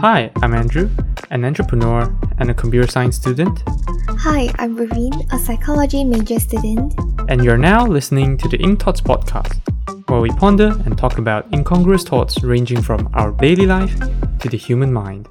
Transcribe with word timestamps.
Hi, 0.00 0.30
I'm 0.42 0.54
Andrew, 0.54 0.90
an 1.30 1.44
entrepreneur 1.44 2.14
and 2.38 2.50
a 2.50 2.54
computer 2.54 2.86
science 2.90 3.16
student, 3.16 3.62
Hi, 4.08 4.52
I'm 4.58 4.76
Raveen, 4.76 5.32
a 5.32 5.38
psychology 5.38 6.04
major 6.04 6.40
student. 6.40 6.94
and 7.28 7.44
you're 7.44 7.58
now 7.58 7.86
listening 7.86 8.36
to 8.38 8.48
the 8.48 8.56
Ink 8.58 8.80
Thoughts 8.82 9.00
podcast, 9.00 9.60
where 10.08 10.20
we 10.20 10.30
ponder 10.30 10.68
and 10.84 10.96
talk 10.96 11.18
about 11.18 11.52
incongruous 11.52 12.04
thoughts 12.04 12.42
ranging 12.42 12.82
from 12.82 13.08
our 13.14 13.32
daily 13.32 13.66
life 13.66 13.96
to 14.40 14.48
the 14.48 14.56
human 14.56 14.92
mind. 14.92 15.28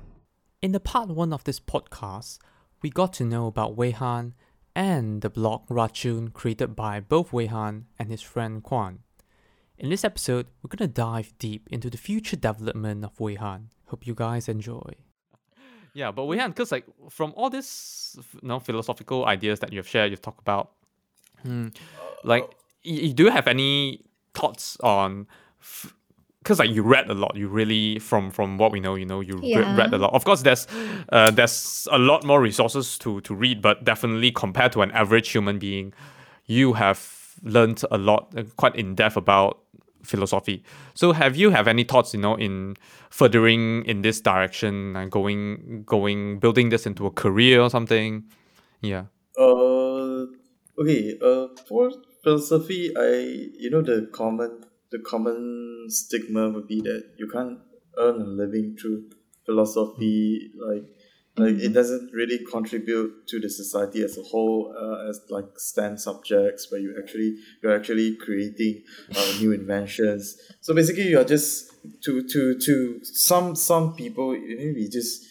In 0.62 0.72
the 0.72 0.80
part 0.80 1.10
one 1.10 1.34
of 1.34 1.44
this 1.44 1.60
podcast, 1.60 2.40
we 2.82 2.90
got 2.90 3.14
to 3.14 3.26
know 3.26 3.48
about 3.48 3.76
Wei 3.76 3.92
Han 3.92 4.34
and 4.76 5.22
the 5.22 5.30
blog 5.30 5.68
Rachun 5.68 6.32
created 6.34 6.76
by 6.76 7.00
both 7.00 7.34
Wei 7.34 7.48
Han 7.48 7.86
and 8.00 8.10
his 8.10 8.22
friend 8.22 8.64
Quan. 8.64 9.00
In 9.78 9.90
this 9.90 10.06
episode, 10.06 10.48
we're 10.64 10.76
gonna 10.76 10.88
dive 10.88 11.34
deep 11.40 11.68
into 11.72 11.90
the 11.90 11.98
future 11.98 12.36
development 12.38 13.04
of 13.04 13.20
Wei 13.20 13.36
Han. 13.36 13.70
Hope 13.88 14.08
you 14.08 14.14
guys 14.16 14.50
enjoy. 14.50 14.94
Yeah, 15.94 16.12
but 16.12 16.26
Wei 16.26 16.38
Han, 16.40 16.50
because 16.52 16.72
like 16.72 16.86
from 17.10 17.34
all 17.38 17.50
this, 17.50 18.18
you 18.42 18.48
know, 18.48 18.60
philosophical 18.60 19.26
ideas 19.26 19.60
that 19.62 19.72
you've 19.72 19.88
shared, 19.88 20.12
you've 20.12 20.22
talked 20.22 20.42
about, 20.42 20.72
hmm, 21.44 21.68
like, 22.24 22.44
y- 22.86 22.92
you 22.92 23.14
do 23.14 23.24
you 23.24 23.32
have 23.32 23.48
any 23.48 24.02
thoughts 24.34 24.78
on? 24.82 25.28
Because 26.40 26.60
like 26.60 26.70
you 26.70 26.84
read 26.84 27.10
a 27.10 27.14
lot, 27.14 27.36
you 27.36 27.48
really 27.48 27.98
from 28.00 28.30
from 28.30 28.58
what 28.58 28.72
we 28.72 28.80
know, 28.80 28.96
you 28.96 29.06
know, 29.06 29.22
you 29.22 29.38
re- 29.38 29.76
read 29.78 29.94
a 29.94 29.98
lot. 29.98 30.14
Of 30.14 30.26
course, 30.26 30.42
there's 30.42 30.68
uh, 31.10 31.32
there's 31.32 31.88
a 31.92 31.98
lot 31.98 32.24
more 32.26 32.42
resources 32.42 32.98
to 33.00 33.22
to 33.22 33.34
read, 33.34 33.62
but 33.62 33.84
definitely 33.86 34.32
compared 34.32 34.72
to 34.74 34.82
an 34.82 34.92
average 34.92 35.30
human 35.30 35.58
being, 35.60 35.94
you 36.46 36.74
have 36.74 37.16
learned 37.44 37.84
a 37.90 37.98
lot, 37.98 38.34
uh, 38.38 38.44
quite 38.58 38.76
in 38.76 38.96
depth 38.96 39.18
about 39.18 39.60
philosophy. 40.06 40.64
So 40.94 41.12
have 41.12 41.36
you 41.36 41.50
have 41.50 41.68
any 41.68 41.84
thoughts, 41.84 42.14
you 42.14 42.20
know, 42.20 42.36
in 42.36 42.76
furthering 43.10 43.84
in 43.86 44.02
this 44.02 44.22
direction 44.22 44.96
and 44.96 45.12
going 45.12 45.84
going 45.86 46.40
building 46.40 46.70
this 46.70 46.86
into 46.86 47.06
a 47.06 47.12
career 47.12 47.62
or 47.62 47.70
something? 47.70 48.24
Yeah. 48.82 49.06
Uh, 49.38 50.26
okay. 50.80 51.18
Uh, 51.22 51.48
for 51.68 51.92
philosophy, 52.24 52.92
I 52.96 53.52
you 53.60 53.70
know 53.70 53.82
the 53.82 54.10
common 54.14 54.64
the 54.92 55.00
common 55.00 55.86
stigma 55.90 56.50
would 56.50 56.68
be 56.68 56.82
that 56.82 57.04
you 57.18 57.28
can't 57.28 57.60
earn 57.98 58.22
a 58.22 58.26
living 58.26 58.78
through 58.80 59.10
philosophy. 59.46 60.52
Like 60.56 60.86
like 61.38 61.56
it 61.56 61.74
doesn't 61.74 62.14
really 62.14 62.40
contribute 62.50 63.28
to 63.28 63.40
the 63.40 63.50
society 63.50 64.04
as 64.04 64.18
a 64.18 64.24
whole 64.24 64.74
uh, 64.78 65.10
as 65.10 65.22
like 65.30 65.46
STEM 65.58 65.98
subjects 65.98 66.72
where 66.72 66.80
you 66.80 66.96
actually 67.02 67.38
you're 67.62 67.76
actually 67.76 68.16
creating 68.16 68.84
uh, 69.16 69.34
new 69.40 69.52
inventions. 69.52 70.38
So 70.62 70.74
basically, 70.74 71.10
you're 71.10 71.26
just 71.26 71.72
to 72.04 72.24
to 72.24 72.58
to 72.58 73.00
some 73.04 73.56
some 73.56 73.96
people 73.96 74.36
you 74.36 74.56
know 74.58 74.74
we 74.76 74.88
just 74.88 75.26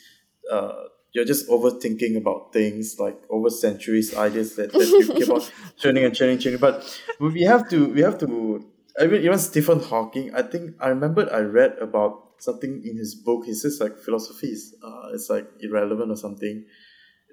uh, 0.51 0.75
you're 1.13 1.25
just 1.25 1.49
overthinking 1.49 2.17
about 2.17 2.53
things 2.53 2.97
like 2.99 3.19
over 3.31 3.49
centuries 3.49 4.15
ideas 4.17 4.57
that, 4.57 4.73
that 4.73 5.07
keep, 5.07 5.17
keep 5.17 5.31
on 5.31 5.41
churning 5.79 6.05
and 6.05 6.15
churning 6.15 6.39
churning 6.39 6.61
but 6.61 6.85
we 7.19 7.43
have 7.43 7.69
to 7.69 7.87
we 7.89 8.03
have 8.03 8.19
to 8.19 8.65
I 9.01 9.07
mean, 9.07 9.23
even 9.23 9.39
Stephen 9.39 9.81
Hawking 9.81 10.35
I 10.35 10.43
think 10.43 10.75
I 10.81 10.89
remembered 10.89 11.29
I 11.31 11.41
read 11.41 11.79
about 11.79 12.24
something 12.45 12.83
in 12.85 12.97
his 12.97 13.15
book 13.15 13.45
he 13.47 13.55
says 13.55 13.79
like 13.81 13.99
philosophy 13.99 14.49
is 14.49 14.75
uh, 14.89 15.15
it's 15.15 15.29
like 15.31 15.49
irrelevant 15.61 16.11
or 16.11 16.17
something 16.17 16.65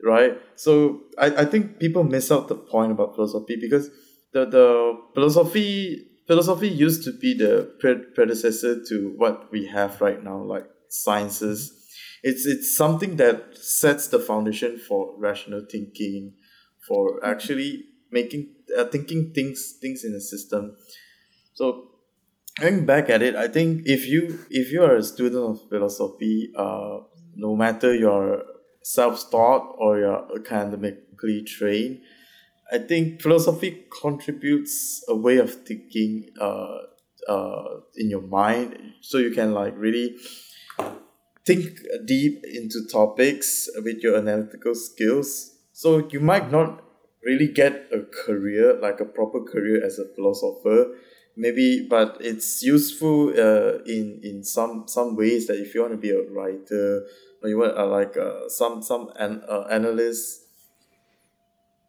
right? 0.03 0.37
So 0.55 1.01
I, 1.17 1.27
I 1.27 1.45
think 1.45 1.79
people 1.79 2.03
miss 2.03 2.31
out 2.31 2.47
the 2.47 2.55
point 2.55 2.91
about 2.91 3.15
philosophy 3.15 3.57
because 3.59 3.89
the 4.33 4.45
the 4.45 4.97
philosophy 5.13 6.07
philosophy 6.27 6.69
used 6.69 7.03
to 7.03 7.11
be 7.11 7.33
the 7.33 7.73
pre- 7.79 8.05
predecessor 8.15 8.83
to 8.85 9.13
what 9.17 9.51
we 9.51 9.65
have 9.67 9.99
right 10.01 10.23
now 10.23 10.37
like 10.37 10.65
sciences. 10.89 11.73
It's 12.23 12.45
it's 12.45 12.75
something 12.75 13.15
that 13.17 13.57
sets 13.57 14.07
the 14.07 14.19
foundation 14.19 14.77
for 14.77 15.15
rational 15.17 15.65
thinking 15.69 16.33
for 16.87 17.23
actually 17.25 17.85
making 18.11 18.49
uh, 18.77 18.85
thinking 18.85 19.31
things 19.33 19.77
things 19.81 20.03
in 20.03 20.13
a 20.13 20.21
system. 20.21 20.75
So 21.53 21.90
going 22.59 22.85
back 22.85 23.09
at 23.09 23.21
it 23.21 23.35
i 23.35 23.47
think 23.47 23.81
if 23.85 24.07
you 24.07 24.39
if 24.49 24.71
you 24.71 24.83
are 24.83 24.95
a 24.95 25.03
student 25.03 25.43
of 25.43 25.69
philosophy 25.69 26.51
uh 26.57 26.99
no 27.35 27.55
matter 27.55 27.93
you're 27.93 28.43
self-taught 28.83 29.75
or 29.77 29.99
you're 29.99 30.27
academically 30.35 31.43
trained 31.43 31.99
i 32.71 32.77
think 32.77 33.21
philosophy 33.21 33.85
contributes 34.01 35.03
a 35.07 35.15
way 35.15 35.37
of 35.37 35.53
thinking 35.65 36.29
uh 36.39 36.77
uh 37.27 37.63
in 37.95 38.09
your 38.09 38.21
mind 38.21 38.77
so 39.01 39.17
you 39.17 39.31
can 39.31 39.53
like 39.53 39.73
really 39.77 40.15
think 41.45 41.79
deep 42.05 42.43
into 42.43 42.85
topics 42.91 43.69
with 43.83 44.01
your 44.03 44.17
analytical 44.17 44.75
skills. 44.75 45.57
So 45.73 46.07
you 46.09 46.19
might 46.19 46.51
not 46.51 46.83
really 47.23 47.47
get 47.47 47.87
a 47.91 48.01
career, 48.25 48.79
like 48.79 48.99
a 48.99 49.05
proper 49.05 49.41
career 49.43 49.83
as 49.83 49.99
a 49.99 50.05
philosopher, 50.15 50.95
maybe, 51.41 51.87
but 51.89 52.17
it's 52.21 52.61
useful 52.61 53.33
uh, 53.33 53.81
in 53.85 54.21
in 54.23 54.43
some 54.43 54.85
some 54.87 55.15
ways 55.17 55.47
that 55.47 55.57
if 55.57 55.73
you 55.73 55.81
want 55.81 55.93
to 55.93 55.97
be 55.97 56.11
a 56.11 56.21
writer 56.29 57.03
or 57.41 57.49
you 57.49 57.57
want 57.57 57.75
uh, 57.75 57.87
like 57.87 58.15
uh, 58.15 58.47
some 58.47 58.81
some 58.83 59.09
an, 59.17 59.41
uh, 59.49 59.65
analyst, 59.71 60.45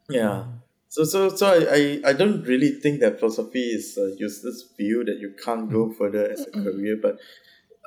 yeah. 0.08 0.44
So 0.88 1.04
so 1.04 1.28
so 1.28 1.46
I, 1.46 1.58
I 1.78 1.82
I 2.10 2.12
don't 2.14 2.42
really 2.48 2.72
think 2.80 3.00
that 3.00 3.20
philosophy 3.20 3.60
is 3.60 3.96
a 3.98 4.16
useless 4.18 4.64
view 4.76 5.04
that 5.04 5.18
you 5.20 5.34
can't 5.44 5.70
go 5.70 5.92
further 5.92 6.30
as 6.32 6.40
a 6.48 6.50
career, 6.50 6.96
but 7.00 7.18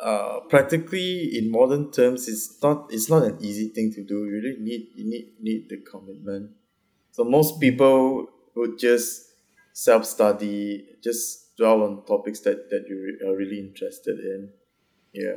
uh, 0.01 0.41
practically 0.49 1.37
in 1.37 1.49
modern 1.51 1.91
terms 1.91 2.27
it's 2.27 2.61
not 2.61 2.93
it's 2.93 3.09
not 3.09 3.23
an 3.23 3.37
easy 3.41 3.69
thing 3.69 3.91
to 3.93 4.03
do. 4.03 4.25
You 4.25 4.41
really 4.41 4.57
need 4.59 4.87
you 4.95 5.05
need 5.09 5.33
need 5.41 5.69
the 5.69 5.77
commitment. 5.81 6.51
So 7.11 7.23
most 7.23 7.59
people 7.59 8.27
would 8.55 8.77
just 8.77 9.33
self-study 9.73 10.85
just 11.03 11.44
dwell 11.57 11.83
on 11.83 12.05
topics 12.05 12.39
that 12.41 12.69
that 12.69 12.83
you 12.89 13.17
are 13.27 13.35
really 13.35 13.59
interested 13.59 14.19
in 14.19 14.49
yeah 15.13 15.35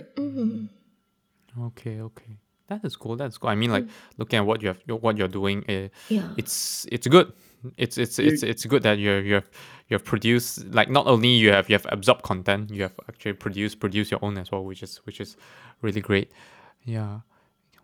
Okay, 1.58 2.00
okay. 2.00 2.38
That 2.68 2.84
is 2.84 2.94
cool. 2.96 3.16
That's 3.16 3.38
cool. 3.38 3.50
I 3.50 3.54
mean, 3.54 3.72
like 3.72 3.86
looking 4.18 4.38
at 4.38 4.46
what 4.46 4.62
you 4.62 4.68
have, 4.68 4.78
what 4.86 5.16
you're 5.16 5.26
doing, 5.40 5.64
uh, 5.68 5.88
Yeah. 6.08 6.28
it's 6.36 6.86
it's 6.92 7.06
good. 7.06 7.32
It's 7.76 7.96
it's 7.98 8.18
it's 8.18 8.42
it's 8.42 8.64
good 8.66 8.82
that 8.84 8.98
you're 8.98 9.20
you're 9.20 9.42
you've 9.88 10.04
produced 10.04 10.66
like 10.66 10.90
not 10.90 11.06
only 11.06 11.30
you 11.30 11.50
have 11.50 11.68
you 11.70 11.74
have 11.74 11.86
absorbed 11.90 12.22
content, 12.22 12.70
you 12.70 12.82
have 12.82 12.94
actually 13.08 13.32
produced 13.32 13.80
produce 13.80 14.10
your 14.10 14.20
own 14.22 14.36
as 14.38 14.52
well, 14.52 14.62
which 14.64 14.82
is 14.82 14.98
which 15.06 15.20
is 15.20 15.36
really 15.82 16.00
great. 16.02 16.30
Yeah. 16.84 17.20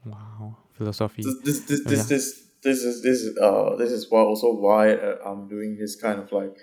Wow. 0.04 0.58
Philosophy. 0.72 1.22
this 1.22 1.60
this 1.60 1.60
this 1.60 1.80
Oh, 1.80 1.90
this, 1.90 1.98
yeah. 1.98 2.16
this, 2.16 2.42
this 2.62 2.78
is 2.84 3.02
this 3.02 3.20
is 3.22 3.38
uh 3.38 3.74
this 3.76 3.90
is 3.90 4.10
why 4.10 4.20
also 4.20 4.52
why 4.52 4.92
uh, 4.92 5.16
I'm 5.26 5.48
doing 5.48 5.76
this 5.80 5.96
kind 5.96 6.20
of 6.20 6.30
like 6.30 6.54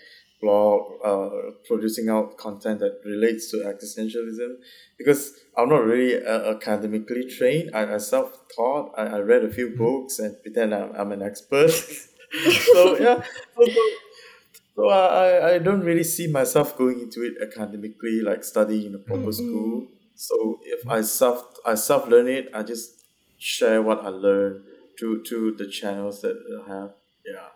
blog 0.42 0.82
uh 1.06 1.30
producing 1.68 2.10
out 2.10 2.38
content 2.38 2.80
that 2.80 3.00
relates 3.06 3.52
to 3.52 3.58
existentialism. 3.58 4.56
Because 4.98 5.34
I'm 5.58 5.70
not 5.70 5.84
really 5.86 6.24
uh, 6.26 6.52
academically 6.56 7.26
trained. 7.30 7.72
I, 7.74 7.96
I 7.96 7.98
self 7.98 8.38
taught. 8.56 8.94
I, 8.98 9.04
I 9.08 9.20
read 9.20 9.44
a 9.46 9.52
few 9.52 9.70
Mm-hmm. 9.70 9.84
books 9.84 10.20
and 10.20 10.36
pretend 10.42 10.74
I'm, 10.74 10.92
I'm 10.96 11.12
an 11.12 11.22
expert. 11.22 11.72
So 12.74 12.98
yeah. 12.98 13.22
So, 13.58 13.62
so, 13.76 13.82
so 14.76 14.90
I, 14.90 15.56
I- 15.56 15.60
don't 15.60 15.82
really 15.82 16.04
see 16.04 16.28
myself 16.32 16.78
going 16.78 17.00
into 17.02 17.24
it 17.24 17.34
academically 17.42 18.22
like 18.22 18.44
studying 18.44 18.88
in 18.88 18.96
a 18.96 19.00
proper 19.00 19.32
school. 19.32 19.88
So 20.16 20.60
if 20.64 20.88
I 20.88 21.02
self 21.02 21.44
I 21.66 21.76
self 21.76 22.08
learn 22.08 22.28
it 22.28 22.50
I 22.54 22.64
just 22.64 23.04
share 23.38 23.82
what 23.82 24.00
I 24.06 24.10
learn 24.10 24.64
to 25.00 25.24
through 25.28 25.56
the 25.58 25.68
channels 25.68 26.22
that 26.22 26.36
I 26.60 26.70
have. 26.74 26.92
Yeah. 27.26 27.50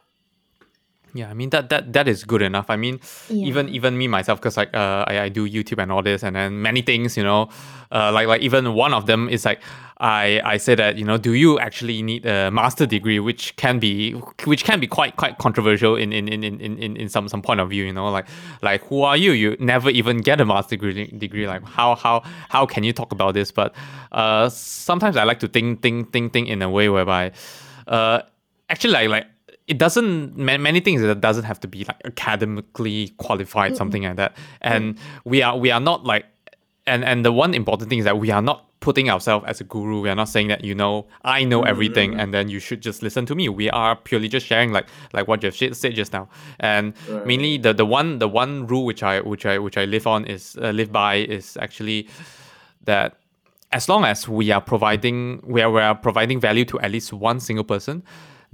Yeah, 1.15 1.29
I 1.29 1.33
mean 1.33 1.49
that 1.51 1.69
that 1.69 1.93
that 1.93 2.09
is 2.09 2.25
good 2.25 2.41
enough. 2.41 2.69
I 2.69 2.75
mean, 2.75 2.99
Yeah. 3.29 3.47
even 3.47 3.69
even 3.69 3.97
me 3.97 4.07
myself, 4.09 4.39
because 4.41 4.57
like 4.57 4.75
uh, 4.75 5.05
I, 5.07 5.19
I 5.21 5.29
do 5.29 5.47
YouTube 5.47 5.81
and 5.81 5.89
all 5.89 6.03
this, 6.03 6.23
and 6.23 6.35
then 6.35 6.61
many 6.61 6.81
things, 6.81 7.15
you 7.15 7.23
know, 7.23 7.47
uh, 7.89 8.11
like 8.11 8.27
like 8.27 8.41
even 8.41 8.73
one 8.73 8.93
of 8.93 9.05
them 9.05 9.29
is 9.29 9.45
like 9.45 9.61
I 9.97 10.41
I 10.43 10.57
say 10.57 10.75
that 10.75 10.97
you 10.97 11.05
know, 11.05 11.17
do 11.17 11.31
you 11.31 11.57
actually 11.57 12.01
need 12.03 12.25
a 12.25 12.51
master 12.51 12.85
degree, 12.85 13.19
which 13.19 13.55
can 13.55 13.79
be 13.79 14.11
which 14.43 14.65
can 14.65 14.81
be 14.81 14.87
quite 14.87 15.15
quite 15.15 15.37
controversial 15.37 15.95
in 15.95 16.11
in 16.11 16.27
in 16.27 16.43
in 16.43 16.59
in, 16.59 16.97
in 16.97 17.07
some 17.07 17.29
some 17.29 17.41
point 17.41 17.61
of 17.61 17.69
view, 17.69 17.85
you 17.85 17.93
know, 17.93 18.09
like 18.11 18.27
like 18.61 18.83
who 18.89 19.03
are 19.03 19.15
you? 19.15 19.31
You 19.31 19.55
never 19.57 19.89
even 19.89 20.17
get 20.17 20.41
a 20.41 20.45
master 20.45 20.75
degree 20.75 21.07
degree. 21.17 21.47
Like 21.47 21.63
how 21.63 21.95
how 21.95 22.23
how 22.49 22.65
can 22.65 22.83
you 22.83 22.91
talk 22.91 23.13
about 23.13 23.35
this? 23.35 23.53
But 23.53 23.73
uh, 24.11 24.49
sometimes 24.49 25.15
I 25.15 25.23
like 25.23 25.39
to 25.39 25.47
think 25.47 25.81
think 25.81 26.11
think 26.11 26.33
think 26.33 26.49
in 26.49 26.61
a 26.61 26.69
way 26.69 26.89
whereby, 26.89 27.31
uh, 27.87 28.19
actually 28.69 28.91
like 28.91 29.07
like 29.09 29.27
it 29.67 29.77
doesn't 29.79 30.37
ma- 30.37 30.57
many 30.57 30.79
things 30.79 31.01
that 31.01 31.21
doesn't 31.21 31.43
have 31.45 31.59
to 31.61 31.67
be 31.67 31.85
like 31.85 31.99
academically 32.05 33.09
qualified 33.17 33.75
something 33.75 34.03
like 34.03 34.15
that. 34.17 34.35
And 34.61 34.97
we 35.23 35.41
are 35.41 35.57
we 35.57 35.71
are 35.71 35.79
not 35.79 36.03
like 36.05 36.25
and 36.85 37.03
and 37.03 37.25
the 37.25 37.31
one 37.31 37.53
important 37.53 37.89
thing 37.89 37.99
is 37.99 38.05
that 38.05 38.19
we 38.19 38.29
are 38.31 38.41
not 38.43 38.61
putting 38.81 39.09
ourselves 39.09 39.43
as 39.47 39.59
a 39.61 39.63
guru. 39.63 40.01
We 40.01 40.09
are 40.09 40.15
not 40.15 40.29
saying 40.29 40.49
that 40.49 40.63
you 40.63 40.75
know 40.75 41.07
i 41.23 41.43
know 41.43 41.63
everything 41.63 42.13
and 42.19 42.31
then 42.31 42.49
you 42.49 42.59
should 42.59 42.81
just 42.81 43.01
listen 43.01 43.25
to 43.25 43.33
me. 43.33 43.49
We 43.49 43.69
are 43.71 43.95
purely 43.95 44.27
just 44.27 44.45
sharing 44.45 44.71
like 44.71 44.85
like 45.13 45.27
what 45.27 45.41
you've 45.41 45.55
said 45.55 45.75
said 45.75 45.95
just 45.95 46.13
now. 46.13 46.29
And 46.59 46.93
Right. 47.09 47.25
mainly 47.25 47.57
the 47.57 47.73
the 47.73 47.85
one 47.85 48.19
the 48.19 48.27
one 48.27 48.67
rule 48.67 48.85
which 48.85 49.01
i 49.01 49.19
which 49.21 49.45
i 49.47 49.57
which 49.57 49.77
i 49.77 49.85
live 49.85 50.05
on 50.05 50.25
is 50.25 50.55
uh, 50.61 50.69
live 50.69 50.91
by 50.91 51.15
is 51.37 51.57
actually 51.59 52.07
that 52.83 53.17
as 53.71 53.89
long 53.89 54.05
as 54.05 54.27
we 54.29 54.51
are 54.51 54.61
providing 54.61 55.41
we 55.43 55.61
are, 55.63 55.71
we 55.71 55.81
are 55.81 55.95
providing 55.95 56.39
value 56.39 56.65
to 56.65 56.79
at 56.81 56.91
least 56.91 57.11
one 57.11 57.39
single 57.39 57.65
person, 57.65 58.03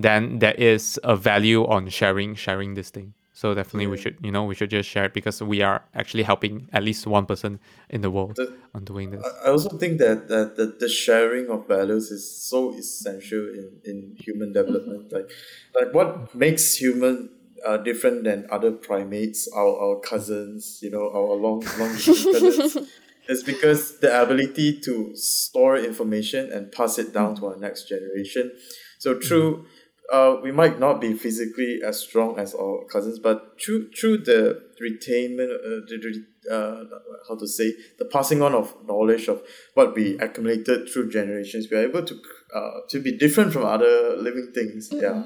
then 0.04 0.40
there 0.40 0.54
is 0.56 1.00
a 1.04 1.16
value 1.16 1.66
on 1.68 1.90
sharing 1.90 2.36
sharing 2.36 2.74
this 2.76 2.90
thing. 2.90 3.14
So 3.34 3.56
definitely 3.56 3.88
we 3.88 3.98
should 3.98 4.18
you 4.22 4.32
know 4.32 4.44
we 4.44 4.54
should 4.54 4.70
just 4.70 4.88
share 4.88 5.06
it 5.06 5.14
because 5.14 5.42
we 5.42 5.62
are 5.64 5.84
actually 5.96 6.24
helping 6.24 6.70
at 6.74 6.84
least 6.84 7.08
one 7.08 7.26
person 7.26 7.60
in 7.90 8.02
the 8.02 8.12
world 8.12 8.36
The- 8.36 8.54
on 8.76 8.84
doing 8.84 9.10
this. 9.10 9.26
I 9.46 9.50
also 9.50 9.78
think 9.78 9.98
that, 9.98 10.28
that, 10.28 10.58
that 10.58 10.80
the 10.80 10.88
sharing 10.88 11.50
of 11.50 11.68
values 11.68 12.12
is 12.12 12.24
so 12.30 12.74
essential 12.78 13.40
in, 13.40 13.80
in 13.84 14.16
human 14.20 14.54
development. 14.54 15.12
Like 15.12 15.30
like 15.74 15.94
what 15.94 16.36
makes 16.36 16.76
human 16.76 17.32
uh, 17.66 17.78
different 17.78 18.24
than 18.24 18.48
other 18.52 18.72
primates, 18.72 19.48
our, 19.56 19.78
our 19.80 20.00
cousins, 20.00 20.80
you 20.82 20.92
know, 20.92 21.10
our 21.10 21.36
long 21.36 21.64
long 21.80 21.96
is 23.28 23.44
because 23.44 24.00
the 24.00 24.22
ability 24.22 24.80
to 24.82 25.16
store 25.16 25.78
information 25.78 26.52
and 26.52 26.72
pass 26.72 26.98
it 26.98 27.14
down 27.14 27.36
to 27.38 27.48
our 27.48 27.58
next 27.58 27.88
generation. 27.88 28.52
So 29.00 29.20
through 29.20 29.66
uh, 30.12 30.36
we 30.44 30.52
might 30.52 30.80
not 30.80 31.00
be 31.00 31.14
physically 31.14 31.80
as 31.86 32.00
strong 32.00 32.38
as 32.38 32.54
our 32.54 32.84
cousins, 32.86 33.18
but 33.18 33.60
through 33.64 33.90
through 33.92 34.18
the 34.18 34.62
retainment, 34.82 35.54
uh, 35.54 35.86
the, 35.88 36.26
the, 36.44 36.54
uh, 36.54 36.84
how 37.28 37.36
to 37.36 37.48
say, 37.48 37.74
the 37.98 38.06
passing 38.06 38.42
on 38.42 38.54
of 38.54 38.76
knowledge 38.86 39.28
of 39.28 39.42
what 39.74 39.96
we 39.96 40.18
accumulated 40.20 40.90
through 40.90 41.10
generations, 41.10 41.68
we 41.72 41.78
are 41.78 41.88
able 41.88 42.04
to 42.04 42.20
uh, 42.54 42.72
to 42.90 43.00
be 43.00 43.18
different 43.18 43.54
from 43.54 43.66
other 43.66 44.18
living 44.18 44.52
things. 44.54 44.90
Yeah. 44.92 45.24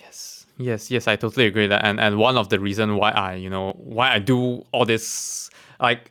Yes, 0.00 0.46
yes, 0.56 0.90
yes. 0.90 1.06
I 1.06 1.16
totally 1.16 1.46
agree 1.46 1.66
that, 1.66 1.84
and 1.84 2.00
and 2.00 2.16
one 2.16 2.38
of 2.38 2.48
the 2.48 2.58
reason 2.58 2.96
why 2.96 3.10
I 3.10 3.34
you 3.34 3.50
know 3.50 3.72
why 3.72 4.14
I 4.14 4.18
do 4.18 4.64
all 4.72 4.86
this 4.86 5.50
like 5.78 6.10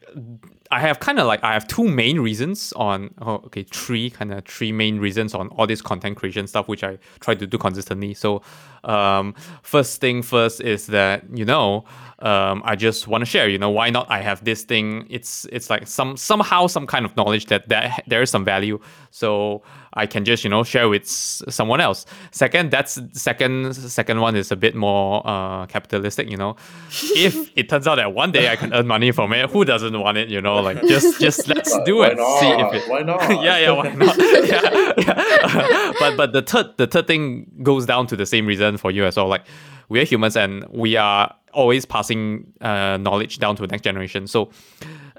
I 0.72 0.80
have 0.80 1.00
kind 1.00 1.20
of 1.20 1.28
like 1.28 1.44
I 1.44 1.54
have 1.54 1.68
two 1.68 1.88
main 1.88 2.20
reasons 2.20 2.72
on 2.78 3.14
oh, 3.22 3.36
okay 3.46 3.64
three 3.64 4.10
kind 4.10 4.34
of 4.34 4.46
three 4.46 4.72
main 4.72 5.00
reasons 5.00 5.36
on 5.36 5.50
all 5.50 5.68
this 5.68 5.82
content 5.82 6.16
creation 6.18 6.48
stuff 6.48 6.68
which 6.68 6.84
I 6.84 6.98
try 7.20 7.36
to 7.36 7.46
do 7.46 7.58
consistently. 7.58 8.14
So 8.14 8.42
um, 8.86 9.36
first 9.64 10.00
thing 10.00 10.22
first 10.22 10.62
is 10.62 10.88
that 10.88 11.26
you 11.34 11.44
know 11.44 11.84
um, 12.22 12.62
I 12.66 12.76
just 12.76 13.08
want 13.08 13.22
to 13.22 13.26
share. 13.26 13.50
You 13.50 13.58
know 13.58 13.70
why 13.70 13.90
not? 13.90 14.10
I 14.10 14.22
have 14.22 14.44
this 14.44 14.64
thing. 14.64 15.08
It's 15.10 15.46
it's 15.52 15.70
like 15.70 15.88
some 15.88 16.18
somehow 16.18 16.68
some 16.68 16.86
kind 16.86 17.06
of 17.06 17.16
knowledge 17.18 17.48
that 17.48 17.68
that 17.70 18.04
there 18.08 18.22
is 18.22 18.30
some 18.30 18.46
value. 18.46 18.80
So 19.10 19.64
I 19.94 20.06
can 20.06 20.24
just 20.24 20.44
you 20.44 20.50
know 20.50 20.64
share 20.64 20.88
with 20.88 21.08
someone 21.08 21.82
else. 21.82 22.06
Second, 22.32 22.72
that's 22.72 23.00
second 23.14 23.74
second 23.76 24.22
one 24.22 24.36
is 24.36 24.52
a 24.52 24.56
bit 24.56 24.76
more 24.76 25.26
uh, 25.28 25.66
capitalistic. 25.66 26.30
You 26.30 26.38
know, 26.38 26.56
if 26.90 27.52
it 27.56 27.70
turns 27.70 27.88
out 27.88 27.96
that 27.96 28.14
one 28.14 28.32
day 28.32 28.50
I 28.50 28.56
can 28.56 28.74
earn 28.74 28.88
money 28.88 29.12
from 29.12 29.34
it, 29.34 29.50
who 29.50 29.66
doesn't 29.66 30.00
want 30.00 30.18
it? 30.18 30.30
You 30.30 30.42
know, 30.42 30.62
like 30.62 30.82
just 30.88 31.20
just 31.20 31.48
let's 31.48 31.78
do 31.86 31.98
Why 31.98 32.08
it. 32.08 32.18
See 32.40 32.50
if 32.50 32.74
it. 32.74 32.90
Why 32.90 33.02
not? 33.04 33.22
yeah, 33.44 33.58
yeah, 33.58 33.72
why 33.72 33.92
not? 33.94 34.18
yeah, 34.18 34.94
yeah. 34.98 35.94
but 36.00 36.18
but 36.18 36.34
the 36.34 36.44
third 36.44 36.78
the 36.78 36.88
third 36.88 37.08
thing 37.08 37.52
goes 37.64 37.86
down 37.86 38.08
to 38.08 38.16
the 38.16 38.26
same 38.26 38.46
reason 38.46 38.78
for 38.78 38.92
you 38.92 39.06
as 39.06 39.18
well. 39.18 39.28
Like 39.28 39.46
we 39.90 40.00
are 40.00 40.06
humans 40.06 40.38
and 40.38 40.66
we 40.70 40.96
are 40.96 41.36
always 41.54 41.86
passing 41.86 42.54
uh, 42.62 42.98
knowledge 42.98 43.40
down 43.40 43.56
to 43.56 43.62
the 43.62 43.68
next 43.68 43.84
generation. 43.84 44.28
So 44.28 44.50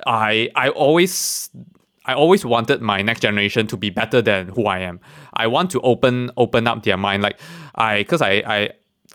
I 0.07 0.51
I 0.55 0.69
always 0.71 1.51
I 2.05 2.15
always 2.15 2.45
wanted 2.45 2.81
my 2.81 3.03
next 3.03 3.21
generation 3.21 3.67
to 3.69 3.77
be 3.77 3.91
better 3.91 4.21
than 4.21 4.49
who 4.49 4.67
I 4.67 4.81
am. 4.81 5.01
I 5.35 5.47
want 5.47 5.71
to 5.73 5.81
open 5.81 6.31
open 6.37 6.67
up 6.67 6.83
their 6.83 6.97
mind. 6.97 7.23
Like 7.23 7.39
I 7.75 7.99
because 7.99 8.23
I 8.23 8.43
I 8.47 8.71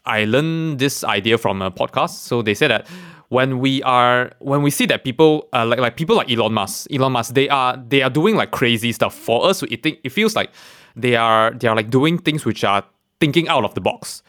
I 0.05 0.25
learned 0.25 0.79
this 0.79 1.03
idea 1.03 1.37
from 1.37 1.61
a 1.61 1.69
podcast. 1.69 2.11
So 2.11 2.41
they 2.41 2.53
said 2.53 2.71
that 2.71 2.87
when 3.29 3.59
we 3.59 3.83
are 3.83 4.31
when 4.39 4.61
we 4.61 4.71
see 4.71 4.85
that 4.85 5.03
people 5.03 5.49
uh, 5.53 5.65
like 5.65 5.79
like 5.79 5.97
people 5.97 6.15
like 6.15 6.31
Elon 6.31 6.53
Musk, 6.53 6.87
Elon 6.91 7.11
Musk, 7.11 7.33
they 7.33 7.49
are 7.49 7.77
they 7.87 8.01
are 8.01 8.09
doing 8.09 8.35
like 8.35 8.51
crazy 8.51 8.91
stuff. 8.91 9.13
For 9.13 9.45
us, 9.45 9.63
it 9.63 9.83
think 9.83 9.99
it 10.03 10.09
feels 10.09 10.35
like 10.35 10.51
they 10.95 11.15
are 11.15 11.51
they 11.51 11.67
are 11.67 11.75
like 11.75 11.89
doing 11.89 12.17
things 12.17 12.45
which 12.45 12.63
are 12.63 12.83
thinking 13.19 13.47
out 13.49 13.65
of 13.65 13.73
the 13.73 13.81
box. 13.81 14.23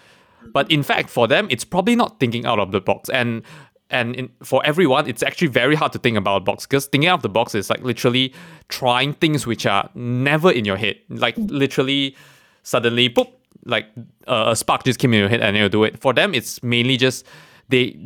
But 0.53 0.71
in 0.71 0.83
fact, 0.83 1.11
for 1.11 1.27
them, 1.27 1.47
it's 1.51 1.65
probably 1.65 1.97
not 1.97 2.21
thinking 2.21 2.47
out 2.47 2.59
of 2.59 2.73
the 2.73 2.81
box. 2.81 3.09
And 3.11 3.43
and 3.91 4.15
in, 4.17 4.31
for 4.43 4.65
everyone, 4.67 5.09
it's 5.09 5.23
actually 5.23 5.49
very 5.49 5.75
hard 5.75 5.93
to 5.93 5.99
think 5.99 6.17
about 6.19 6.45
box 6.45 6.67
because 6.67 6.87
thinking 6.87 7.09
out 7.09 7.21
of 7.21 7.23
the 7.23 7.29
box 7.29 7.55
is 7.55 7.71
like 7.71 7.83
literally 7.83 8.35
trying 8.69 9.15
things 9.15 9.47
which 9.47 9.65
are 9.65 9.89
never 9.95 10.51
in 10.51 10.65
your 10.65 10.77
head. 10.77 10.97
Like 11.09 11.35
literally, 11.39 12.15
suddenly, 12.63 13.09
poop, 13.09 13.29
like 13.65 13.87
uh, 14.27 14.47
a 14.49 14.57
spark 14.57 14.85
just 14.85 14.99
came 14.99 15.15
in 15.15 15.21
your 15.21 15.29
head 15.29 15.41
and 15.41 15.57
you 15.57 15.69
do 15.69 15.85
it. 15.85 15.99
For 15.99 16.13
them, 16.13 16.35
it's 16.35 16.63
mainly 16.63 16.97
just 16.97 17.27
they 17.69 17.99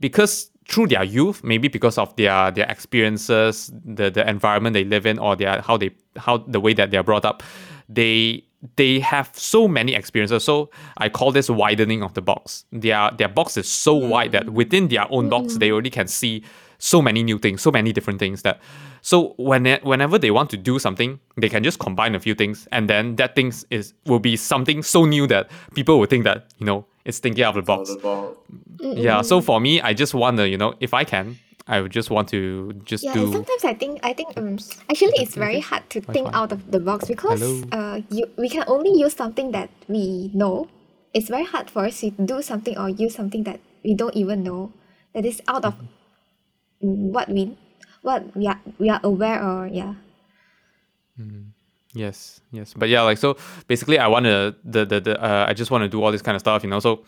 because 0.00 0.50
through 0.68 0.88
their 0.88 1.04
youth, 1.04 1.42
maybe 1.42 1.68
because 1.68 1.98
of 1.98 2.14
their 2.16 2.50
their 2.50 2.66
experiences, 2.68 3.70
the 3.84 4.10
the 4.10 4.28
environment 4.28 4.74
they 4.74 4.84
live 4.84 5.06
in, 5.06 5.18
or 5.18 5.36
their 5.36 5.60
how 5.62 5.76
they 5.76 5.90
how 6.16 6.38
the 6.38 6.60
way 6.60 6.74
that 6.74 6.90
they 6.90 6.96
are 6.96 7.04
brought 7.04 7.24
up, 7.24 7.42
they 7.88 8.44
they 8.76 9.00
have 9.00 9.30
so 9.34 9.68
many 9.68 9.94
experiences. 9.94 10.44
So 10.44 10.70
I 10.96 11.08
call 11.08 11.32
this 11.32 11.48
widening 11.48 12.02
of 12.02 12.14
the 12.14 12.22
box. 12.22 12.64
Their 12.72 13.10
their 13.16 13.28
box 13.28 13.56
is 13.56 13.70
so 13.70 13.94
wide 13.94 14.32
that 14.32 14.50
within 14.50 14.88
their 14.88 15.06
own 15.10 15.28
box 15.28 15.56
they 15.56 15.70
already 15.70 15.90
can 15.90 16.08
see 16.08 16.42
so 16.78 17.02
many 17.02 17.22
new 17.22 17.38
things, 17.38 17.60
so 17.62 17.70
many 17.70 17.92
different 17.92 18.18
things 18.18 18.42
that 18.42 18.60
so 19.00 19.34
when 19.36 19.66
whenever 19.82 20.18
they 20.18 20.30
want 20.30 20.50
to 20.50 20.56
do 20.56 20.78
something, 20.78 21.20
they 21.36 21.48
can 21.48 21.62
just 21.62 21.78
combine 21.78 22.14
a 22.14 22.20
few 22.20 22.34
things 22.34 22.68
and 22.72 22.88
then 22.90 23.16
that 23.16 23.34
things 23.34 23.64
is 23.70 23.94
will 24.06 24.18
be 24.18 24.36
something 24.36 24.82
so 24.82 25.04
new 25.04 25.26
that 25.28 25.50
people 25.74 25.98
will 25.98 26.06
think 26.06 26.24
that, 26.24 26.46
you 26.58 26.66
know, 26.66 26.86
it's 27.04 27.18
thinking 27.18 27.44
out 27.44 27.56
of 27.56 27.64
the 27.64 27.66
box. 27.66 27.90
About, 27.90 28.38
Yeah. 28.80 29.22
So 29.22 29.40
for 29.40 29.60
me, 29.60 29.80
I 29.80 29.94
just 29.94 30.14
wonder, 30.14 30.46
you 30.46 30.58
know, 30.58 30.74
if 30.80 30.94
I 30.94 31.04
can, 31.04 31.38
I 31.68 31.80
would 31.80 31.92
just 31.92 32.10
want 32.10 32.28
to 32.30 32.72
just 32.84 33.04
Yeah, 33.04 33.12
do 33.12 33.30
sometimes 33.30 33.64
I 33.64 33.74
think 33.74 34.00
I 34.02 34.12
think 34.12 34.32
um 34.36 34.56
actually 34.90 35.12
it's 35.20 35.36
very 35.36 35.60
hard 35.60 35.88
to 35.90 36.00
think 36.00 36.28
out 36.32 36.50
of 36.52 36.70
the 36.72 36.80
box 36.80 37.06
because 37.06 37.40
Hello? 37.40 37.68
uh 37.72 38.00
you 38.10 38.24
we 38.36 38.48
can 38.48 38.64
only 38.66 38.90
use 38.96 39.14
something 39.14 39.52
that 39.52 39.68
we 39.88 40.30
know. 40.34 40.68
It's 41.12 41.28
very 41.28 41.44
hard 41.44 41.70
for 41.70 41.84
us 41.84 42.00
to 42.00 42.10
do 42.10 42.40
something 42.42 42.76
or 42.76 42.88
use 42.88 43.14
something 43.14 43.44
that 43.44 43.60
we 43.84 43.94
don't 43.94 44.16
even 44.16 44.42
know 44.42 44.72
that 45.12 45.24
is 45.24 45.40
out 45.48 45.64
of 45.64 45.74
mm, 46.82 47.12
what 47.12 47.28
we 47.28 47.56
what 48.02 48.34
we 48.36 48.46
are 48.46 48.60
we 48.78 48.88
are 48.88 49.00
aware 49.04 49.42
or 49.44 49.66
yeah. 49.68 49.94
Mm-hmm. 51.20 51.52
Yes, 51.94 52.40
yes, 52.52 52.74
but 52.74 52.88
yeah, 52.88 53.02
like 53.02 53.18
so. 53.18 53.36
Basically, 53.66 53.98
I 53.98 54.06
want 54.08 54.24
to 54.26 54.54
the 54.64 54.84
the, 54.84 55.00
the 55.00 55.14
uh, 55.22 55.46
I 55.48 55.54
just 55.54 55.70
want 55.70 55.82
to 55.82 55.88
do 55.88 56.02
all 56.02 56.12
this 56.12 56.22
kind 56.22 56.36
of 56.36 56.40
stuff, 56.40 56.62
you 56.62 56.70
know. 56.70 56.80
So, 56.80 57.04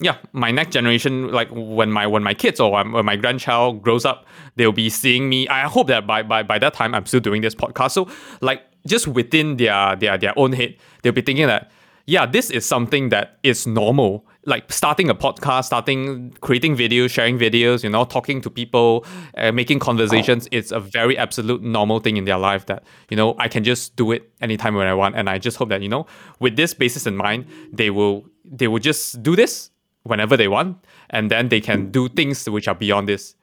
yeah, 0.00 0.16
my 0.32 0.50
next 0.50 0.72
generation, 0.72 1.30
like 1.30 1.48
when 1.52 1.92
my 1.92 2.06
when 2.06 2.22
my 2.22 2.32
kids 2.32 2.58
or 2.58 2.70
when 2.72 3.04
my 3.04 3.16
grandchild 3.16 3.82
grows 3.82 4.04
up, 4.04 4.26
they'll 4.56 4.72
be 4.72 4.88
seeing 4.88 5.28
me. 5.28 5.46
I 5.48 5.68
hope 5.68 5.88
that 5.88 6.06
by 6.06 6.22
by 6.22 6.42
by 6.42 6.58
that 6.58 6.74
time, 6.74 6.94
I'm 6.94 7.06
still 7.06 7.20
doing 7.20 7.42
this 7.42 7.54
podcast. 7.54 7.92
So, 7.92 8.08
like, 8.40 8.62
just 8.86 9.06
within 9.06 9.58
their 9.58 9.96
their 9.96 10.16
their 10.16 10.38
own 10.38 10.52
head, 10.52 10.76
they'll 11.02 11.12
be 11.12 11.20
thinking 11.20 11.46
that 11.46 11.70
yeah, 12.06 12.26
this 12.26 12.50
is 12.50 12.66
something 12.66 13.10
that 13.10 13.38
is 13.42 13.66
normal. 13.66 14.26
Like 14.46 14.72
starting 14.72 15.10
a 15.10 15.14
podcast, 15.14 15.64
starting 15.64 16.32
creating 16.40 16.76
videos, 16.76 17.10
sharing 17.10 17.38
videos, 17.38 17.84
you 17.84 17.90
know, 17.90 18.04
talking 18.04 18.40
to 18.40 18.48
people, 18.48 19.04
uh, 19.36 19.52
making 19.52 19.80
conversations. 19.80 20.48
It's 20.50 20.72
a 20.72 20.80
very 20.80 21.18
absolute 21.18 21.62
normal 21.62 22.00
thing 22.00 22.16
in 22.16 22.24
their 22.24 22.38
life 22.38 22.64
that 22.66 22.84
you 23.10 23.18
know 23.18 23.34
I 23.38 23.48
can 23.48 23.64
just 23.64 23.96
do 23.96 24.12
it 24.12 24.32
anytime 24.40 24.74
when 24.74 24.86
I 24.86 24.94
want, 24.94 25.14
and 25.14 25.28
I 25.28 25.36
just 25.38 25.58
hope 25.58 25.68
that 25.68 25.82
you 25.82 25.90
know, 25.90 26.06
with 26.38 26.56
this 26.56 26.72
basis 26.72 27.06
in 27.06 27.16
mind, 27.16 27.44
they 27.70 27.90
will 27.90 28.24
they 28.42 28.66
will 28.66 28.78
just 28.78 29.22
do 29.22 29.36
this 29.36 29.70
whenever 30.04 30.36
they 30.36 30.48
want, 30.48 30.78
and 31.10 31.30
then 31.30 31.48
they 31.48 31.60
can 31.60 31.90
do 31.90 32.08
things 32.08 32.48
which 32.48 32.68
are 32.68 32.74
beyond 32.74 33.08
this 33.08 33.34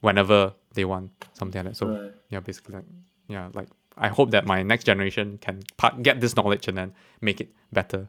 whenever 0.00 0.52
they 0.74 0.84
want, 0.84 1.10
something 1.34 1.62
like 1.64 1.72
that. 1.72 1.76
So 1.76 1.86
Right. 1.86 2.12
yeah, 2.30 2.40
basically, 2.40 2.74
like, 2.76 2.84
yeah, 3.28 3.48
like 3.54 3.68
I 3.96 4.08
hope 4.08 4.30
that 4.32 4.44
my 4.44 4.62
next 4.62 4.84
generation 4.84 5.38
can 5.38 5.62
part, 5.76 6.02
get 6.02 6.20
this 6.20 6.34
knowledge 6.36 6.66
and 6.68 6.76
then 6.76 6.92
make 7.20 7.40
it 7.40 7.48
better. 7.72 8.08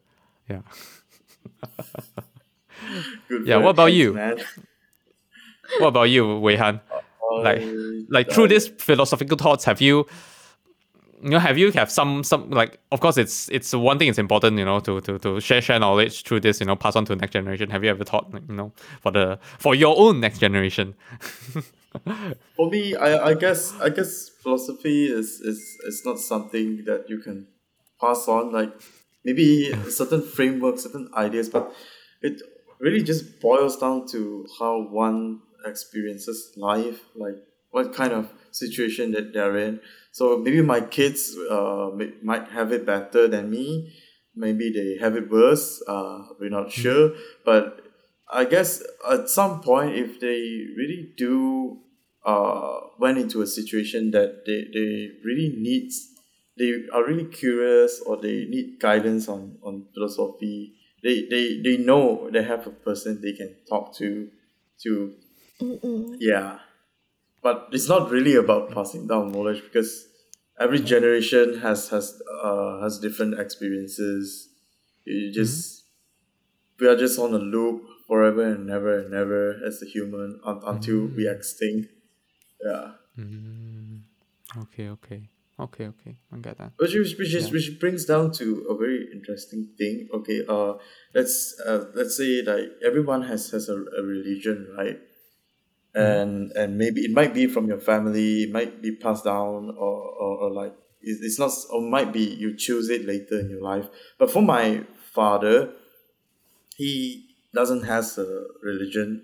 Yeah. 0.50 0.62
good 3.30 3.48
Yeah, 3.48 3.58
what 3.58 3.72
about 3.72 3.94
you? 3.94 4.14
Man. 4.14 4.38
What 5.80 5.88
about 5.90 6.10
you, 6.10 6.40
Wei 6.40 6.56
Han? 6.58 6.80
Uh, 6.92 7.42
like, 7.42 7.62
like 8.10 8.32
through 8.32 8.48
this 8.50 8.68
philosophical 8.68 9.38
thoughts, 9.38 9.66
have 9.66 9.82
you, 9.82 10.06
you 11.26 11.32
know, 11.32 11.40
have 11.40 11.58
you 11.58 11.72
have 11.72 11.90
some 11.90 12.24
some 12.24 12.52
like? 12.52 12.78
Of 12.92 13.00
course, 13.00 13.18
it's 13.18 13.50
it's 13.50 13.74
one 13.74 13.98
thing. 13.98 14.10
It's 14.10 14.20
important, 14.20 14.60
you 14.60 14.66
know, 14.66 14.80
to 14.82 15.02
to 15.02 15.18
to 15.18 15.40
share 15.42 15.60
share 15.60 15.80
knowledge 15.80 16.24
through 16.24 16.42
this, 16.42 16.60
you 16.60 16.68
know, 16.68 16.76
pass 16.76 16.96
on 16.96 17.04
to 17.06 17.16
the 17.16 17.20
next 17.20 17.34
generation. 17.34 17.72
Have 17.72 17.84
you 17.84 17.90
ever 17.90 18.04
thought, 18.04 18.32
like, 18.32 18.44
you 18.48 18.56
know, 18.56 18.72
for 19.02 19.12
the 19.12 19.40
for 19.58 19.74
your 19.74 19.98
own 19.98 20.20
next 20.20 20.38
generation? 20.38 20.94
For 22.58 22.70
me, 22.70 22.94
I, 22.94 23.30
I 23.30 23.34
guess 23.36 23.74
I 23.80 23.88
guess 23.90 24.28
philosophy 24.28 25.06
is, 25.06 25.40
is 25.40 25.78
is 25.88 26.02
not 26.06 26.20
something 26.20 26.84
that 26.86 27.10
you 27.10 27.20
can 27.20 27.48
pass 28.02 28.28
on. 28.28 28.52
Like 28.52 28.74
maybe 29.24 29.72
certain 29.90 30.22
frameworks, 30.22 30.84
certain 30.84 31.10
ideas, 31.16 31.48
but 31.50 31.74
it 32.22 32.42
really 32.80 33.02
just 33.02 33.40
boils 33.40 33.78
down 33.78 34.08
to 34.10 34.46
how 34.60 34.82
one 34.82 35.40
experiences 35.66 36.52
life, 36.58 37.00
like 37.16 37.38
what 37.72 37.94
kind 37.94 38.12
of 38.12 38.30
situation 38.52 39.12
that 39.12 39.34
they're 39.34 39.58
in. 39.58 39.80
So 40.16 40.38
maybe 40.38 40.62
my 40.62 40.80
kids 40.80 41.36
uh, 41.52 41.90
may, 41.94 42.14
might 42.24 42.48
have 42.48 42.72
it 42.72 42.86
better 42.86 43.28
than 43.28 43.50
me. 43.52 43.94
Maybe 44.34 44.72
they 44.72 44.96
have 45.04 45.18
it 45.18 45.30
worse. 45.30 45.84
Uh, 45.86 46.20
we're 46.40 46.50
not 46.50 46.72
sure, 46.72 47.12
but 47.44 47.82
I 48.32 48.46
guess 48.46 48.82
at 49.12 49.28
some 49.28 49.60
point, 49.60 49.94
if 49.98 50.22
they 50.22 50.40
really 50.78 51.12
do 51.18 51.80
uh, 52.26 52.80
went 52.98 53.18
into 53.18 53.42
a 53.42 53.48
situation 53.48 54.12
that 54.12 54.46
they, 54.46 54.64
they 54.74 55.10
really 55.26 55.54
need 55.58 55.92
they 56.58 56.72
are 56.94 57.06
really 57.06 57.26
curious 57.26 58.02
or 58.06 58.16
they 58.16 58.46
need 58.46 58.80
guidance 58.80 59.28
on, 59.28 59.58
on 59.64 59.86
philosophy, 59.94 60.76
they, 61.04 61.28
they, 61.30 61.62
they 61.62 61.76
know 61.76 62.30
they 62.32 62.42
have 62.42 62.66
a 62.66 62.70
person 62.70 63.20
they 63.22 63.34
can 63.34 63.54
talk 63.68 63.94
to 63.98 64.30
to 64.82 65.14
Mm-mm. 65.62 66.16
yeah. 66.22 66.60
But 67.46 67.70
it's 67.72 67.88
not 67.88 68.10
really 68.10 68.34
about 68.34 68.72
passing 68.74 69.06
down 69.06 69.32
knowledge 69.32 69.62
because 69.62 70.08
every 70.60 70.80
generation 70.94 71.60
has 71.60 71.90
has 71.90 72.20
uh 72.42 72.82
has 72.82 72.98
different 72.98 73.40
experiences. 73.40 74.50
You 75.06 75.32
just 75.32 75.84
we 76.80 76.88
are 76.88 76.98
just 76.98 77.20
on 77.20 77.36
a 77.36 77.44
loop 77.54 77.84
forever 78.08 78.42
and 78.42 78.66
never 78.66 78.98
and 78.98 79.12
never 79.12 79.62
as 79.64 79.84
a 79.84 79.86
human 79.86 80.40
un- 80.44 80.64
until 80.66 81.06
we 81.06 81.30
extinct. 81.30 81.90
Yeah. 82.66 82.98
Okay, 84.64 84.90
okay, 84.98 85.30
okay, 85.60 85.86
okay. 85.94 86.14
I 86.34 86.38
get 86.38 86.58
that. 86.58 86.72
Which 86.78 86.96
is, 86.96 87.16
which 87.20 87.36
is 87.36 87.52
which 87.52 87.80
brings 87.80 88.06
down 88.06 88.32
to 88.42 88.66
a 88.72 88.76
very 88.76 89.06
interesting 89.14 89.70
thing. 89.78 90.08
Okay, 90.18 90.42
uh, 90.50 90.74
let's 91.14 91.54
uh, 91.64 91.94
let's 91.94 92.18
say 92.18 92.42
like 92.42 92.74
everyone 92.84 93.22
has 93.30 93.52
has 93.52 93.70
a, 93.70 93.78
a 94.00 94.02
religion, 94.02 94.74
right? 94.76 94.98
And 95.96 96.52
and 96.52 96.78
maybe 96.78 97.02
it 97.02 97.12
might 97.12 97.34
be 97.34 97.48
from 97.48 97.68
your 97.68 97.80
family, 97.80 98.44
it 98.44 98.52
might 98.52 98.82
be 98.82 98.96
passed 98.96 99.24
down, 99.24 99.74
or 99.78 99.96
or, 100.24 100.38
or 100.44 100.52
like 100.52 100.76
it's, 101.02 101.22
it's 101.22 101.40
not, 101.40 101.52
or 101.72 101.82
might 101.82 102.12
be 102.12 102.20
you 102.20 102.56
choose 102.58 102.90
it 102.90 103.06
later 103.06 103.40
in 103.40 103.50
your 103.50 103.62
life. 103.62 103.88
But 104.20 104.30
for 104.30 104.42
my 104.42 104.84
father, 105.14 105.72
he 106.76 107.26
doesn't 107.54 107.84
has 107.84 108.18
a 108.18 108.44
religion. 108.62 109.24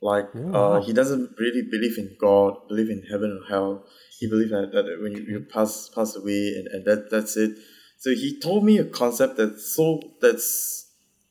Like 0.00 0.28
uh, 0.34 0.80
he 0.80 0.92
doesn't 0.92 1.30
really 1.38 1.62
believe 1.62 1.98
in 1.98 2.16
God, 2.20 2.68
believe 2.68 2.90
in 2.90 3.02
heaven 3.10 3.40
or 3.40 3.48
hell. 3.48 3.84
He 4.18 4.28
believes 4.28 4.50
that, 4.50 4.70
that 4.72 4.98
when 5.02 5.12
you, 5.12 5.22
you 5.22 5.40
pass 5.40 5.88
pass 5.88 6.16
away 6.16 6.54
and, 6.56 6.66
and 6.68 6.84
that 6.84 7.10
that's 7.10 7.36
it. 7.36 7.58
So 7.98 8.10
he 8.10 8.38
told 8.40 8.64
me 8.64 8.78
a 8.78 8.84
concept 8.84 9.36
that's 9.36 9.74
so 9.74 10.00
that's 10.20 10.90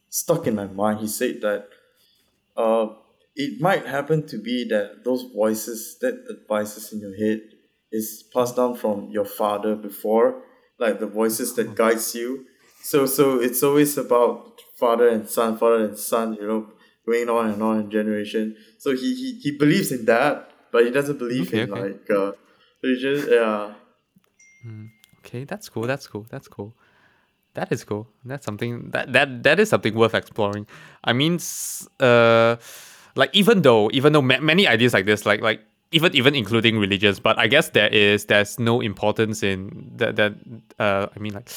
stuck 0.10 0.48
in 0.48 0.56
my 0.56 0.68
mind. 0.68 1.00
He 1.00 1.08
said 1.08 1.40
that 1.42 1.70
uh, 2.58 2.88
it 3.38 3.62
might 3.62 3.86
happen 3.86 4.28
to 4.28 4.38
be 4.38 4.68
that 4.70 5.04
those 5.06 5.24
voices, 5.34 5.98
that 6.02 6.16
advices 6.30 6.92
in 6.94 7.00
your 7.00 7.16
head, 7.16 7.42
is 7.92 8.24
passed 8.34 8.56
down 8.58 8.76
from 8.76 9.10
your 9.10 9.26
father 9.26 9.76
before, 9.76 10.44
like 10.80 11.00
the 11.00 11.08
voices 11.08 11.56
that 11.56 11.76
guides 11.76 12.16
you. 12.16 12.46
So 12.84 13.06
so 13.06 13.40
it's 13.40 13.64
always 13.64 13.98
about 13.98 14.62
father 14.80 15.08
and 15.10 15.30
son, 15.30 15.58
father 15.58 15.86
and 15.86 15.98
son, 15.98 16.34
you 16.34 16.48
know, 16.48 16.68
going 17.06 17.30
on 17.30 17.50
and 17.52 17.62
on 17.64 17.80
in 17.82 17.92
generation. 17.92 18.56
So 18.80 18.92
he 18.96 19.16
he, 19.16 19.40
he 19.44 19.52
believes 19.58 19.92
in 19.92 20.06
that, 20.06 20.52
but 20.72 20.86
he 20.86 20.92
doesn't 20.92 21.20
believe 21.20 21.48
Okay, 21.48 21.62
in 21.64 21.72
okay. 21.72 21.82
like 21.82 22.10
uh, 22.10 22.32
religion. 22.84 23.28
Yeah. 23.32 23.74
Okay, 25.20 25.44
that's 25.44 25.70
cool. 25.70 25.84
That's 25.84 26.08
cool. 26.08 26.26
That's 26.30 26.48
cool. 26.48 26.74
That 27.54 27.72
is 27.72 27.84
cool. 27.84 28.08
That's 28.24 28.46
something 28.46 28.92
that 28.92 29.14
that 29.14 29.44
that 29.44 29.60
is 29.60 29.70
something 29.70 29.96
worth 29.96 30.14
exploring. 30.14 30.68
I 31.04 31.14
mean, 31.14 31.40
uh, 32.00 32.58
like 33.18 33.30
even 33.36 33.62
though 33.64 33.90
even 33.94 34.14
though 34.14 34.22
ma- 34.22 34.40
many 34.40 34.68
ideas 34.68 34.94
like 34.94 35.06
this, 35.06 35.26
like 35.26 35.42
like 35.42 35.62
even 35.92 36.16
even 36.16 36.36
including 36.36 36.80
religions, 36.80 37.20
but 37.20 37.38
I 37.38 37.48
guess 37.48 37.70
there 37.70 37.90
is 37.90 38.26
there's 38.26 38.60
no 38.60 38.82
importance 38.82 39.44
in 39.44 39.92
that 39.98 40.16
that 40.16 40.34
uh 40.80 41.08
I 41.16 41.20
mean 41.20 41.34
like 41.34 41.50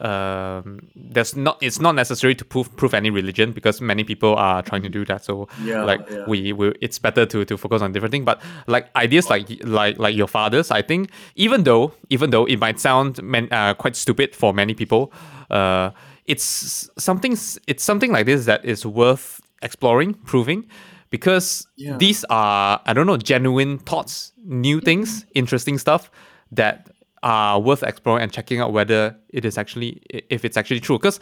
um 0.00 0.80
there's 0.96 1.36
not 1.36 1.58
it's 1.62 1.78
not 1.80 1.94
necessary 1.94 2.34
to 2.34 2.44
prove 2.44 2.74
prove 2.76 2.94
any 2.94 3.10
religion 3.10 3.52
because 3.52 3.80
many 3.80 4.04
people 4.04 4.34
are 4.36 4.62
trying 4.62 4.82
to 4.82 4.88
do 4.88 5.04
that. 5.04 5.24
So 5.24 5.48
Yeah, 5.62 5.84
like 5.84 6.00
yeah. 6.10 6.24
we, 6.26 6.52
we 6.52 6.72
it's 6.80 6.98
better 6.98 7.26
to 7.26 7.44
to 7.44 7.56
focus 7.58 7.82
on 7.82 7.92
different 7.92 8.12
things 8.12 8.24
but 8.24 8.40
like 8.66 8.88
ideas 8.96 9.28
like 9.30 9.46
like 9.64 9.98
like 9.98 10.16
your 10.16 10.26
father's 10.28 10.70
i 10.70 10.82
think 10.82 11.10
even 11.36 11.64
though 11.64 11.92
even 12.10 12.30
though 12.30 12.46
it 12.46 12.58
might 12.58 12.80
sound 12.80 13.22
man, 13.22 13.48
uh, 13.52 13.74
quite 13.74 13.94
stupid 13.94 14.34
for 14.34 14.52
many 14.54 14.74
people 14.74 15.12
uh 15.50 15.90
it's 16.26 16.88
something 16.98 17.32
it's 17.66 17.84
something 17.84 18.12
like 18.12 18.26
this 18.26 18.46
that 18.46 18.64
is 18.64 18.86
worth 18.86 19.40
exploring 19.62 20.14
proving 20.14 20.64
because 21.12 21.68
Yeah. 21.76 21.96
these 21.98 22.24
are 22.30 22.80
i 22.86 22.92
don't 22.92 23.06
know 23.06 23.16
genuine 23.16 23.78
thoughts 23.78 24.32
new 24.44 24.80
things 24.80 25.24
interesting 25.34 25.78
stuff 25.78 26.10
that 26.50 26.88
are 27.22 27.60
worth 27.60 27.82
exploring 27.84 28.22
and 28.24 28.32
checking 28.32 28.58
out 28.60 28.72
whether 28.72 29.14
it 29.28 29.44
is 29.44 29.56
actually 29.56 30.02
if 30.36 30.44
it's 30.44 30.56
actually 30.56 30.80
true 30.80 30.98
because 30.98 31.20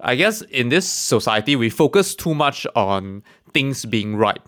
i 0.00 0.14
guess 0.14 0.42
in 0.60 0.68
this 0.68 0.86
society 0.86 1.56
we 1.56 1.70
focus 1.70 2.14
too 2.14 2.34
much 2.34 2.66
on 2.74 3.22
things 3.54 3.86
being 3.86 4.16
right 4.16 4.42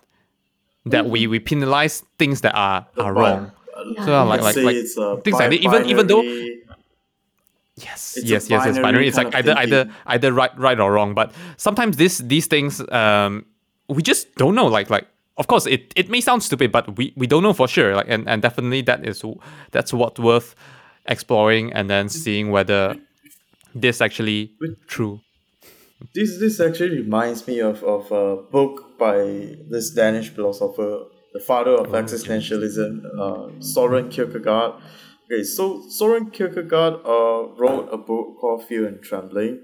that 0.85 1.07
we 1.09 1.27
we 1.27 1.39
penalize 1.39 2.03
things 2.19 2.41
that 2.43 2.55
are 2.55 2.85
are 2.99 3.15
wrong 3.15 3.51
But, 3.97 4.05
so 4.05 4.11
like 4.25 4.43
like 4.43 4.57
like 4.57 4.77
things 5.25 5.39
like 5.41 5.51
that 5.51 5.61
even 5.69 5.87
even 5.87 6.07
though 6.07 6.23
Yes, 7.77 8.17
It's 8.19 8.29
yes, 8.29 8.51
yes, 8.51 8.67
yes. 8.67 8.79
binary. 8.79 9.09
It's 9.09 9.17
like 9.17 9.35
either, 9.35 9.55
either, 9.57 9.85
thinking. 9.85 10.03
either 10.07 10.33
right, 10.35 10.51
right 10.59 10.79
or 10.79 10.93
wrong. 10.93 11.15
But 11.15 11.33
sometimes 11.57 11.97
these 11.97 12.19
these 12.19 12.47
things, 12.47 12.81
um, 12.93 13.47
we 13.91 14.03
just 14.03 14.35
don't 14.37 14.55
know. 14.55 14.67
Like, 14.67 14.91
like, 14.91 15.07
of 15.37 15.47
course, 15.47 15.67
it, 15.67 15.93
it 15.97 16.09
may 16.09 16.21
sound 16.21 16.43
stupid, 16.43 16.71
but 16.73 16.97
we, 16.97 17.13
we 17.17 17.27
don't 17.27 17.43
know 17.43 17.53
for 17.53 17.69
sure. 17.69 17.95
Like, 17.95 18.07
and, 18.09 18.29
and 18.29 18.43
definitely 18.43 18.83
that 18.83 19.07
is 19.07 19.25
that's 19.71 19.93
what 19.93 20.19
worth 20.19 20.55
exploring 21.07 21.73
and 21.73 21.91
then 21.91 22.09
seeing 22.09 22.51
whether 22.51 22.97
this 23.75 24.01
actually 24.01 24.53
true. 24.87 25.21
This 26.15 26.39
this 26.39 26.61
actually 26.61 26.97
reminds 26.97 27.47
me 27.47 27.61
of, 27.61 27.83
of 27.85 28.11
a 28.11 28.37
book 28.37 28.99
by 28.99 29.57
this 29.69 29.91
Danish 29.91 30.31
philosopher, 30.31 31.05
the 31.35 31.41
father 31.41 31.73
of 31.73 31.89
existentialism, 31.89 33.05
uh, 33.19 33.61
Soren 33.61 34.09
Kierkegaard. 34.09 34.81
Okay, 35.27 35.45
so 35.45 35.89
Soren 35.89 36.31
Kierkegaard 36.31 36.95
uh, 37.05 37.49
wrote 37.59 37.89
a 37.93 37.99
book 37.99 38.39
called 38.41 38.65
Fear 38.65 38.87
and 38.87 39.03
Trembling. 39.03 39.61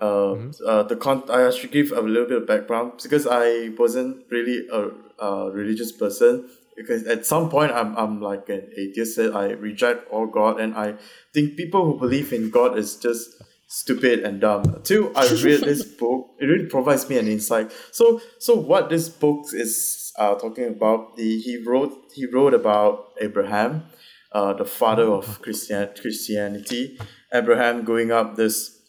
Uh, 0.00 0.36
uh, 0.66 0.82
the 0.84 0.96
con- 0.96 1.30
I 1.30 1.50
should 1.50 1.72
give 1.72 1.92
a 1.92 2.00
little 2.00 2.26
bit 2.26 2.42
of 2.42 2.46
background 2.46 3.00
because 3.02 3.26
I 3.26 3.70
wasn't 3.78 4.24
really 4.30 4.66
a, 4.72 4.90
a 5.22 5.50
religious 5.50 5.92
person. 5.92 6.48
Because 6.76 7.06
at 7.06 7.26
some 7.26 7.50
point 7.50 7.72
I'm, 7.72 7.94
I'm 7.96 8.22
like 8.22 8.48
an 8.48 8.70
atheist. 8.74 9.18
I 9.18 9.50
reject 9.50 10.10
all 10.10 10.26
God, 10.26 10.58
and 10.58 10.74
I 10.74 10.94
think 11.34 11.56
people 11.56 11.84
who 11.84 11.98
believe 11.98 12.32
in 12.32 12.48
God 12.48 12.78
is 12.78 12.96
just 12.96 13.42
stupid 13.70 14.20
and 14.20 14.40
dumb. 14.40 14.80
Till 14.82 15.12
I 15.16 15.28
read 15.42 15.60
this 15.60 15.84
book, 15.84 16.30
it 16.38 16.46
really 16.46 16.66
provides 16.66 17.08
me 17.08 17.18
an 17.18 17.28
insight. 17.28 17.72
So 17.92 18.20
so 18.38 18.54
what 18.54 18.88
this 18.88 19.08
book 19.08 19.46
is 19.52 20.12
uh, 20.18 20.34
talking 20.36 20.68
about, 20.68 21.16
the, 21.16 21.38
he 21.38 21.62
wrote 21.62 21.92
he 22.14 22.26
wrote 22.26 22.54
about 22.54 23.12
Abraham, 23.20 23.84
uh, 24.32 24.52
the 24.54 24.64
father 24.64 25.04
of 25.04 25.40
Christian 25.42 25.88
Christianity. 26.00 26.98
Abraham 27.32 27.84
going 27.84 28.10
up 28.10 28.36
this 28.36 28.79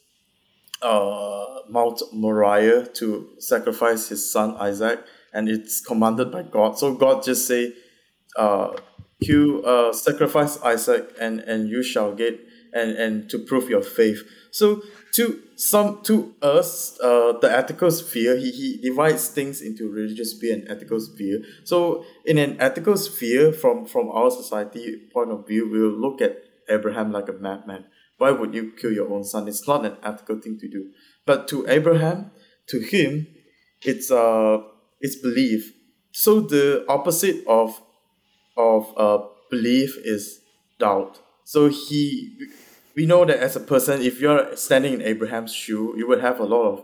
uh, 0.82 1.62
Mount 1.70 2.02
Moriah 2.14 2.86
to 2.94 3.30
sacrifice 3.40 4.10
his 4.10 4.32
son 4.32 4.56
Isaac, 4.58 5.04
and 5.34 5.50
it's 5.50 5.82
commanded 5.82 6.32
by 6.32 6.44
God. 6.44 6.78
So 6.78 6.94
God 6.94 7.24
just 7.24 7.48
say, 7.48 7.74
uh, 8.36 8.74
"You 9.20 9.64
uh, 9.64 9.94
sacrifice 9.94 10.62
Isaac, 10.62 11.14
and 11.20 11.40
and 11.42 11.70
you 11.70 11.84
shall 11.84 12.14
get 12.14 12.40
and 12.74 12.92
and 12.92 13.30
to 13.30 13.40
prove 13.40 13.70
your 13.70 13.84
faith." 13.84 14.24
So 14.52 14.82
to 15.14 15.42
some 15.56 16.02
to 16.04 16.34
us, 16.42 17.00
uh, 17.00 17.34
the 17.42 17.52
ethical 17.52 17.92
sphere, 17.92 18.38
he, 18.38 18.52
he 18.52 18.78
divides 18.82 19.28
things 19.28 19.62
into 19.62 19.90
religious 19.90 20.32
sphere 20.32 20.56
and 20.56 20.68
ethical 20.70 21.00
sphere. 21.00 21.42
So 21.64 22.06
in 22.26 22.38
an 22.38 22.60
ethical 22.60 22.98
sphere, 22.98 23.52
from 23.54 23.86
from 23.86 24.10
our 24.10 24.32
society 24.32 24.98
point 25.14 25.32
of 25.32 25.48
view, 25.48 25.70
we'll 25.70 25.92
look 25.92 26.22
at 26.22 26.38
Abraham 26.70 27.12
like 27.12 27.30
a 27.30 27.34
madman. 27.34 27.86
Why 28.22 28.30
would 28.30 28.54
you 28.54 28.72
kill 28.80 28.92
your 28.92 29.12
own 29.12 29.24
son? 29.24 29.48
It's 29.48 29.68
not 29.68 29.84
an 29.84 29.98
ethical 30.04 30.40
thing 30.40 30.60
to 30.60 30.68
do. 30.68 30.92
But 31.26 31.48
to 31.48 31.66
Abraham, 31.68 32.30
to 32.68 32.80
him, 32.80 33.26
it's 33.82 34.12
uh 34.12 34.60
it's 35.00 35.16
belief. 35.16 35.74
So 36.12 36.42
the 36.42 36.86
opposite 36.88 37.44
of 37.48 37.82
of 38.56 38.94
uh, 38.96 39.26
belief 39.50 39.98
is 40.04 40.42
doubt. 40.78 41.20
So 41.46 41.68
he, 41.68 42.38
we 42.96 43.08
know 43.08 43.26
that 43.26 43.40
as 43.40 43.56
a 43.56 43.60
person, 43.60 44.04
if 44.04 44.22
you're 44.22 44.56
standing 44.56 44.94
in 44.94 45.02
Abraham's 45.02 45.54
shoe, 45.54 45.96
you 45.98 46.08
would 46.08 46.22
have 46.22 46.40
a 46.40 46.46
lot 46.46 46.66
of 46.68 46.84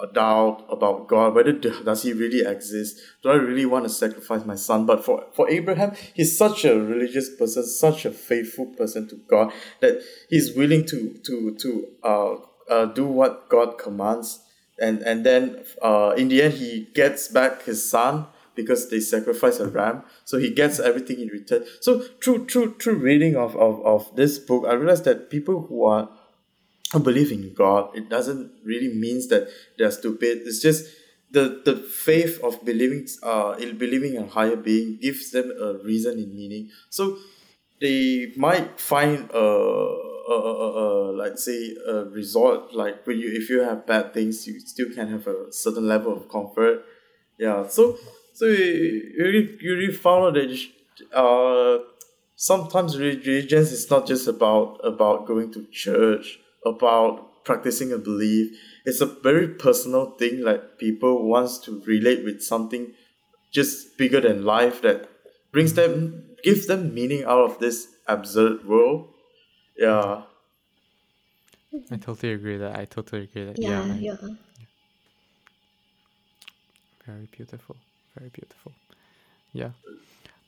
uh, 0.00 0.06
doubt 0.06 0.64
about 0.68 1.08
God. 1.08 1.34
Whether 1.34 1.52
does 1.52 2.02
he 2.02 2.12
really 2.12 2.44
exist? 2.46 3.00
Do 3.22 3.30
I 3.30 3.34
really 3.34 3.66
want 3.66 3.84
to 3.84 3.90
sacrifice 3.90 4.44
my 4.44 4.56
son? 4.56 4.86
But 4.86 5.04
for 5.04 5.26
for 5.32 5.48
Abraham, 5.48 5.92
he's 6.14 6.36
such 6.36 6.64
a 6.64 6.78
religious 6.78 7.34
person, 7.36 7.64
such 7.64 8.04
a 8.04 8.10
faithful 8.10 8.66
person 8.66 9.08
to 9.08 9.16
God 9.28 9.52
that 9.80 10.02
he's 10.28 10.54
willing 10.56 10.84
to 10.86 11.14
to 11.24 11.54
to 11.54 11.86
uh, 12.02 12.34
uh 12.68 12.86
do 12.86 13.06
what 13.06 13.48
God 13.48 13.78
commands. 13.78 14.40
And 14.80 15.02
and 15.02 15.24
then 15.24 15.64
uh 15.82 16.14
in 16.16 16.28
the 16.28 16.42
end, 16.42 16.54
he 16.54 16.88
gets 16.94 17.28
back 17.28 17.62
his 17.62 17.88
son 17.88 18.26
because 18.54 18.88
they 18.88 19.00
sacrifice 19.00 19.58
a 19.58 19.68
ram. 19.68 20.02
So 20.24 20.38
he 20.38 20.50
gets 20.50 20.78
everything 20.78 21.20
in 21.20 21.28
return. 21.28 21.64
So 21.80 22.00
through 22.22 22.46
through 22.46 22.78
through 22.78 22.96
reading 22.96 23.36
of, 23.36 23.56
of, 23.56 23.84
of 23.84 24.14
this 24.16 24.38
book, 24.38 24.64
I 24.66 24.74
realized 24.74 25.04
that 25.04 25.30
people 25.30 25.66
who 25.68 25.84
are 25.84 26.08
who 26.94 27.00
believe 27.00 27.30
in 27.32 27.52
God, 27.54 27.90
it 27.94 28.08
doesn't 28.08 28.52
really 28.64 28.94
means 28.94 29.28
that 29.28 29.48
they're 29.76 29.90
stupid. 29.90 30.42
It's 30.46 30.60
just 30.60 30.86
the 31.30 31.60
the 31.64 31.76
faith 31.76 32.40
of 32.42 32.64
believing 32.64 33.06
uh 33.22 33.56
in 33.58 33.76
believing 33.76 34.14
in 34.14 34.24
a 34.24 34.26
higher 34.28 34.56
being 34.56 34.98
gives 35.02 35.30
them 35.32 35.52
a 35.60 35.74
reason 35.84 36.18
in 36.18 36.34
meaning. 36.34 36.70
So 36.90 37.18
they 37.80 38.32
might 38.36 38.80
find 38.80 39.30
a 39.30 39.38
uh, 39.38 39.96
uh, 40.26 40.54
uh, 40.64 40.72
uh, 40.82 41.12
like 41.12 41.36
say 41.36 41.76
a 41.86 42.04
resort 42.04 42.74
like 42.74 43.06
when 43.06 43.18
you 43.18 43.30
if 43.32 43.50
you 43.50 43.60
have 43.60 43.86
bad 43.86 44.14
things 44.14 44.46
you 44.46 44.58
still 44.60 44.88
can 44.94 45.08
have 45.08 45.26
a 45.26 45.52
certain 45.52 45.86
level 45.86 46.16
of 46.16 46.28
comfort 46.30 46.82
yeah 47.38 47.66
so 47.68 47.98
so 48.32 48.46
you 48.46 49.14
really 49.18 49.58
you 49.60 49.74
really 49.74 49.92
found 49.92 50.24
out 50.24 50.34
that 50.34 50.50
uh 51.12 51.84
sometimes 52.36 52.98
re- 52.98 53.20
religions 53.26 53.70
is 53.70 53.90
not 53.90 54.06
just 54.06 54.26
about 54.26 54.80
about 54.82 55.26
going 55.26 55.52
to 55.52 55.66
church 55.66 56.38
about 56.64 57.44
practicing 57.44 57.92
a 57.92 57.98
belief 57.98 58.58
it's 58.86 59.00
a 59.00 59.06
very 59.06 59.48
personal 59.48 60.12
thing 60.12 60.42
like 60.42 60.78
people 60.78 61.28
wants 61.28 61.58
to 61.58 61.82
relate 61.86 62.24
with 62.24 62.42
something 62.42 62.92
just 63.50 63.96
bigger 63.98 64.20
than 64.20 64.44
life 64.44 64.80
that 64.82 65.08
brings 65.52 65.74
them 65.74 66.24
gives 66.42 66.66
them 66.66 66.94
meaning 66.94 67.24
out 67.24 67.44
of 67.50 67.58
this 67.58 67.88
absurd 68.08 68.64
world 68.66 69.08
yeah 69.76 70.22
I 71.90 71.96
totally 71.96 72.32
agree 72.32 72.56
that. 72.58 72.76
I 72.76 72.84
totally 72.84 73.24
agree 73.24 73.44
that. 73.44 73.58
Yeah, 73.58 73.84
Yeah. 73.96 74.16
yeah. 74.20 74.28
Very 77.06 77.28
beautiful. 77.36 77.76
Very 78.16 78.30
beautiful. 78.30 78.72
Yeah. 79.52 79.70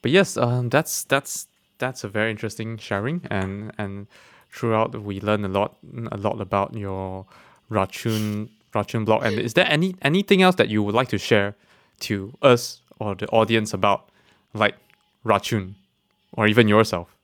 But 0.03 0.11
yes, 0.11 0.37
um, 0.37 0.69
that's 0.69 1.05
that's 1.05 1.49
that's 1.79 2.05
a 2.05 2.09
very 2.09 2.31
interesting 2.31 2.79
sharing, 2.79 3.27
and 3.31 3.73
and 3.77 4.07
throughout 4.53 4.95
we 5.03 5.21
learn 5.21 5.45
a 5.45 5.49
lot 5.49 5.77
a 6.11 6.17
lot 6.17 6.41
about 6.41 6.75
your 6.75 7.27
Rachun 7.71 8.49
Rachun 8.75 9.05
blog. 9.05 9.25
And 9.25 9.39
is 9.39 9.55
there 9.55 9.67
any 9.69 9.95
anything 10.03 10.43
else 10.43 10.57
that 10.57 10.69
you 10.69 10.83
would 10.83 10.95
like 10.95 11.09
to 11.09 11.19
share 11.19 11.55
to 12.01 12.33
us 12.43 12.81
or 12.99 13.15
the 13.15 13.27
audience 13.29 13.73
about 13.75 14.09
like 14.55 14.77
Rachun, 15.25 15.75
or 16.33 16.47
even 16.47 16.69
yourself? 16.69 17.15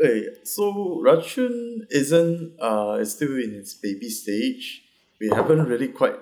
Okay, 0.00 0.26
so 0.44 1.02
Rachun 1.04 1.80
isn't 1.90 2.60
uh 2.60 2.98
it's 3.00 3.12
still 3.12 3.36
in 3.36 3.54
its 3.54 3.74
baby 3.74 4.08
stage. 4.08 4.82
We 5.20 5.28
haven't 5.30 5.64
really 5.64 5.88
quite 5.88 6.14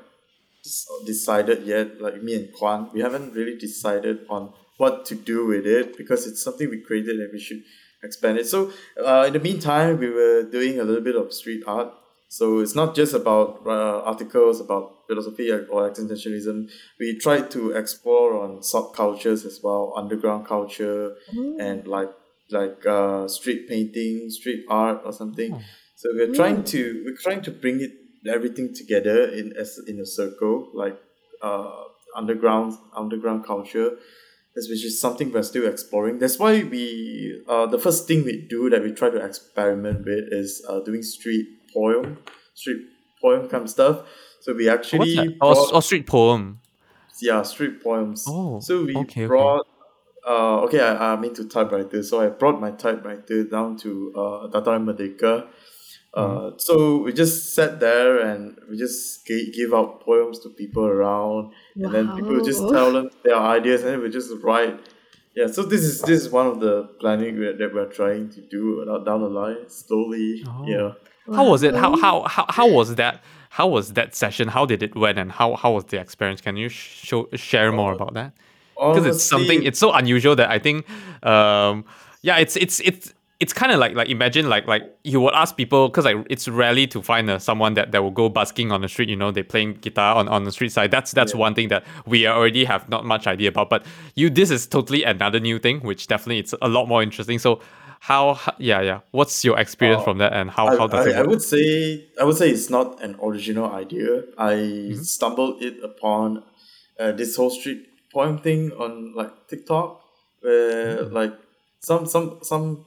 decided 1.05 1.67
yet, 1.67 2.01
like 2.01 2.23
me 2.23 2.35
and 2.35 2.53
Kwan, 2.53 2.91
we 2.93 3.01
haven't 3.01 3.35
really 3.35 3.57
decided 3.57 4.27
on 4.29 4.53
what 4.79 5.05
to 5.07 5.15
do 5.15 5.47
with 5.47 5.67
it 5.67 5.97
because 5.97 6.27
it's 6.27 6.43
something 6.43 6.69
we 6.69 6.81
created 6.81 7.19
and 7.21 7.33
we 7.33 7.39
should 7.39 7.63
expand 8.09 8.39
it. 8.39 8.47
So 8.47 8.59
uh, 9.05 9.25
in 9.29 9.33
the 9.33 9.41
meantime, 9.49 9.99
we 9.99 10.11
were 10.11 10.43
doing 10.57 10.81
a 10.81 10.85
little 10.89 11.05
bit 11.11 11.17
of 11.23 11.33
street 11.41 11.63
art. 11.67 11.93
So 12.29 12.59
it's 12.65 12.75
not 12.75 12.97
just 13.01 13.15
about 13.15 13.49
uh, 13.67 14.03
articles 14.13 14.61
about 14.67 14.85
philosophy 15.09 15.47
or 15.55 15.61
or 15.75 15.81
existentialism. 15.91 16.57
We 17.01 17.09
tried 17.27 17.47
to 17.57 17.61
explore 17.83 18.31
on 18.43 18.51
subcultures 18.73 19.47
as 19.51 19.61
well, 19.63 19.83
underground 20.03 20.47
culture, 20.55 21.03
and 21.67 21.87
like 21.97 22.13
like 22.51 22.85
uh, 22.87 23.29
street 23.29 23.69
painting, 23.69 24.31
street 24.31 24.65
art, 24.69 25.03
or 25.05 25.13
something. 25.13 25.51
So 26.01 26.11
we're 26.15 26.35
trying 26.41 26.65
to 26.75 26.81
we're 27.05 27.21
trying 27.27 27.43
to 27.49 27.53
bring 27.63 27.81
it 27.81 27.93
everything 28.37 28.75
together 28.75 29.19
in 29.39 29.53
as 29.57 29.71
in 29.87 30.01
a 30.01 30.07
circle, 30.19 30.57
like 30.75 30.99
uh, 31.43 31.71
underground 32.17 32.75
underground 32.95 33.45
culture, 33.47 33.91
that's 34.57 34.71
which 34.71 34.85
is 34.85 34.99
something 34.99 35.31
we're 35.31 35.43
still 35.43 35.69
exploring. 35.69 36.19
That's 36.19 36.39
why 36.39 36.63
we 36.63 37.43
uh, 37.47 37.67
the 37.67 37.79
first 37.79 38.09
thing 38.09 38.25
we 38.25 38.41
do 38.49 38.71
that 38.71 38.83
we 38.83 38.91
try 38.93 39.11
to 39.11 39.23
experiment 39.23 39.99
with 39.99 40.33
is 40.33 40.65
uh, 40.67 40.81
doing 40.81 41.03
street 41.03 41.47
poem, 41.75 42.19
street 42.55 42.81
poem 43.21 43.49
kind 43.49 43.65
of 43.65 43.71
stuff. 43.71 44.09
So 44.41 44.55
we 44.55 44.69
actually? 44.71 45.37
Oh, 45.43 45.53
brought- 45.53 45.71
oh, 45.75 45.81
street 45.81 46.07
poem. 46.07 46.61
yeah, 47.21 47.43
street 47.43 47.83
poems. 47.83 48.25
Oh, 48.27 48.61
so 48.61 48.85
we 48.85 48.97
okay, 48.97 49.03
okay. 49.03 49.27
brought. 49.27 49.67
Uh, 50.27 50.63
okay, 50.63 50.81
I, 50.81 51.13
I'm 51.13 51.23
into 51.23 51.47
typewriter, 51.47 52.03
so 52.03 52.21
I 52.21 52.29
brought 52.29 52.59
my 52.59 52.71
typewriter 52.71 53.45
down 53.45 53.77
to 53.79 54.13
uh, 54.17 54.49
Dataran 54.49 54.85
Merdeka. 54.89 55.49
Uh, 56.15 56.27
Mm-hmm. 56.27 56.59
So 56.59 56.99
we 57.03 57.13
just 57.13 57.55
sat 57.55 57.79
there 57.81 58.19
and 58.21 58.59
we 58.71 58.77
just 58.79 59.27
g- 59.27 59.53
give 59.55 59.75
out 59.75 60.01
poems 60.01 60.39
to 60.41 60.49
people 60.49 60.85
around, 60.87 61.53
and 61.77 61.93
then 61.95 62.15
people 62.17 62.41
just 62.43 62.61
tell 62.61 62.93
them 62.93 63.11
their 63.25 63.37
ideas, 63.37 63.83
and 63.83 63.91
then 63.93 64.03
we 64.03 64.09
just 64.11 64.31
write. 64.43 64.79
Yeah, 65.35 65.49
so 65.49 65.63
this 65.63 65.83
is 65.83 66.01
this 66.03 66.23
is 66.25 66.31
one 66.31 66.47
of 66.47 66.61
the 66.61 66.85
planning 67.01 67.39
we- 67.39 67.53
that 67.61 67.71
we're 67.75 67.93
trying 67.93 68.31
to 68.31 68.41
do 68.41 68.85
down 69.05 69.21
the 69.21 69.29
line 69.29 69.69
slowly. 69.69 70.43
Oh. 70.49 70.65
Yeah. 70.67 70.93
How 71.35 71.47
was 71.51 71.63
it? 71.63 71.75
How, 71.75 71.97
how 71.97 72.23
how 72.23 72.47
how 72.49 72.69
was 72.69 72.95
that? 72.95 73.23
How 73.51 73.67
was 73.69 73.93
that 73.95 74.15
session? 74.15 74.49
How 74.49 74.65
did 74.65 74.83
it 74.83 74.95
went? 74.95 75.19
And 75.19 75.31
how 75.33 75.57
how 75.57 75.73
was 75.73 75.85
the 75.85 75.99
experience? 76.01 76.41
Can 76.41 76.57
you 76.57 76.69
show 76.71 77.29
share 77.35 77.73
more 77.73 77.93
about 77.93 78.15
that? 78.15 78.33
Because 78.77 79.07
it's 79.07 79.25
something. 79.25 79.63
It's 79.63 79.79
so 79.79 79.93
unusual 79.93 80.37
that 80.37 80.51
I 80.51 80.59
think, 80.59 80.87
um, 81.23 81.85
yeah, 82.23 82.37
it's 82.39 82.57
it's 82.57 82.81
it's 82.81 83.13
it's 83.39 83.53
kind 83.53 83.71
of 83.73 83.79
like 83.79 83.95
like 83.95 84.09
imagine 84.09 84.49
like 84.49 84.67
like 84.67 84.83
you 85.05 85.21
would 85.21 85.35
ask 85.35 85.57
people 85.57 85.89
because 85.89 86.05
like 86.07 86.17
it's 86.31 86.49
rarely 86.49 86.87
to 86.87 87.03
find 87.03 87.29
uh, 87.29 87.39
someone 87.39 87.75
that, 87.75 87.93
that 87.93 88.03
will 88.03 88.11
go 88.11 88.29
busking 88.29 88.73
on 88.73 88.81
the 88.81 88.89
street. 88.89 89.09
You 89.11 89.17
know, 89.17 89.31
they 89.31 89.43
playing 89.43 89.75
guitar 89.75 90.17
on, 90.17 90.27
on 90.29 90.45
the 90.45 90.53
street 90.53 90.73
side. 90.73 90.91
That's 90.91 91.13
that's 91.13 91.33
Yeah. 91.35 91.41
one 91.41 91.55
thing 91.55 91.69
that 91.69 91.85
we 92.07 92.27
already 92.27 92.65
have 92.65 92.89
not 92.89 93.05
much 93.05 93.27
idea 93.27 93.49
about. 93.51 93.69
But 93.69 93.85
you, 94.15 94.31
this 94.31 94.51
is 94.51 94.67
totally 94.67 95.05
another 95.05 95.39
new 95.41 95.59
thing, 95.59 95.81
which 95.81 96.07
definitely 96.07 96.39
it's 96.39 96.55
a 96.63 96.69
lot 96.69 96.87
more 96.89 97.03
interesting. 97.03 97.39
So. 97.39 97.61
How, 97.99 98.39
yeah 98.59 98.83
yeah 98.83 99.01
what's 99.11 99.43
your 99.43 99.59
experience 99.59 100.03
Uh, 100.03 100.05
from 100.05 100.19
that 100.19 100.33
and 100.33 100.51
how, 100.51 100.67
I, 100.69 100.77
how 100.77 100.87
does 100.87 101.07
I, 101.07 101.11
it 101.11 101.17
I 101.17 101.23
would 101.23 101.43
say 101.43 102.07
I 102.21 102.25
would 102.25 102.37
say 102.37 102.51
it's 102.51 102.69
not 102.71 103.03
an 103.03 103.17
original 103.21 103.69
idea. 103.73 104.23
I 104.39 104.53
Mm-hmm. 104.55 105.03
stumbled 105.03 105.63
it 105.63 105.83
upon 105.83 106.45
uh, 107.01 107.13
this 107.13 107.35
whole 107.37 107.51
street 107.51 107.81
poem 108.13 108.39
thing 108.39 108.71
on 108.79 109.15
like 109.17 109.33
TikTok, 109.49 110.03
where 110.43 111.05
Mm. 111.05 111.13
like 111.13 111.35
some 111.81 112.07
some 112.07 112.39
some 112.43 112.85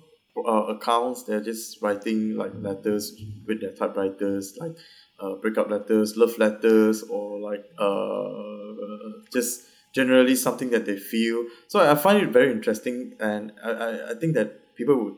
uh, 0.49 0.63
accounts 0.73 1.23
they're 1.23 1.41
just 1.41 1.81
writing 1.81 2.35
like 2.35 2.51
letters 2.55 3.21
with 3.45 3.61
their 3.61 3.71
typewriters, 3.71 4.57
like 4.57 4.75
uh, 5.19 5.35
breakup 5.35 5.69
letters, 5.69 6.17
love 6.17 6.37
letters, 6.37 7.03
or 7.03 7.39
like 7.39 7.63
uh, 7.77 9.29
just 9.31 9.61
generally 9.93 10.35
something 10.35 10.69
that 10.71 10.85
they 10.85 10.97
feel. 10.97 11.45
So 11.67 11.79
I 11.79 11.95
find 11.95 12.21
it 12.23 12.29
very 12.29 12.51
interesting, 12.51 13.13
and 13.19 13.51
I, 13.63 13.69
I, 13.69 14.11
I 14.11 14.13
think 14.15 14.33
that 14.35 14.75
people 14.75 14.95
would 15.03 15.17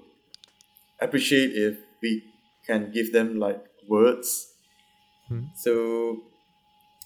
appreciate 1.00 1.52
if 1.56 1.78
we 2.02 2.24
can 2.67 2.91
give 2.91 3.13
them 3.13 3.39
like 3.39 3.63
words. 3.88 4.54
Hmm. 5.28 5.46
So 5.56 6.24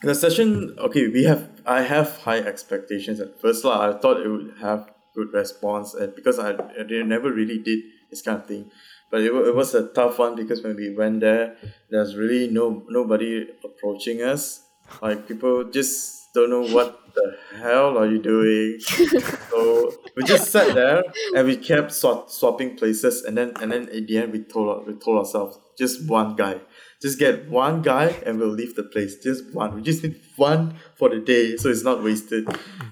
the 0.01 0.15
session, 0.15 0.75
okay, 0.79 1.07
we 1.07 1.25
have 1.25 1.49
I 1.65 1.81
have 1.81 2.17
high 2.17 2.39
expectations 2.39 3.19
at 3.19 3.39
first. 3.39 3.63
lah. 3.63 3.89
I 3.89 3.99
thought 3.99 4.21
it 4.21 4.29
would 4.29 4.55
have 4.61 4.89
good 5.13 5.31
response, 5.31 5.93
and 5.93 6.15
because 6.15 6.39
I, 6.39 6.55
I 6.55 6.83
never 7.03 7.31
really 7.31 7.59
did 7.59 7.83
this 8.15 8.21
kind 8.21 8.39
of 8.39 8.47
thing. 8.47 8.71
But 9.11 9.21
it, 9.21 9.33
it 9.33 9.55
was 9.55 9.75
a 9.75 9.87
tough 9.87 10.19
one 10.19 10.35
because 10.35 10.63
when 10.63 10.75
we 10.75 10.95
went 10.95 11.19
there, 11.21 11.57
there's 11.89 12.15
really 12.15 12.47
no 12.49 12.83
nobody 12.89 13.47
approaching 13.63 14.21
us. 14.23 14.67
Like 15.01 15.27
people 15.27 15.65
just 15.65 16.33
don't 16.33 16.49
know 16.49 16.67
what 16.67 16.99
the 17.13 17.37
hell 17.57 17.97
are 17.97 18.07
you 18.07 18.19
doing. 18.19 18.79
so 19.49 19.93
we 20.15 20.23
just 20.23 20.51
sat 20.51 20.73
there 20.73 21.03
and 21.35 21.47
we 21.47 21.55
kept 21.57 21.91
swap, 21.91 22.29
swapping 22.29 22.75
places, 22.75 23.23
and 23.23 23.37
then 23.37 23.53
and 23.61 23.71
then 23.71 23.87
in 23.89 24.05
the 24.05 24.17
end 24.17 24.31
we 24.33 24.43
told 24.43 24.87
we 24.87 24.93
told 24.95 25.19
ourselves 25.19 25.59
just 25.77 26.07
one 26.09 26.35
guy, 26.35 26.59
just 27.05 27.19
get 27.19 27.35
one 27.49 27.81
guy 27.91 28.07
and 28.25 28.39
we'll 28.39 28.55
leave 28.61 28.73
the 28.75 28.83
place. 28.93 29.13
Just 29.27 29.41
one. 29.53 29.69
We 29.75 29.81
just 29.91 30.01
need 30.03 30.15
one 30.37 30.61
for 30.99 31.07
the 31.13 31.19
day, 31.33 31.55
so 31.61 31.69
it's 31.73 31.83
not 31.89 32.03
wasted. 32.03 32.43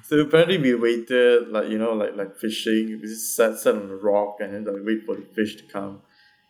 So 0.07 0.19
apparently 0.25 0.57
we 0.65 0.71
waited 0.87 1.49
like 1.55 1.67
you 1.73 1.79
know 1.83 1.93
like 2.01 2.13
like 2.21 2.31
fishing. 2.45 2.83
We 3.01 3.07
just 3.15 3.35
sat 3.37 3.57
sat 3.63 3.75
on 3.75 3.89
a 3.89 3.95
rock 4.11 4.31
and 4.41 4.49
then 4.53 4.63
like 4.73 4.83
wait 4.89 5.01
for 5.07 5.15
the 5.15 5.25
fish 5.37 5.55
to 5.61 5.63
come. 5.77 5.93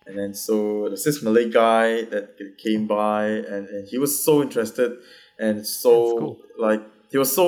And 0.05 0.17
then 0.19 0.31
so 0.45 0.55
there's 0.89 1.05
this 1.05 1.23
Malay 1.23 1.49
guy 1.49 1.87
that 2.13 2.25
came 2.63 2.83
by 2.87 3.25
and, 3.53 3.63
and 3.75 3.87
he 3.91 3.97
was 3.97 4.13
so 4.27 4.41
interested 4.41 4.91
and 5.39 5.65
so 5.65 5.91
cool. 6.19 6.37
like 6.67 6.81
he 7.11 7.17
was 7.17 7.31
so 7.33 7.45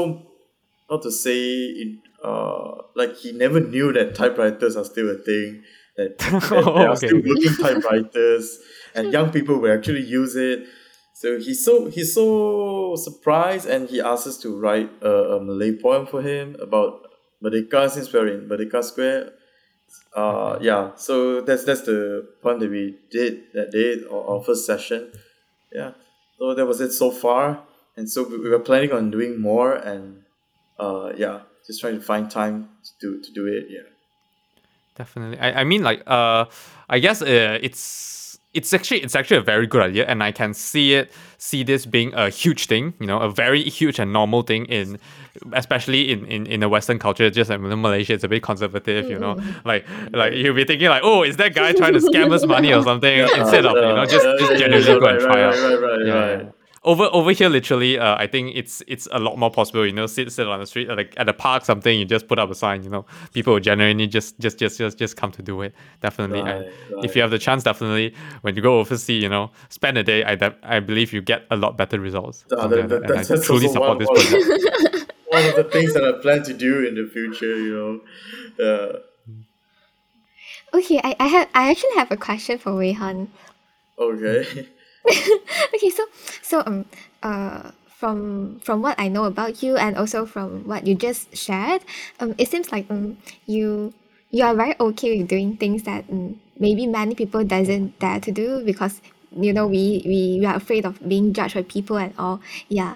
not 0.89 1.01
to 1.03 1.11
say 1.11 1.41
in 1.81 1.89
uh 2.23 2.71
like 2.95 3.13
he 3.17 3.29
never 3.33 3.59
knew 3.59 3.91
that 3.97 4.15
typewriters 4.15 4.75
are 4.77 4.85
still 4.93 5.09
a 5.09 5.17
thing 5.29 5.63
that, 5.97 6.17
that 6.17 6.41
there 6.77 6.87
are 6.89 6.95
Okay. 6.95 7.07
still 7.07 7.21
working 7.31 7.55
typewriters 7.67 8.47
and 8.95 9.11
young 9.11 9.31
people 9.31 9.59
will 9.59 9.73
actually 9.73 10.03
use 10.03 10.35
it. 10.35 10.65
So 11.13 11.39
he's 11.39 11.63
so 11.63 11.89
he's 11.89 12.13
so 12.13 12.95
surprised 12.97 13.67
and 13.67 13.89
he 13.89 14.01
asked 14.01 14.27
us 14.27 14.37
to 14.39 14.55
write 14.59 14.91
a, 15.01 15.35
a 15.35 15.43
Malay 15.43 15.71
poem 15.71 16.05
for 16.05 16.21
him 16.21 16.57
about 16.59 17.07
Merdeka 17.43 17.89
since 17.89 18.11
we're 18.11 18.27
in 18.27 18.49
Merdeka 18.49 18.83
Square. 18.83 19.31
Uh 20.13 20.57
yeah 20.61 20.91
so 20.95 21.41
that's 21.41 21.63
that's 21.63 21.81
the 21.83 22.27
poem 22.41 22.59
that 22.59 22.69
we 22.69 22.97
did 23.11 23.43
that 23.53 23.71
day 23.71 24.03
our, 24.11 24.35
our 24.35 24.43
first 24.43 24.65
session. 24.65 25.11
Yeah 25.71 25.91
so 26.37 26.53
that 26.53 26.65
was 26.65 26.81
it 26.81 26.91
so 26.91 27.11
far. 27.11 27.63
And 27.95 28.09
so 28.09 28.27
we 28.27 28.37
we 28.37 28.49
were 28.49 28.59
planning 28.59 28.91
on 28.91 29.09
doing 29.09 29.39
more 29.39 29.73
and 29.73 30.23
uh 30.79 31.13
yeah 31.15 31.41
just 31.65 31.79
trying 31.79 31.95
to 31.95 32.01
find 32.01 32.29
time 32.29 32.69
to 32.83 32.91
do 32.99 33.21
to 33.21 33.31
do 33.31 33.47
it 33.47 33.67
yeah. 33.69 33.87
Definitely. 34.95 35.39
I, 35.39 35.61
I 35.61 35.63
mean 35.63 35.81
like 35.81 36.03
uh 36.07 36.45
I 36.89 36.99
guess 36.99 37.21
uh, 37.21 37.57
it's 37.61 38.24
it's 38.55 38.73
actually 38.73 39.01
it's 39.01 39.15
actually 39.15 39.37
a 39.37 39.41
very 39.41 39.67
good 39.67 39.81
idea 39.81 40.05
and 40.05 40.23
i 40.23 40.31
can 40.31 40.53
see 40.53 40.93
it 40.93 41.11
see 41.37 41.63
this 41.63 41.85
being 41.85 42.13
a 42.13 42.29
huge 42.29 42.65
thing 42.65 42.93
you 42.99 43.05
know 43.05 43.19
a 43.19 43.29
very 43.29 43.61
huge 43.63 43.99
and 43.99 44.11
normal 44.11 44.41
thing 44.41 44.65
in 44.65 44.97
especially 45.53 46.11
in 46.11 46.25
in, 46.25 46.47
in 46.47 46.59
the 46.61 46.69
western 46.69 46.97
culture 46.97 47.29
just 47.29 47.49
like 47.49 47.59
in 47.59 47.81
malaysia 47.81 48.13
it's 48.13 48.23
a 48.23 48.27
bit 48.27 48.41
conservative 48.41 49.09
you 49.09 49.19
know 49.19 49.37
like 49.65 49.85
like 50.13 50.33
you'll 50.33 50.55
be 50.55 50.63
thinking 50.63 50.87
like 50.87 51.03
oh 51.03 51.23
is 51.23 51.37
that 51.37 51.53
guy 51.53 51.73
trying 51.73 51.93
to 51.93 51.99
scam 51.99 52.31
us 52.31 52.45
money 52.45 52.73
or 52.73 52.81
something? 52.89 53.19
Instead 53.19 53.65
of 53.65 53.75
you 53.75 53.81
know 53.81 54.05
just, 54.05 54.25
just 54.39 54.59
genuinely 54.59 54.99
go 54.99 55.05
and 55.07 55.17
right, 55.17 55.19
try 55.21 55.43
right, 55.43 55.55
out. 55.55 55.81
right, 55.81 55.81
right, 55.81 56.05
yeah, 56.05 56.13
right. 56.13 56.54
Yeah. 56.85 56.91
Over 56.91 57.09
over 57.11 57.31
here, 57.31 57.49
literally, 57.49 57.97
uh, 57.99 58.15
I 58.15 58.27
think 58.27 58.55
it's 58.55 58.83
it's 58.87 59.07
a 59.11 59.19
lot 59.19 59.37
more 59.37 59.49
possible. 59.51 59.85
You 59.85 59.91
know, 59.93 60.07
sit 60.07 60.31
sit 60.31 60.47
on 60.47 60.59
the 60.59 60.65
street, 60.65 60.87
like 60.89 61.13
at 61.17 61.27
a 61.27 61.33
park, 61.33 61.65
something. 61.65 61.97
You 61.99 62.05
just 62.05 62.27
put 62.27 62.39
up 62.39 62.49
a 62.51 62.55
sign. 62.55 62.83
You 62.83 62.89
know, 62.89 63.05
people 63.33 63.53
will 63.53 63.59
genuinely 63.59 64.07
just 64.07 64.39
just 64.39 64.57
just 64.59 64.77
just 64.77 64.97
just 64.97 65.17
come 65.17 65.31
to 65.31 65.41
do 65.41 65.61
it. 65.61 65.73
Definitely, 66.01 66.41
Right, 66.41 66.55
and 66.55 66.65
right. 66.95 67.05
if 67.05 67.15
you 67.15 67.21
have 67.21 67.31
the 67.31 67.39
chance, 67.39 67.63
definitely 67.63 68.13
when 68.41 68.55
you 68.55 68.61
go 68.61 68.79
overseas, 68.79 69.21
you 69.23 69.29
know, 69.29 69.51
spend 69.69 69.97
a 69.97 70.03
day. 70.03 70.23
I 70.23 70.35
de- 70.35 70.55
I 70.63 70.79
believe 70.79 71.11
you 71.13 71.21
get 71.21 71.45
a 71.51 71.55
lot 71.55 71.77
better 71.77 71.99
results. 71.99 72.45
From 72.49 72.69
that- 72.69 72.89
that- 72.89 73.03
and 73.03 73.05
I 73.05 73.07
that's- 73.07 73.27
that's 73.29 73.45
truly 73.45 73.67
also 73.67 73.73
support 73.73 73.89
one- 73.89 73.97
this 73.99 74.07
one- 74.07 74.43
project. 74.45 75.11
One 75.35 75.45
of 75.49 75.55
the 75.55 75.63
things 75.65 75.93
that 75.95 76.03
I 76.05 76.13
plan 76.21 76.43
to 76.43 76.53
do 76.53 76.85
in 76.87 76.95
the 76.95 77.09
future, 77.11 77.57
you 77.57 77.73
know. 77.75 78.65
Uh, 78.65 78.99
Okay, 80.73 80.99
I, 81.03 81.15
I 81.19 81.27
have 81.27 81.47
I 81.55 81.69
actually 81.71 81.95
have 81.95 82.11
a 82.11 82.17
question 82.17 82.57
for 82.57 82.75
Wei 82.75 82.91
Han. 82.93 83.29
okay. 83.97 84.67
okay, 85.75 85.89
so 85.89 86.03
so 86.41 86.63
um 86.65 86.85
uh 87.23 87.71
from 87.87 88.59
from 88.59 88.81
what 88.81 88.99
I 88.99 89.07
know 89.07 89.25
about 89.25 89.63
you 89.63 89.77
and 89.77 89.97
also 89.97 90.25
from 90.25 90.67
what 90.67 90.85
you 90.87 90.95
just 90.95 91.35
shared, 91.35 91.81
um 92.19 92.35
it 92.37 92.49
seems 92.49 92.71
like 92.71 92.89
um 92.89 93.17
you 93.45 93.93
you 94.31 94.43
are 94.43 94.55
very 94.55 94.75
okay 94.79 95.17
with 95.17 95.27
doing 95.29 95.57
things 95.57 95.83
that 95.83 96.05
um, 96.11 96.39
maybe 96.59 96.87
many 96.87 97.15
people 97.15 97.43
doesn't 97.43 97.99
dare 97.99 98.19
to 98.19 98.31
do 98.31 98.63
because 98.65 99.01
you 99.31 99.53
know 99.53 99.67
we, 99.67 100.01
we 100.05 100.37
we 100.39 100.45
are 100.45 100.55
afraid 100.55 100.85
of 100.85 100.97
being 101.07 101.33
judged 101.33 101.55
by 101.55 101.63
people 101.63 101.97
and 101.97 102.13
all. 102.17 102.41
Yeah. 102.67 102.95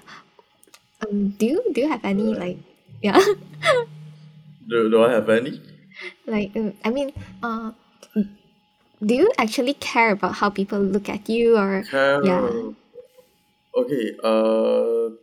Um 1.01 1.29
do 1.39 1.45
you 1.45 1.59
do 1.73 1.81
you 1.81 1.89
have 1.89 2.03
any 2.03 2.33
like 2.35 2.57
yeah 3.01 3.19
Do, 4.69 4.89
do 4.89 5.03
I 5.03 5.11
have 5.11 5.29
any? 5.29 5.61
like 6.27 6.55
um, 6.55 6.73
I 6.83 6.89
mean 6.89 7.11
uh 7.43 7.71
do 9.05 9.15
you 9.15 9.31
actually 9.37 9.73
care 9.75 10.11
about 10.11 10.35
how 10.35 10.49
people 10.49 10.79
look 10.79 11.09
at 11.09 11.29
you 11.29 11.57
or 11.57 11.83
yeah? 11.91 12.49
Okay, 13.75 14.17
uh, 14.23 15.15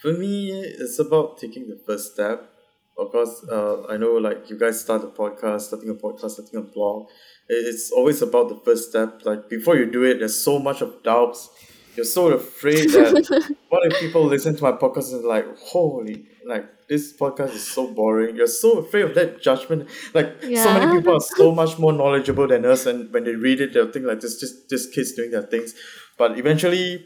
for 0.00 0.12
me, 0.12 0.50
it's 0.52 0.98
about 0.98 1.38
taking 1.38 1.68
the 1.68 1.78
first 1.86 2.12
step. 2.14 2.48
Of 2.96 3.12
course, 3.12 3.44
uh, 3.50 3.86
I 3.88 3.96
know 3.96 4.14
like 4.14 4.50
you 4.50 4.58
guys 4.58 4.80
start 4.80 5.04
a 5.04 5.08
podcast, 5.08 5.62
starting 5.62 5.90
a 5.90 5.94
podcast, 5.94 6.30
starting 6.30 6.58
a 6.58 6.62
blog. 6.62 7.08
It's 7.48 7.90
always 7.92 8.22
about 8.22 8.48
the 8.48 8.60
first 8.64 8.90
step. 8.90 9.20
Like 9.24 9.48
before 9.48 9.76
you 9.76 9.86
do 9.90 10.04
it, 10.04 10.18
there's 10.18 10.38
so 10.38 10.58
much 10.58 10.80
of 10.80 11.02
doubts. 11.02 11.50
You're 11.98 12.04
so 12.04 12.28
afraid 12.28 12.90
that 12.90 13.56
what 13.70 13.84
if 13.90 13.98
people 13.98 14.24
listen 14.24 14.54
to 14.54 14.62
my 14.62 14.70
podcast 14.70 15.12
and 15.12 15.24
like, 15.24 15.58
holy, 15.58 16.26
like 16.46 16.86
this 16.86 17.12
podcast 17.12 17.56
is 17.56 17.66
so 17.66 17.92
boring. 17.92 18.36
You're 18.36 18.46
so 18.46 18.78
afraid 18.78 19.02
of 19.02 19.16
that 19.16 19.42
judgment. 19.42 19.88
Like 20.14 20.40
so 20.40 20.72
many 20.74 20.96
people 20.96 21.16
are 21.16 21.20
so 21.20 21.50
much 21.50 21.76
more 21.76 21.92
knowledgeable 21.92 22.46
than 22.46 22.64
us, 22.64 22.86
and 22.86 23.12
when 23.12 23.24
they 23.24 23.34
read 23.34 23.60
it, 23.60 23.72
they'll 23.72 23.90
think 23.90 24.06
like 24.06 24.20
this 24.20 24.38
just 24.38 24.70
just 24.70 24.94
kids 24.94 25.10
doing 25.10 25.32
their 25.32 25.42
things. 25.42 25.74
But 26.16 26.38
eventually, 26.38 27.04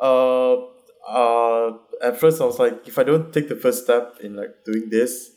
uh, 0.00 0.54
uh, 1.06 1.78
at 2.02 2.18
first 2.18 2.40
I 2.40 2.46
was 2.46 2.58
like, 2.58 2.88
if 2.88 2.98
I 2.98 3.04
don't 3.04 3.32
take 3.32 3.48
the 3.48 3.54
first 3.54 3.84
step 3.84 4.16
in 4.20 4.34
like 4.34 4.64
doing 4.64 4.90
this, 4.90 5.30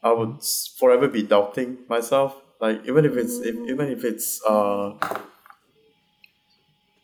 I 0.00 0.12
would 0.12 0.44
forever 0.78 1.08
be 1.08 1.24
doubting 1.24 1.78
myself. 1.88 2.36
Like 2.60 2.86
even 2.86 3.04
if 3.04 3.16
it's 3.16 3.38
if, 3.38 3.56
even 3.68 3.88
if 3.88 4.04
it's 4.04 4.40
uh, 4.48 4.92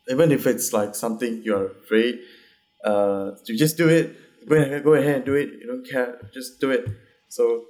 even 0.09 0.33
if 0.33 0.47
it's 0.47 0.73
like 0.73 0.95
something 0.95 1.43
you're 1.45 1.69
afraid, 1.73 2.21
uh, 2.85 3.33
you 3.47 3.57
just 3.57 3.77
do 3.77 3.88
it. 3.88 4.17
Go 4.49 4.57
ahead, 4.57 4.85
go 4.85 4.95
ahead 4.95 5.17
and 5.17 5.25
do 5.25 5.35
it. 5.35 5.51
You 5.61 5.67
don't 5.67 5.88
care, 5.88 6.21
just 6.33 6.61
do 6.61 6.71
it. 6.71 6.87
So, 7.29 7.67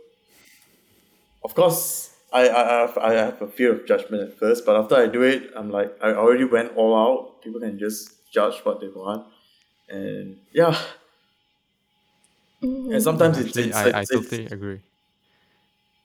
of 1.44 1.54
course, 1.54 2.16
I 2.32 2.48
I 2.48 2.62
I 2.62 2.80
have, 2.80 2.98
I 2.98 3.12
have 3.14 3.42
a 3.42 3.48
fear 3.48 3.72
of 3.72 3.86
judgment 3.86 4.22
at 4.22 4.38
first, 4.38 4.64
but 4.66 4.76
after 4.76 4.94
I 4.96 5.06
do 5.06 5.22
it, 5.22 5.50
I'm 5.56 5.70
like 5.70 5.96
I 6.02 6.12
already 6.14 6.44
went 6.44 6.76
all 6.76 6.94
out. 6.96 7.42
People 7.42 7.60
can 7.60 7.78
just 7.78 8.30
judge 8.32 8.58
what 8.64 8.80
they 8.80 8.88
want, 8.88 9.26
and 9.88 10.38
yeah. 10.52 10.76
And 12.90 13.02
sometimes 13.02 13.38
it's 13.38 13.56
Actually, 13.56 13.72
it's, 13.72 13.84
I, 13.84 14.00
I 14.00 14.04
it's, 14.10 14.10
totally 14.10 14.46
agree. 14.46 14.82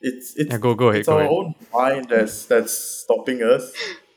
it's, 0.02 0.34
it's 0.38 0.52
Yeah, 0.52 0.58
go 0.58 0.76
go 0.76 0.89
ahead. 0.89 1.06
it's 1.06 1.08
Go 1.08 1.18
our 1.18 1.20
ahead. 1.20 1.38
own 1.38 1.54
mind 1.74 2.10
that's 2.10 2.46
that's 2.46 2.74
stopping 2.74 3.42
us. 3.44 3.74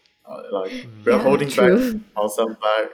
Like 0.53 0.73
mm. 0.73 1.05
we 1.05 1.13
are 1.13 1.17
Yeah, 1.17 1.23
holding 1.23 1.49
true. 1.49 1.95
back 1.95 2.03
ourselves 2.17 2.57
back. 2.61 2.91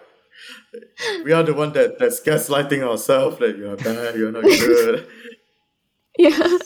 We 1.24 1.32
are 1.32 1.42
the 1.42 1.54
one 1.54 1.72
that 1.72 1.98
that's 1.98 2.20
gaslighting 2.20 2.82
ourselves 2.82 3.38
that 3.38 3.56
you 3.56 3.70
are 3.70 3.76
bad, 3.76 4.14
you're 4.16 4.32
not 4.32 4.42
good. 4.42 5.06
yeah 6.18 6.58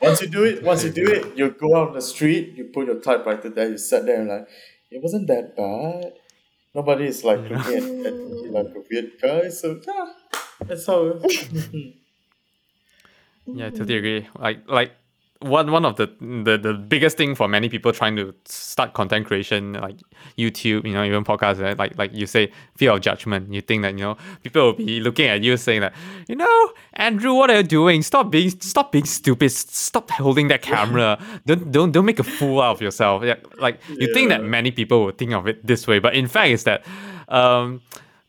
once 0.00 0.20
you 0.22 0.28
do 0.28 0.44
it, 0.44 0.62
once 0.62 0.84
you 0.84 0.90
do 0.90 1.06
it, 1.06 1.36
you 1.36 1.50
go 1.50 1.76
out 1.76 1.88
on 1.88 1.94
the 1.94 2.02
street, 2.02 2.54
you 2.56 2.64
put 2.64 2.86
your 2.86 3.00
typewriter 3.00 3.48
there, 3.48 3.70
you 3.70 3.78
sit 3.78 4.06
there 4.06 4.20
and 4.20 4.28
like, 4.28 4.48
it 4.90 5.02
wasn't 5.02 5.26
that 5.28 5.56
bad. 5.56 6.12
Nobody 6.74 7.06
is 7.06 7.24
like 7.24 7.40
looking 7.40 7.56
at, 7.56 8.06
at 8.06 8.14
you 8.14 8.50
like 8.50 8.66
a 8.66 8.82
weird 8.90 9.12
guy, 9.20 9.48
so 9.48 9.80
yeah, 9.86 10.12
that's 10.66 10.86
how. 10.86 11.20
Yeah, 13.46 13.66
I 13.66 13.70
totally 13.70 13.98
agree. 13.98 14.26
Like 14.38 14.66
like 14.66 14.92
one 15.40 15.70
one 15.70 15.84
of 15.84 15.96
the, 15.96 16.06
the 16.20 16.56
the 16.56 16.72
biggest 16.72 17.16
thing 17.16 17.34
for 17.34 17.48
many 17.48 17.68
people 17.68 17.92
trying 17.92 18.16
to 18.16 18.34
start 18.44 18.94
content 18.94 19.26
creation, 19.26 19.74
like 19.74 19.96
YouTube, 20.38 20.86
you 20.86 20.92
know, 20.92 21.04
even 21.04 21.24
podcasts, 21.24 21.60
right? 21.60 21.76
like 21.76 21.98
like 21.98 22.14
you 22.14 22.26
say, 22.26 22.50
fear 22.76 22.92
of 22.92 23.00
judgment. 23.00 23.52
You 23.52 23.60
think 23.60 23.82
that 23.82 23.92
you 23.98 24.04
know 24.04 24.16
people 24.42 24.62
will 24.62 24.72
be 24.72 25.00
looking 25.00 25.26
at 25.26 25.42
you 25.42 25.56
saying 25.56 25.82
that, 25.82 25.94
you 26.28 26.36
know, 26.36 26.72
Andrew, 26.94 27.34
what 27.34 27.50
are 27.50 27.58
you 27.58 27.62
doing? 27.62 28.02
Stop 28.02 28.30
being 28.30 28.50
stop 28.50 28.92
being 28.92 29.04
stupid. 29.04 29.50
Stop 29.50 30.10
holding 30.10 30.48
that 30.48 30.62
camera. 30.62 31.18
don't 31.46 31.70
don't 31.70 31.92
don't 31.92 32.06
make 32.06 32.20
a 32.20 32.24
fool 32.24 32.62
out 32.62 32.76
of 32.76 32.82
yourself. 32.82 33.22
Yeah, 33.22 33.36
like 33.58 33.80
you 33.88 34.12
think 34.14 34.30
that 34.30 34.42
many 34.42 34.70
people 34.70 35.04
will 35.04 35.12
think 35.12 35.32
of 35.32 35.46
it 35.46 35.66
this 35.66 35.86
way, 35.86 35.98
but 35.98 36.14
in 36.14 36.26
fact, 36.26 36.50
it's 36.50 36.62
that. 36.64 36.84
Um, 37.28 37.80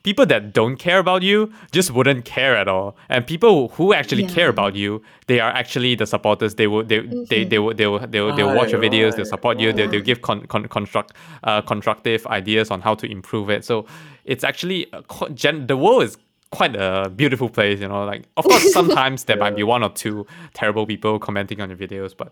people 0.08 0.26
that 0.32 0.54
don't 0.54 0.78
care 0.78 1.00
about 1.00 1.22
you 1.30 1.38
just 1.78 1.90
wouldn't 1.96 2.24
care 2.26 2.56
at 2.56 2.68
all. 2.68 2.96
And 3.10 3.26
people 3.34 3.56
who 3.76 3.86
actually 4.00 4.24
Yeah. 4.24 4.36
care 4.38 4.50
about 4.56 4.74
you 4.76 5.02
they 5.32 5.40
are 5.46 5.52
actually 5.62 5.96
the 6.02 6.06
supporters. 6.06 6.52
They 6.60 6.68
will 6.68 6.84
they 6.92 7.00
they, 7.32 7.44
they 7.52 7.60
will 7.64 7.74
they 7.80 7.88
will 7.92 8.00
they 8.14 8.22
will, 8.22 8.34
they 8.38 8.44
will 8.44 8.56
watch 8.60 8.72
your 8.74 8.82
Right, 8.82 8.92
videos 8.92 9.16
they'll 9.16 9.26
support 9.36 9.60
you 9.60 9.74
they'll, 9.74 9.90
they'll 9.92 10.08
give 10.12 10.22
con, 10.22 10.38
con, 10.54 10.68
construct 10.78 11.10
uh, 11.44 11.62
constructive 11.74 12.22
ideas 12.40 12.70
on 12.72 12.80
how 12.82 12.94
to 13.02 13.06
improve 13.18 13.50
it. 13.56 13.66
So 13.66 13.86
it's 14.26 14.44
actually 14.52 14.80
a, 14.94 15.02
co- 15.14 15.30
gen, 15.30 15.66
the 15.68 15.78
world 15.86 16.04
is 16.04 16.18
quite 16.52 16.76
a 16.76 17.10
beautiful 17.22 17.50
place 17.50 17.78
you 17.82 17.88
know 17.92 18.06
like 18.06 18.24
of 18.38 18.44
course 18.46 18.66
sometimes 18.80 19.26
there 19.26 19.36
might 19.44 19.56
be 19.62 19.64
one 19.76 19.84
or 19.88 19.90
two 20.04 20.26
terrible 20.54 20.86
people 20.86 21.14
commenting 21.20 21.60
on 21.60 21.68
your 21.72 21.78
videos 21.86 22.16
but 22.16 22.32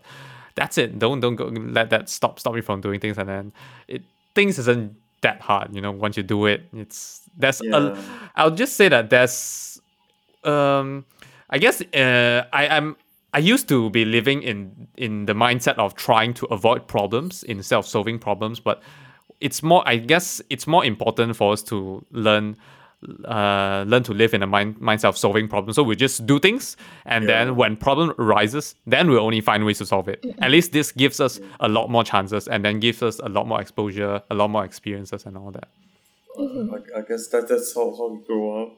that's 0.54 0.78
it. 0.78 0.98
Don't 1.00 1.18
don't 1.24 1.34
go 1.42 1.46
let 1.78 1.90
that 1.90 2.08
stop 2.08 2.38
stop 2.38 2.54
you 2.54 2.62
from 2.62 2.80
doing 2.80 3.00
things. 3.00 3.18
And 3.18 3.28
then 3.28 3.52
it 3.88 4.02
things 4.36 4.58
isn't 4.58 4.86
that 5.24 5.40
hard 5.40 5.74
you 5.74 5.80
know 5.80 5.90
once 6.04 6.16
you 6.16 6.22
do 6.22 6.46
it 6.46 6.60
it's 6.82 7.22
there's 7.40 7.60
Yeah. 7.64 7.76
a 7.94 8.04
i'll 8.36 8.56
just 8.62 8.74
say 8.76 8.88
that 8.88 9.10
there's 9.10 9.80
um 10.44 11.04
i 11.50 11.58
guess 11.58 11.80
uh 11.80 12.44
i 12.52 12.62
i'm 12.76 12.96
i 13.32 13.38
used 13.54 13.66
to 13.68 13.90
be 13.90 14.04
living 14.04 14.42
in 14.42 14.86
in 14.96 15.26
the 15.26 15.34
mindset 15.34 15.76
of 15.78 15.94
trying 15.94 16.34
to 16.34 16.46
avoid 16.56 16.86
problems 16.86 17.42
instead 17.44 17.76
of 17.78 17.86
solving 17.86 18.18
problems 18.18 18.60
but 18.60 18.82
it's 19.40 19.62
more 19.62 19.82
i 19.86 19.96
guess 19.96 20.40
it's 20.50 20.66
more 20.66 20.84
important 20.84 21.36
for 21.36 21.52
us 21.52 21.62
to 21.62 22.04
learn 22.12 22.56
uh, 23.24 23.84
learn 23.86 24.02
to 24.04 24.12
live 24.14 24.34
in 24.34 24.42
a 24.42 24.46
mind 24.46 24.76
mindset 24.80 25.08
of 25.08 25.16
solving 25.16 25.48
problems. 25.48 25.76
So 25.76 25.82
we 25.82 25.96
just 25.96 26.26
do 26.26 26.38
things, 26.38 26.76
and 27.06 27.24
Yeah. 27.24 27.44
then 27.44 27.56
when 27.56 27.76
problem 27.76 28.12
arises, 28.18 28.74
then 28.86 29.10
we'll 29.10 29.20
only 29.24 29.40
find 29.40 29.64
ways 29.64 29.78
to 29.78 29.86
solve 29.86 30.08
it. 30.08 30.24
At 30.40 30.50
least 30.50 30.72
this 30.72 30.92
gives 30.92 31.20
us 31.20 31.40
a 31.60 31.68
lot 31.68 31.90
more 31.90 32.04
chances, 32.04 32.48
and 32.48 32.64
then 32.64 32.80
gives 32.80 33.02
us 33.02 33.18
a 33.20 33.28
lot 33.28 33.46
more 33.46 33.60
exposure, 33.60 34.22
a 34.30 34.34
lot 34.34 34.48
more 34.50 34.64
experiences, 34.64 35.26
and 35.26 35.36
all 35.36 35.50
that. 35.52 35.68
I, 36.38 36.98
I 36.98 37.02
guess 37.08 37.28
that 37.28 37.48
that's 37.48 37.74
how, 37.74 37.94
how 37.96 38.08
we 38.08 38.20
grow 38.26 38.62
up. 38.62 38.72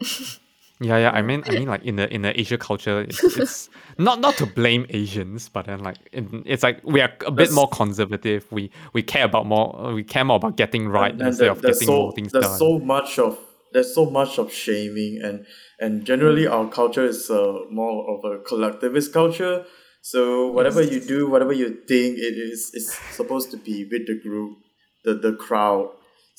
Yeah, 0.82 0.96
yeah. 0.96 1.10
I 1.10 1.20
mean, 1.20 1.42
I 1.46 1.50
mean, 1.52 1.68
like 1.68 1.84
in 1.84 1.96
the 1.96 2.12
in 2.12 2.22
the 2.22 2.38
Asia 2.40 2.56
culture, 2.56 3.02
it's, 3.02 3.22
it's 3.22 3.68
not 3.98 4.20
not 4.20 4.36
to 4.38 4.46
blame 4.46 4.86
Asians, 4.88 5.48
but 5.50 5.66
then 5.66 5.80
like 5.80 5.98
in, 6.12 6.42
it's 6.46 6.62
like 6.62 6.80
we 6.84 7.02
are 7.02 7.12
a 7.26 7.30
bit 7.30 7.36
That's- 7.36 7.52
more 7.54 7.68
conservative. 7.68 8.46
We 8.50 8.70
we 8.94 9.02
care 9.02 9.24
about 9.26 9.44
more. 9.46 9.92
We 9.94 10.02
care 10.04 10.24
more 10.24 10.36
about 10.36 10.56
getting 10.56 10.88
right 10.88 11.12
and 11.12 11.20
instead 11.20 11.44
there- 11.44 11.52
of 11.52 11.60
getting 11.62 11.86
so 11.86 11.92
more 11.92 12.12
things 12.12 12.32
there's 12.32 12.46
done. 12.46 12.58
so 12.58 12.78
much 12.78 13.18
of 13.18 13.38
there's 13.72 13.94
so 13.94 14.08
much 14.10 14.38
of 14.38 14.52
shaming 14.52 15.20
and 15.22 15.44
and 15.80 16.04
generally 16.06 16.46
our 16.46 16.68
culture 16.68 17.04
is 17.04 17.30
uh, 17.30 17.58
more 17.70 17.96
of 18.12 18.24
a 18.24 18.38
collectivist 18.42 19.12
culture 19.12 19.64
so 20.02 20.50
whatever 20.50 20.82
you 20.82 20.98
do 20.98 21.28
whatever 21.28 21.52
you 21.52 21.68
think 21.86 22.18
it 22.18 22.34
is 22.52 22.70
is 22.74 22.92
supposed 23.12 23.50
to 23.52 23.56
be 23.58 23.84
with 23.92 24.06
the 24.08 24.18
group 24.26 24.56
the 25.04 25.14
the 25.14 25.34
crowd 25.34 25.88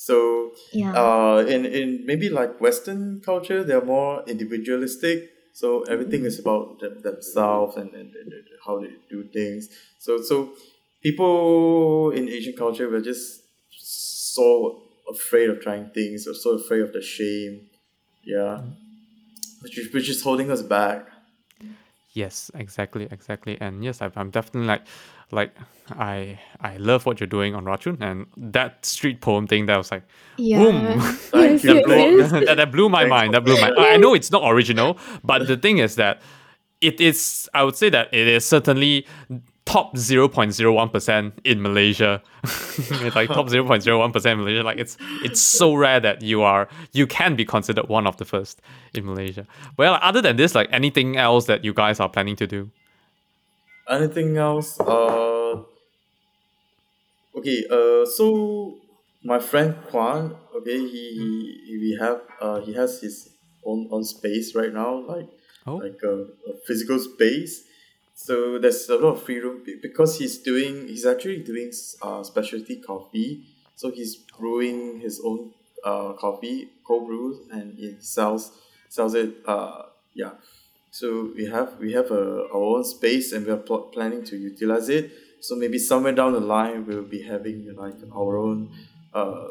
so 0.07 0.15
Yeah. 0.81 0.93
uh 1.03 1.39
in 1.55 1.61
in 1.79 1.87
maybe 2.09 2.27
like 2.39 2.51
western 2.67 3.03
culture 3.29 3.59
they're 3.67 3.89
more 3.97 4.13
individualistic 4.33 5.17
so 5.61 5.67
everything 5.93 6.23
is 6.29 6.35
mm-hmm. 6.39 6.49
about 6.49 6.79
them, 6.81 6.95
themselves 7.09 7.73
and, 7.81 7.89
and, 7.99 8.09
and 8.21 8.29
and 8.37 8.45
how 8.65 8.75
they 8.83 8.93
do 9.15 9.19
things 9.37 9.69
so 10.05 10.11
so 10.29 10.35
people 11.07 12.11
in 12.17 12.23
asian 12.37 12.55
culture 12.63 12.87
were 12.93 13.05
just 13.11 13.25
so 14.37 14.47
afraid 15.11 15.49
of 15.49 15.61
trying 15.61 15.89
things 15.89 16.27
or 16.27 16.33
so 16.33 16.51
afraid 16.51 16.81
of 16.81 16.93
the 16.93 17.01
shame. 17.01 17.69
Yeah. 18.23 18.61
Mm-hmm. 18.61 18.71
Which 19.61 19.77
is, 19.77 19.93
which 19.93 20.09
is 20.09 20.23
holding 20.23 20.49
us 20.51 20.61
back. 20.61 21.07
Mm-hmm. 21.61 21.73
Yes, 22.13 22.51
exactly, 22.55 23.07
exactly. 23.11 23.57
And 23.61 23.83
yes, 23.83 24.01
I, 24.01 24.11
I'm 24.15 24.31
definitely 24.31 24.67
like, 24.67 24.83
like 25.31 25.53
I 25.91 26.39
I 26.61 26.77
love 26.77 27.05
what 27.05 27.19
you're 27.19 27.27
doing 27.27 27.55
on 27.55 27.65
Rachun 27.65 27.99
and 28.01 28.25
that 28.37 28.85
street 28.85 29.21
poem 29.21 29.47
thing 29.47 29.65
that 29.65 29.77
was 29.77 29.91
like, 29.91 30.03
Yeah. 30.37 30.59
boom, 30.59 30.75
yes, 31.33 31.33
you, 31.63 31.73
yes, 31.75 31.85
bro. 31.85 31.95
yes. 31.95 32.31
that, 32.31 32.57
that 32.57 32.71
blew 32.71 32.89
my 32.89 32.99
Thanks 33.01 33.09
mind. 33.09 33.33
That 33.33 33.43
blew 33.43 33.59
my. 33.59 33.71
I 33.77 33.97
know 33.97 34.13
it's 34.13 34.31
not 34.31 34.43
original, 34.49 34.97
but 35.23 35.47
the 35.47 35.57
thing 35.57 35.79
is 35.79 35.95
that 35.95 36.21
it 36.81 36.99
is. 37.01 37.49
I 37.53 37.63
would 37.63 37.75
say 37.75 37.89
that 37.89 38.13
it 38.13 38.27
is 38.27 38.45
certainly 38.45 39.05
top 39.65 39.95
zero 39.95 40.27
point 40.27 40.53
zero 40.53 40.73
one 40.73 40.89
percent 40.89 41.33
in 41.43 41.61
Malaysia. 41.61 42.21
it's 42.43 43.15
like 43.15 43.29
top 43.29 43.47
zero 43.49 43.65
point 43.65 43.83
zero 43.83 43.99
one 43.99 44.11
percent 44.11 44.39
in 44.39 44.45
Malaysia. 44.45 44.63
Like 44.63 44.79
it's 44.79 44.97
it's 45.23 45.39
so 45.41 45.75
rare 45.75 45.99
that 45.99 46.21
you 46.21 46.41
are 46.41 46.67
you 46.93 47.05
can 47.05 47.35
be 47.35 47.45
considered 47.45 47.87
one 47.89 48.07
of 48.07 48.17
the 48.17 48.25
first 48.25 48.61
in 48.93 49.05
Malaysia. 49.05 49.45
Well, 49.77 49.99
other 50.01 50.21
than 50.21 50.37
this, 50.37 50.55
like 50.55 50.69
anything 50.71 51.17
else 51.17 51.45
that 51.45 51.63
you 51.63 51.73
guys 51.73 51.99
are 51.99 52.09
planning 52.09 52.35
to 52.37 52.47
do? 52.47 52.71
Anything 53.89 54.37
else? 54.37 54.79
Uh, 54.79 55.63
okay. 57.35 57.65
Uh, 57.69 58.05
so 58.05 58.77
my 59.23 59.39
friend 59.39 59.75
Kwan, 59.89 60.35
okay, 60.55 60.77
he, 60.77 61.03
he 61.67 61.77
we 61.77 61.97
have 61.99 62.21
uh 62.41 62.59
he 62.61 62.73
has 62.73 63.01
his 63.01 63.29
own 63.65 63.87
own 63.91 64.03
space 64.03 64.55
right 64.55 64.73
now, 64.73 65.05
like 65.07 65.29
Oh. 65.67 65.75
like 65.77 65.99
a, 66.03 66.25
a 66.49 66.53
physical 66.65 66.97
space. 66.97 67.65
So 68.15 68.57
there's 68.57 68.89
a 68.89 68.95
lot 68.97 69.13
of 69.13 69.21
free 69.23 69.37
room 69.37 69.63
because 69.81 70.17
he's 70.17 70.39
doing 70.39 70.87
he's 70.87 71.05
actually 71.05 71.43
doing 71.43 71.71
uh 72.01 72.23
specialty 72.23 72.77
coffee. 72.81 73.45
So 73.75 73.91
he's 73.91 74.15
brewing 74.15 74.99
his 75.01 75.21
own 75.23 75.51
uh 75.83 76.13
coffee, 76.13 76.69
cold 76.83 77.05
brews, 77.07 77.37
and 77.51 77.77
he 77.77 77.95
sells 77.99 78.51
sells 78.89 79.13
it. 79.13 79.35
Uh, 79.45 79.83
yeah. 80.15 80.31
So 80.91 81.31
we 81.35 81.45
have 81.45 81.79
we 81.79 81.93
have 81.93 82.11
a 82.11 82.43
our 82.53 82.77
own 82.77 82.83
space 82.83 83.31
and 83.31 83.45
we 83.45 83.51
are 83.51 83.57
pl- 83.57 83.89
planning 83.93 84.23
to 84.25 84.37
utilize 84.37 84.89
it. 84.89 85.11
So 85.39 85.55
maybe 85.55 85.79
somewhere 85.79 86.13
down 86.13 86.33
the 86.33 86.39
line 86.41 86.85
we'll 86.85 87.03
be 87.03 87.21
having 87.23 87.73
like 87.75 87.95
our 88.13 88.37
own, 88.37 88.69
uh, 89.13 89.47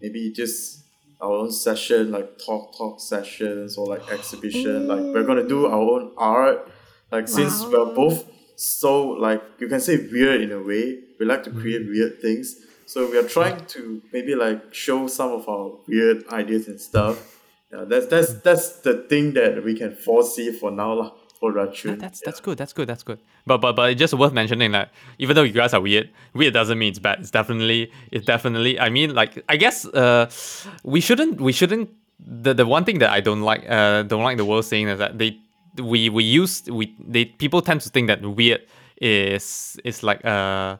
maybe 0.00 0.30
just 0.32 0.82
our 1.20 1.32
own 1.32 1.50
session 1.50 2.12
like 2.12 2.38
talk 2.38 2.76
talk 2.76 3.00
sessions 3.00 3.78
or 3.78 3.86
like 3.86 4.02
exhibition. 4.12 4.86
Like 4.86 5.00
we're 5.00 5.24
gonna 5.24 5.48
do 5.48 5.66
our 5.66 5.72
own 6.00 6.12
art. 6.18 6.70
Like 7.10 7.26
since 7.28 7.64
we're 7.64 7.94
both 7.94 8.24
so 8.56 9.08
like 9.08 9.42
you 9.58 9.68
can 9.68 9.80
say 9.80 9.96
weird 10.12 10.42
in 10.42 10.52
a 10.52 10.60
way, 10.62 10.98
we 11.18 11.24
like 11.26 11.42
to 11.44 11.50
create 11.50 11.86
weird 11.86 12.20
things. 12.20 12.56
So 12.86 13.10
we 13.10 13.18
are 13.18 13.26
trying 13.28 13.64
to 13.66 14.02
maybe 14.12 14.34
like 14.34 14.72
show 14.74 15.06
some 15.08 15.32
of 15.32 15.48
our 15.48 15.72
weird 15.88 16.28
ideas 16.28 16.68
and 16.68 16.80
stuff. 16.80 17.35
Yeah, 17.72 17.84
that's 17.86 18.06
that's 18.06 18.34
that's 18.40 18.68
the 18.80 18.94
thing 19.08 19.34
that 19.34 19.62
we 19.64 19.74
can 19.74 19.94
foresee 19.94 20.52
for 20.52 20.70
now 20.70 20.92
lah 20.94 21.10
for 21.40 21.52
Rachun. 21.52 21.90
That- 21.90 22.00
that's 22.00 22.20
that's 22.20 22.40
good. 22.40 22.56
That's 22.58 22.72
good. 22.72 22.88
That's 22.88 23.02
good. 23.02 23.18
But 23.44 23.58
but 23.58 23.74
but 23.74 23.90
it's 23.90 23.98
just 23.98 24.14
worth 24.14 24.32
mentioning 24.32 24.72
that 24.72 24.92
even 25.18 25.34
though 25.36 25.42
you 25.42 25.52
guys 25.52 25.74
are 25.74 25.80
weird, 25.80 26.10
weird 26.32 26.54
doesn't 26.54 26.78
mean 26.78 26.90
it's 26.90 26.98
bad. 27.00 27.20
It's 27.20 27.30
definitely 27.30 27.90
it's 28.12 28.24
definitely. 28.24 28.78
I 28.78 28.88
mean, 28.88 29.14
like 29.14 29.42
I 29.48 29.56
guess 29.56 29.84
uh, 29.86 30.30
we 30.84 31.00
shouldn't 31.00 31.40
we 31.40 31.52
shouldn't. 31.52 31.90
The 32.20 32.54
the 32.54 32.66
one 32.66 32.84
thing 32.84 32.98
that 33.00 33.10
I 33.10 33.20
don't 33.20 33.42
like 33.42 33.68
uh 33.68 34.02
don't 34.04 34.22
like 34.22 34.36
the 34.38 34.44
world 34.44 34.64
saying 34.64 34.88
is 34.88 34.98
that 34.98 35.18
they 35.18 35.36
we 35.76 36.08
we 36.08 36.22
use 36.24 36.62
we 36.70 36.94
they 36.98 37.26
people 37.26 37.60
tend 37.62 37.80
to 37.82 37.90
think 37.90 38.06
that 38.08 38.22
weird 38.24 38.62
is 39.02 39.76
is 39.84 40.02
like 40.02 40.24
uh 40.24 40.76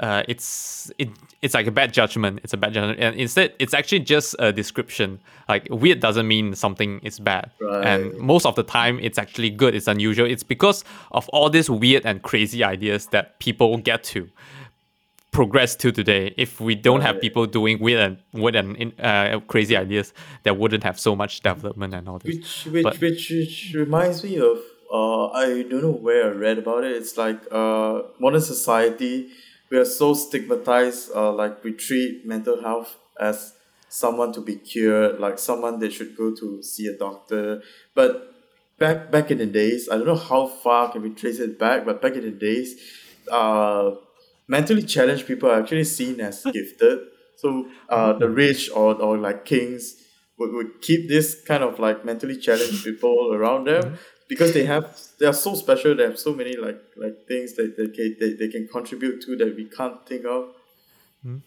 uh, 0.00 0.22
it's 0.28 0.90
it, 0.98 1.08
it's 1.42 1.54
like 1.54 1.66
a 1.66 1.70
bad 1.70 1.92
judgment. 1.92 2.40
It's 2.42 2.52
a 2.52 2.56
bad 2.56 2.72
judgment, 2.72 2.98
and 3.00 3.14
instead, 3.16 3.52
it's 3.58 3.74
actually 3.74 4.00
just 4.00 4.34
a 4.38 4.50
description. 4.52 5.20
Like 5.48 5.68
weird 5.70 6.00
doesn't 6.00 6.26
mean 6.26 6.54
something 6.54 7.00
is 7.02 7.18
bad, 7.20 7.50
and 7.60 8.16
most 8.18 8.46
of 8.46 8.54
the 8.56 8.62
time, 8.62 8.98
it's 9.00 9.18
actually 9.18 9.50
good. 9.50 9.74
It's 9.74 9.86
unusual. 9.88 10.26
It's 10.26 10.42
because 10.42 10.84
of 11.12 11.28
all 11.30 11.50
these 11.50 11.68
weird 11.70 12.04
and 12.06 12.22
crazy 12.22 12.64
ideas 12.64 13.06
that 13.08 13.38
people 13.38 13.76
get 13.78 14.02
to 14.04 14.28
progress 15.32 15.76
to 15.76 15.92
today. 15.92 16.34
If 16.36 16.60
we 16.60 16.74
don't 16.74 17.02
have 17.02 17.20
people 17.20 17.46
doing 17.46 17.78
weird 17.78 18.00
and 18.00 18.16
weird 18.32 18.56
and 18.56 18.92
uh, 19.00 19.40
crazy 19.46 19.76
ideas, 19.76 20.12
there 20.42 20.54
wouldn't 20.54 20.82
have 20.82 20.98
so 20.98 21.14
much 21.14 21.40
development 21.40 21.94
and 21.94 22.08
all 22.08 22.18
this. 22.18 22.34
Which 22.34 22.66
which, 22.72 22.82
But- 22.84 23.00
which 23.00 23.30
which 23.30 23.72
reminds 23.74 24.24
me 24.24 24.38
of 24.38 24.58
uh 24.92 25.26
I 25.28 25.62
don't 25.70 25.82
know 25.82 25.92
where 25.92 26.24
I 26.24 26.28
read 26.34 26.58
about 26.58 26.82
it. 26.84 26.92
It's 26.96 27.16
like 27.16 27.40
uh 27.52 28.02
modern 28.18 28.40
society 28.40 29.28
we 29.70 29.78
are 29.78 29.84
so 29.84 30.14
stigmatized. 30.14 31.10
Uh, 31.14 31.32
like 31.32 31.62
we 31.64 31.72
treat 31.72 32.26
mental 32.26 32.60
health 32.60 32.96
as 33.20 33.54
someone 33.88 34.32
to 34.32 34.40
be 34.40 34.56
cured, 34.56 35.20
like 35.20 35.38
someone 35.38 35.78
that 35.80 35.92
should 35.92 36.16
go 36.16 36.34
to 36.34 36.62
see 36.62 36.86
a 36.86 36.96
doctor. 36.96 37.62
But 37.94 38.34
back 38.78 39.10
back 39.10 39.30
in 39.30 39.38
the 39.38 39.46
days, 39.46 39.88
I 39.88 39.96
don't 39.96 40.06
know 40.06 40.16
how 40.16 40.46
far 40.46 40.90
can 40.92 41.02
we 41.02 41.10
trace 41.10 41.38
it 41.38 41.58
back, 41.58 41.84
but 41.84 42.02
back 42.02 42.14
in 42.14 42.22
the 42.22 42.30
days, 42.30 42.76
uh, 43.30 43.92
mentally 44.48 44.82
challenged 44.82 45.26
people 45.26 45.50
are 45.50 45.60
actually 45.60 45.84
seen 45.84 46.20
as 46.20 46.42
gifted. 46.52 47.00
So 47.36 47.68
uh, 47.88 48.12
the 48.14 48.28
rich 48.28 48.70
or, 48.70 48.94
or 49.00 49.16
like 49.16 49.46
kings 49.46 49.96
would, 50.38 50.52
would 50.52 50.82
keep 50.82 51.08
this 51.08 51.42
kind 51.42 51.62
of 51.62 51.78
like 51.78 52.04
mentally 52.04 52.36
challenged 52.36 52.84
people 52.90 53.32
around 53.32 53.66
them 53.66 53.98
because 54.30 54.54
they 54.54 54.64
have 54.64 54.96
they 55.18 55.26
are 55.26 55.34
so 55.34 55.54
special. 55.54 55.94
They 55.94 56.04
have 56.04 56.18
so 56.18 56.32
many 56.32 56.56
like 56.56 56.80
like 56.96 57.26
things 57.26 57.54
that 57.56 57.76
they 57.76 57.88
can, 57.88 58.16
they, 58.18 58.32
they 58.32 58.48
can 58.48 58.66
contribute 58.68 59.20
to 59.26 59.36
that 59.36 59.54
we 59.56 59.64
can't 59.64 60.06
think 60.06 60.24
of. 60.24 60.54
Hmm. 61.22 61.38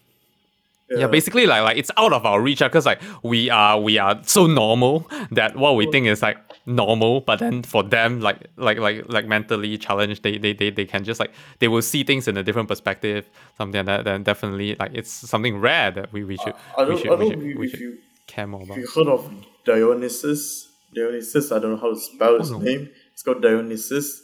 yeah, 0.88 1.08
basically 1.08 1.46
like 1.46 1.62
like 1.64 1.78
it's 1.78 1.90
out 1.96 2.12
of 2.12 2.24
our 2.24 2.40
reach 2.40 2.62
uh, 2.62 2.68
because 2.68 2.86
like 2.86 3.00
we 3.22 3.50
are 3.50 3.80
we 3.80 3.98
are 3.98 4.20
so 4.22 4.46
normal 4.46 5.10
that 5.32 5.56
what 5.56 5.74
we 5.74 5.90
think 5.90 6.06
is 6.06 6.22
like 6.22 6.36
normal 6.66 7.22
but 7.22 7.40
then 7.40 7.62
for 7.62 7.82
them 7.82 8.20
like 8.20 8.46
like 8.56 8.78
like 8.78 9.02
like 9.08 9.26
mentally 9.26 9.76
challenged 9.78 10.22
they 10.22 10.38
they, 10.38 10.52
they, 10.52 10.70
they 10.70 10.84
can 10.84 11.02
just 11.02 11.18
like 11.18 11.32
they 11.58 11.68
will 11.68 11.82
see 11.82 12.04
things 12.04 12.28
in 12.28 12.36
a 12.36 12.42
different 12.42 12.68
perspective 12.68 13.28
something 13.58 13.78
like 13.78 13.86
that 13.86 14.04
then 14.04 14.22
definitely 14.22 14.76
like 14.78 14.92
it's 14.94 15.10
something 15.10 15.58
rare 15.58 15.90
that 15.90 16.12
we, 16.12 16.22
we 16.22 16.36
should 16.36 16.54
I 16.78 16.84
we 16.84 16.88
don't, 16.88 16.98
should, 16.98 17.12
I 17.12 17.16
don't 17.16 17.30
should, 17.30 17.58
we 17.58 17.68
should 17.68 17.80
you 17.80 17.98
care 18.28 18.46
more 18.46 18.62
about 18.62 18.78
you 18.78 18.86
heard 18.86 19.08
of 19.08 19.28
Dionysus? 19.64 20.68
Dionysus, 20.94 21.52
I 21.52 21.58
don't 21.58 21.72
know 21.72 21.76
how 21.86 21.90
to 21.94 22.00
spell 22.00 22.38
his 22.38 22.50
Oh, 22.52 22.58
no. 22.58 22.64
name. 22.64 22.88
It's 23.12 23.22
called 23.22 23.42
Dionysus 23.42 24.22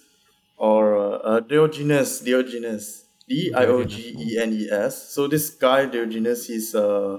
or 0.56 0.96
uh, 0.96 1.18
uh, 1.18 1.40
Diogenes. 1.40 2.20
Diogenes. 2.20 3.04
D 3.28 3.52
I 3.54 3.66
O 3.66 3.85
G 3.85 4.14
E 4.18 4.38
N 4.40 4.52
E 4.52 4.68
S. 4.70 5.11
So 5.14 5.28
this 5.28 5.50
guy 5.50 5.87
Diogenes, 5.87 6.46
he's 6.48 6.74
uh, 6.74 7.18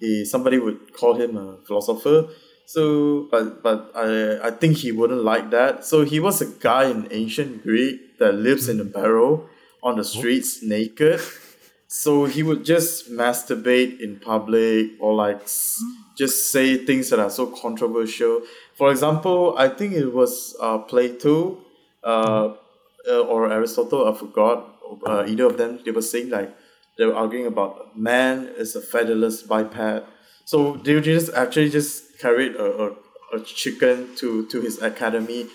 he 0.00 0.24
somebody 0.24 0.58
would 0.58 0.94
call 0.94 1.14
him 1.14 1.36
a 1.36 1.58
philosopher. 1.66 2.28
So, 2.64 3.28
but 3.30 3.62
but 3.62 3.90
I 3.94 4.48
I 4.48 4.50
think 4.50 4.78
he 4.78 4.92
wouldn't 4.92 5.22
like 5.24 5.50
that. 5.50 5.84
So 5.84 6.04
he 6.04 6.20
was 6.20 6.40
a 6.40 6.46
guy 6.46 6.84
in 6.90 7.06
ancient 7.10 7.62
Greek 7.64 8.18
that 8.18 8.32
lives 8.34 8.68
in 8.68 8.80
a 8.80 8.84
barrel 8.84 9.46
on 9.82 9.96
the 9.98 10.04
streets 10.04 10.62
naked. 10.62 11.20
So 11.92 12.24
he 12.24 12.42
would 12.42 12.64
just 12.64 13.10
masturbate 13.12 14.00
in 14.00 14.18
public 14.18 14.92
or 14.98 15.12
like 15.12 15.42
just 16.16 16.50
say 16.50 16.78
things 16.78 17.10
that 17.10 17.18
are 17.18 17.28
so 17.28 17.44
controversial. 17.44 18.40
For 18.78 18.90
example, 18.90 19.54
I 19.58 19.68
think 19.68 19.92
it 19.92 20.08
was 20.08 20.56
uh, 20.58 20.78
Plato 20.78 21.58
uh, 22.02 22.54
uh, 23.06 23.20
or 23.20 23.52
Aristotle, 23.52 24.08
I 24.10 24.16
forgot. 24.16 24.74
Uh, 25.04 25.24
either 25.28 25.44
of 25.44 25.58
them, 25.58 25.80
they 25.84 25.90
were 25.90 26.00
saying 26.00 26.30
like 26.30 26.56
they 26.96 27.04
were 27.04 27.14
arguing 27.14 27.46
about 27.46 27.94
man 27.94 28.48
is 28.56 28.74
a 28.74 28.80
featherless 28.80 29.42
biped. 29.42 30.06
So 30.46 30.80
they 30.84 30.98
just 31.02 31.30
actually 31.34 31.68
just 31.68 32.18
carried 32.18 32.56
a, 32.56 32.84
a, 32.84 33.36
a 33.36 33.40
chicken 33.44 34.16
to, 34.16 34.46
to 34.46 34.62
his 34.62 34.80
academy. 34.80 35.46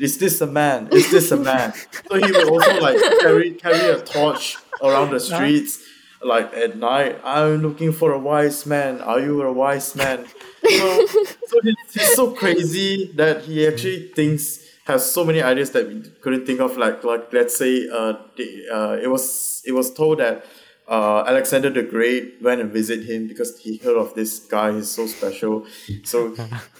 Is 0.00 0.18
this 0.18 0.40
a 0.40 0.46
man? 0.46 0.88
Is 0.92 1.10
this 1.10 1.30
a 1.30 1.36
man? 1.36 1.72
so 2.08 2.16
he 2.16 2.32
would 2.32 2.48
also 2.48 2.80
like 2.80 2.98
carry 3.20 3.52
carry 3.52 3.90
a 3.90 4.00
torch 4.02 4.56
around 4.82 5.10
the 5.10 5.20
streets 5.20 5.82
like 6.22 6.52
at 6.54 6.76
night. 6.76 7.20
I'm 7.24 7.62
looking 7.62 7.92
for 7.92 8.12
a 8.12 8.18
wise 8.18 8.66
man. 8.66 9.00
Are 9.00 9.20
you 9.20 9.42
a 9.42 9.52
wise 9.52 9.94
man? 9.94 10.26
So, 10.64 11.06
so 11.06 11.60
he's, 11.62 11.76
he's 11.92 12.14
so 12.14 12.32
crazy 12.32 13.12
that 13.16 13.42
he 13.44 13.66
actually 13.66 14.08
thinks 14.08 14.60
has 14.84 15.10
so 15.10 15.24
many 15.24 15.40
ideas 15.42 15.70
that 15.70 15.86
we 15.86 16.02
couldn't 16.20 16.46
think 16.46 16.60
of. 16.60 16.76
Like 16.76 17.04
like 17.04 17.32
let's 17.32 17.56
say 17.56 17.88
uh, 17.88 18.14
the, 18.36 18.66
uh 18.72 18.98
it 19.02 19.08
was 19.08 19.62
it 19.64 19.72
was 19.72 19.92
told 19.92 20.18
that 20.18 20.44
uh, 20.86 21.24
Alexander 21.26 21.70
the 21.70 21.82
Great 21.82 22.42
went 22.42 22.60
and 22.60 22.70
visit 22.70 23.04
him 23.04 23.26
because 23.26 23.58
he 23.60 23.78
heard 23.78 23.96
of 23.96 24.14
this 24.14 24.38
guy. 24.38 24.72
He's 24.72 24.90
so 24.90 25.06
special. 25.06 25.66
So 26.02 26.34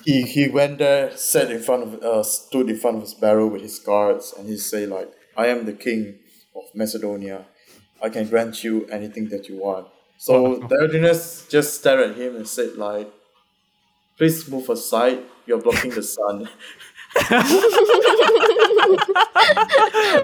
he, 0.04 0.22
he 0.22 0.48
went 0.48 0.78
there, 0.78 1.16
sat 1.16 1.50
in 1.50 1.60
front 1.62 1.82
of 1.84 2.02
uh, 2.02 2.22
stood 2.22 2.68
in 2.68 2.76
front 2.76 2.96
of 2.96 3.02
his 3.02 3.14
barrel 3.14 3.48
with 3.48 3.62
his 3.62 3.78
guards, 3.78 4.34
and 4.36 4.48
he 4.48 4.56
say 4.58 4.86
like, 4.86 5.10
"I 5.36 5.46
am 5.46 5.64
the 5.64 5.72
king 5.72 6.16
of 6.54 6.64
Macedonia. 6.74 7.46
I 8.02 8.10
can 8.10 8.28
grant 8.28 8.62
you 8.62 8.86
anything 8.86 9.28
that 9.30 9.48
you 9.48 9.56
want." 9.56 9.88
So 10.18 10.60
Diogenes 10.68 11.46
just 11.48 11.80
stared 11.80 12.10
at 12.10 12.16
him 12.16 12.36
and 12.36 12.46
said 12.46 12.76
like, 12.76 13.10
"Please 14.18 14.48
move 14.48 14.68
aside. 14.68 15.20
You're 15.46 15.62
blocking 15.62 15.90
the 15.90 16.02
sun." 16.02 16.48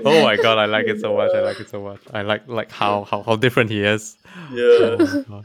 oh 0.04 0.20
my 0.22 0.36
god 0.36 0.58
I 0.58 0.66
like 0.66 0.86
it 0.86 1.00
so 1.00 1.14
much 1.16 1.32
I 1.34 1.40
like 1.40 1.60
it 1.60 1.68
so 1.68 1.80
much 1.82 2.00
I 2.12 2.22
like 2.22 2.46
like 2.48 2.70
how 2.70 3.04
how, 3.04 3.22
how 3.22 3.36
different 3.36 3.70
he 3.70 3.82
is 3.82 4.16
yeah. 4.52 4.96
Oh. 5.30 5.42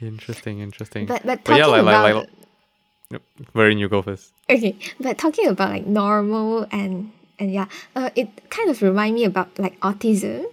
Interesting, 0.00 0.60
interesting. 0.60 1.06
But 1.06 1.22
but 1.24 1.44
But 1.44 1.56
talking 1.56 1.58
yeah, 1.60 1.66
like, 1.66 1.82
about 1.82 2.14
like, 2.14 2.26
like, 3.10 3.22
wherein 3.52 3.78
you 3.78 3.88
go 3.88 4.02
first. 4.02 4.32
okay, 4.50 4.76
but 5.00 5.16
talking 5.18 5.46
about 5.48 5.70
like 5.70 5.86
normal 5.86 6.66
and 6.70 7.12
and 7.38 7.52
yeah, 7.52 7.66
uh, 7.96 8.10
it 8.14 8.28
kind 8.50 8.70
of 8.70 8.82
remind 8.82 9.14
me 9.14 9.24
about 9.24 9.56
like 9.58 9.78
autism, 9.80 10.44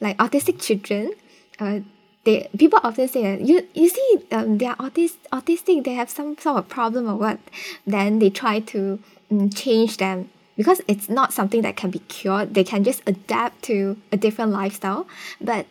like 0.00 0.16
autistic 0.18 0.60
children. 0.60 1.12
Uh, 1.60 1.80
they 2.24 2.48
people 2.58 2.80
often 2.82 3.06
say 3.08 3.22
that 3.22 3.40
you 3.42 3.66
you 3.74 3.88
see 3.88 4.18
um 4.32 4.58
they 4.58 4.66
are 4.66 4.76
autis- 4.76 5.16
autistic 5.32 5.84
they 5.84 5.94
have 5.94 6.10
some 6.10 6.36
sort 6.38 6.58
of 6.58 6.68
problem 6.68 7.08
or 7.08 7.14
what, 7.16 7.38
then 7.86 8.18
they 8.18 8.30
try 8.30 8.58
to 8.60 8.98
um, 9.30 9.50
change 9.50 9.96
them 9.98 10.30
because 10.56 10.80
it's 10.88 11.08
not 11.08 11.32
something 11.32 11.62
that 11.62 11.76
can 11.76 11.90
be 11.90 11.98
cured. 12.00 12.54
They 12.54 12.64
can 12.64 12.84
just 12.84 13.02
adapt 13.06 13.62
to 13.64 13.96
a 14.12 14.16
different 14.16 14.52
lifestyle, 14.52 15.06
but. 15.40 15.66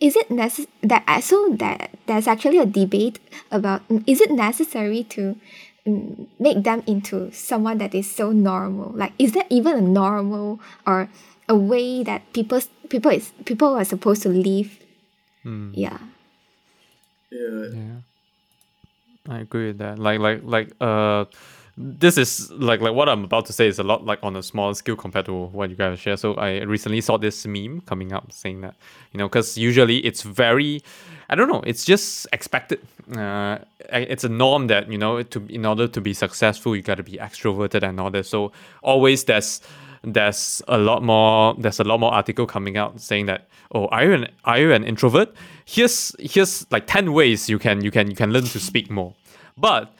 Is 0.00 0.16
it 0.16 0.28
necess- 0.30 0.66
that 0.82 1.04
I 1.06 1.20
saw 1.20 1.48
that 1.56 1.90
there's 2.06 2.26
actually 2.26 2.58
a 2.58 2.66
debate 2.66 3.18
about 3.50 3.86
mm, 3.88 4.02
is 4.06 4.20
it 4.20 4.30
necessary 4.30 5.04
to 5.14 5.36
mm, 5.86 6.26
make 6.38 6.62
them 6.64 6.82
into 6.86 7.30
someone 7.32 7.78
that 7.78 7.94
is 7.94 8.10
so 8.10 8.32
normal 8.32 8.92
like 8.96 9.12
is 9.18 9.32
that 9.32 9.46
even 9.50 9.76
a 9.76 9.80
normal 9.80 10.60
or 10.86 11.08
a 11.48 11.56
way 11.56 12.02
that 12.02 12.32
people 12.32 12.60
people 12.88 13.10
is 13.10 13.32
people 13.44 13.74
are 13.76 13.84
supposed 13.84 14.22
to 14.22 14.28
live 14.28 14.78
yeah 15.72 15.98
Yeah. 17.30 17.68
Yeah, 17.70 18.00
I 19.28 19.40
agree 19.40 19.66
with 19.68 19.78
that. 19.78 19.98
Like, 19.98 20.18
like, 20.20 20.40
like, 20.44 20.72
uh, 20.80 21.24
this 21.82 22.18
is 22.18 22.50
like, 22.50 22.80
like 22.80 22.92
what 22.92 23.08
I'm 23.08 23.24
about 23.24 23.46
to 23.46 23.52
say 23.52 23.66
is 23.66 23.78
a 23.78 23.82
lot 23.82 24.04
like 24.04 24.18
on 24.22 24.36
a 24.36 24.42
smaller 24.42 24.74
scale 24.74 24.96
compared 24.96 25.26
to 25.26 25.32
what 25.32 25.70
you 25.70 25.76
guys 25.76 25.98
share. 25.98 26.16
So 26.16 26.34
I 26.34 26.60
recently 26.62 27.00
saw 27.00 27.16
this 27.16 27.46
meme 27.46 27.80
coming 27.82 28.12
up 28.12 28.30
saying 28.32 28.60
that, 28.60 28.74
you 29.12 29.18
know, 29.18 29.28
because 29.28 29.56
usually 29.56 29.98
it's 29.98 30.22
very, 30.22 30.82
I 31.30 31.34
don't 31.34 31.48
know, 31.48 31.62
it's 31.66 31.84
just 31.84 32.26
expected. 32.32 32.80
Uh, 33.16 33.58
it's 33.92 34.24
a 34.24 34.28
norm 34.28 34.66
that 34.66 34.92
you 34.92 34.98
know 34.98 35.22
to 35.22 35.46
in 35.48 35.64
order 35.64 35.88
to 35.88 36.00
be 36.00 36.12
successful, 36.12 36.76
you 36.76 36.82
got 36.82 36.96
to 36.96 37.02
be 37.02 37.12
extroverted 37.12 37.82
and 37.82 37.98
all 37.98 38.10
that. 38.10 38.26
So 38.26 38.52
always 38.82 39.24
there's 39.24 39.60
there's 40.02 40.62
a 40.68 40.78
lot 40.78 41.02
more 41.02 41.54
there's 41.58 41.80
a 41.80 41.84
lot 41.84 41.98
more 41.98 42.12
article 42.12 42.46
coming 42.46 42.76
out 42.76 43.00
saying 43.00 43.26
that 43.26 43.48
oh 43.72 43.86
are 43.88 44.04
you 44.04 44.12
an 44.14 44.28
are 44.44 44.58
you 44.58 44.72
an 44.72 44.82
introvert 44.82 45.34
here's 45.66 46.16
here's 46.18 46.66
like 46.70 46.86
10 46.86 47.12
ways 47.12 47.50
you 47.50 47.58
can 47.58 47.84
you 47.84 47.90
can 47.90 48.08
you 48.08 48.16
can 48.16 48.32
learn 48.32 48.44
to 48.44 48.58
speak 48.58 48.90
more 48.90 49.12
but 49.58 49.92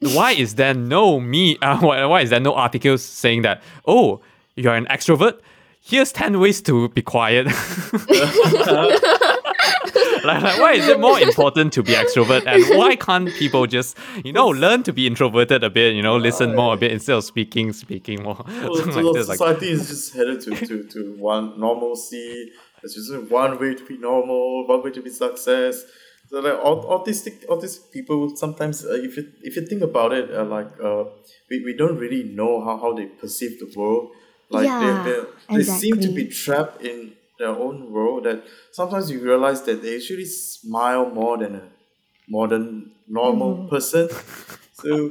why 0.00 0.32
is 0.32 0.56
there 0.56 0.74
no 0.74 1.20
me 1.20 1.56
uh, 1.62 1.78
why, 1.80 2.04
why 2.04 2.20
is 2.20 2.30
there 2.30 2.40
no 2.40 2.54
articles 2.54 3.02
saying 3.02 3.42
that 3.42 3.62
oh 3.86 4.20
you're 4.56 4.74
an 4.74 4.86
extrovert 4.86 5.40
here's 5.80 6.12
10 6.12 6.40
ways 6.40 6.60
to 6.62 6.88
be 6.90 7.02
quiet 7.02 7.46
like, 10.24 10.42
like 10.42 10.58
why 10.58 10.72
is 10.74 10.88
it 10.88 10.98
more 11.00 11.18
important 11.20 11.72
to 11.72 11.82
be 11.82 11.92
extrovert 11.92 12.44
and 12.46 12.78
why 12.78 12.96
can't 12.96 13.28
people 13.34 13.66
just 13.66 13.96
you 14.24 14.32
know 14.32 14.48
learn 14.48 14.82
to 14.82 14.92
be 14.92 15.06
introverted 15.06 15.62
a 15.62 15.70
bit 15.70 15.94
you 15.94 16.02
know 16.02 16.16
listen 16.16 16.54
more 16.54 16.74
a 16.74 16.76
bit 16.76 16.90
instead 16.92 17.16
of 17.16 17.24
speaking 17.24 17.72
speaking 17.72 18.22
more 18.22 18.36
Well, 18.46 18.76
so 18.76 19.00
like 19.00 19.14
this, 19.14 19.28
like- 19.28 19.38
society 19.38 19.70
is 19.70 19.88
just 19.88 20.14
headed 20.14 20.40
to, 20.42 20.54
to, 20.66 20.84
to 20.84 21.14
one 21.18 21.58
normalcy. 21.58 22.50
It's 22.82 22.94
just 22.94 23.30
one 23.30 23.58
way 23.58 23.74
to 23.74 23.84
be 23.86 23.96
normal, 23.96 24.66
one 24.66 24.82
way 24.82 24.90
to 24.90 25.00
be 25.00 25.08
success. 25.10 25.82
So 26.26 26.40
like 26.40 26.54
au- 26.54 26.86
autistic 26.98 27.44
autistic 27.46 27.92
people 27.92 28.34
sometimes, 28.36 28.84
uh, 28.84 28.94
if 28.94 29.16
you 29.16 29.32
if 29.42 29.56
you 29.56 29.66
think 29.66 29.82
about 29.82 30.12
it, 30.12 30.32
uh, 30.34 30.44
like 30.44 30.70
uh, 30.82 31.04
we, 31.50 31.62
we 31.64 31.74
don't 31.76 31.98
really 31.98 32.24
know 32.24 32.64
how, 32.64 32.78
how 32.78 32.92
they 32.94 33.06
perceive 33.06 33.58
the 33.60 33.72
world. 33.76 34.12
Like 34.50 34.78
Yeah, 34.78 34.78
they 34.78 34.92
they, 35.02 35.22
they 35.54 35.62
seem 35.64 36.00
to 36.00 36.10
be 36.12 36.28
trapped 36.28 36.82
in 36.82 37.16
their 37.38 37.48
own 37.50 37.92
world. 37.92 38.24
That 38.24 38.44
sometimes 38.72 39.10
you 39.10 39.20
realize 39.22 39.62
that 39.62 39.82
they 39.82 39.96
actually 39.96 40.24
smile 40.26 41.10
more 41.10 41.36
than 41.38 41.54
a 41.56 41.68
modern 42.28 42.92
normal 43.06 43.56
Mm-hmm. 43.56 43.68
person. 43.68 44.08
So 44.72 45.10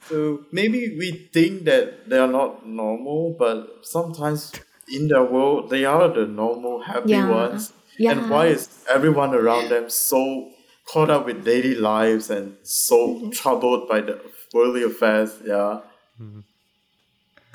so 0.00 0.44
maybe 0.52 0.96
we 0.98 1.30
think 1.32 1.64
that 1.64 2.08
they 2.08 2.18
are 2.18 2.28
not 2.28 2.66
normal, 2.66 3.36
but 3.38 3.86
sometimes 3.86 4.60
in 4.86 5.08
their 5.08 5.24
world 5.24 5.70
they 5.70 5.84
are 5.84 6.08
the 6.12 6.26
normal, 6.26 6.82
happy 6.82 7.22
Yeah. 7.22 7.22
ones. 7.22 7.72
And 8.08 8.28
why 8.28 8.46
is 8.48 8.68
everyone 8.92 9.34
around 9.34 9.70
them 9.70 9.88
so 9.88 10.52
caught 10.86 11.10
up 11.10 11.26
with 11.26 11.44
daily 11.44 11.74
lives 11.74 12.30
and 12.30 12.56
so 12.62 12.96
Mm-hmm. 13.08 13.30
troubled 13.30 13.88
by 13.88 14.00
the 14.00 14.20
worldly 14.52 14.82
affairs? 14.84 15.30
Yeah. 15.44 15.80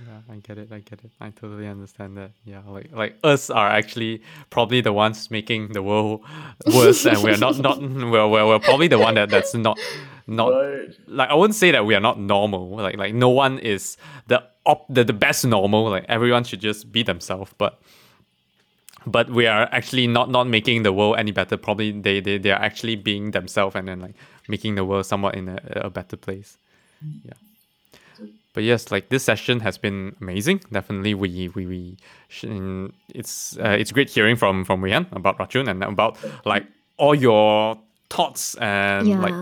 Yeah, 0.01 0.21
I 0.33 0.35
get 0.37 0.57
it. 0.57 0.71
I 0.71 0.79
get 0.79 1.03
it. 1.03 1.11
I 1.19 1.29
totally 1.31 1.67
understand 1.67 2.15
that. 2.17 2.31
Yeah, 2.45 2.61
like 2.65 2.89
like 2.93 3.15
us 3.21 3.49
are 3.49 3.67
actually 3.69 4.21
probably 4.49 4.79
the 4.79 4.93
ones 4.93 5.29
making 5.29 5.73
the 5.73 5.83
world 5.83 6.21
worse, 6.73 7.05
and 7.05 7.21
we're 7.21 7.35
not 7.37 7.59
not 7.59 7.81
we're, 7.81 8.25
we're, 8.27 8.47
we're 8.47 8.59
probably 8.59 8.87
the 8.87 8.97
one 8.97 9.15
that 9.15 9.29
that's 9.29 9.53
not 9.53 9.77
not 10.25 10.49
Right. 10.53 10.87
like 11.07 11.29
I 11.29 11.33
wouldn't 11.33 11.55
say 11.55 11.71
that 11.71 11.85
we 11.85 11.95
are 11.95 11.99
not 11.99 12.17
normal. 12.17 12.69
Like 12.77 12.95
like 12.95 13.13
no 13.13 13.27
one 13.29 13.59
is 13.59 13.97
the 14.27 14.41
op 14.65 14.85
the, 14.87 15.03
the 15.03 15.11
best 15.13 15.45
normal. 15.45 15.89
Like 15.89 16.05
everyone 16.07 16.45
should 16.45 16.61
just 16.61 16.93
be 16.93 17.03
themselves. 17.03 17.51
But 17.57 17.77
but 19.11 19.29
we 19.29 19.47
are 19.47 19.67
actually 19.71 20.07
not 20.07 20.29
not 20.29 20.47
making 20.47 20.83
the 20.83 20.93
world 20.93 21.15
any 21.17 21.31
better. 21.31 21.57
Probably 21.57 21.91
they 21.91 22.19
they, 22.19 22.37
they 22.37 22.51
are 22.51 22.61
actually 22.61 22.95
being 22.95 23.31
themselves 23.31 23.75
and 23.75 23.87
then 23.87 23.99
like 23.99 24.15
making 24.47 24.75
the 24.75 24.83
world 24.85 25.05
somewhat 25.05 25.35
in 25.35 25.49
a, 25.49 25.59
a 25.87 25.89
better 25.89 26.17
place. 26.17 26.57
Yeah. 27.25 27.33
But 28.53 28.63
yes, 28.63 28.91
like 28.91 29.09
this 29.09 29.23
session 29.23 29.59
has 29.59 29.77
been 29.77 30.15
amazing. 30.21 30.61
Definitely, 30.71 31.13
we 31.13 31.49
we 31.55 31.65
we 31.65 31.97
sh- 32.29 32.45
it's 33.13 33.57
uh, 33.57 33.77
it's 33.79 33.91
great 33.91 34.09
hearing 34.09 34.35
from 34.35 34.65
from 34.65 34.81
Rian 34.81 35.05
about 35.11 35.37
Rachun 35.37 35.67
and 35.69 35.83
about 35.83 36.17
like 36.45 36.65
all 36.97 37.15
your 37.15 37.77
thoughts 38.09 38.55
and 38.55 39.07
like 39.21 39.33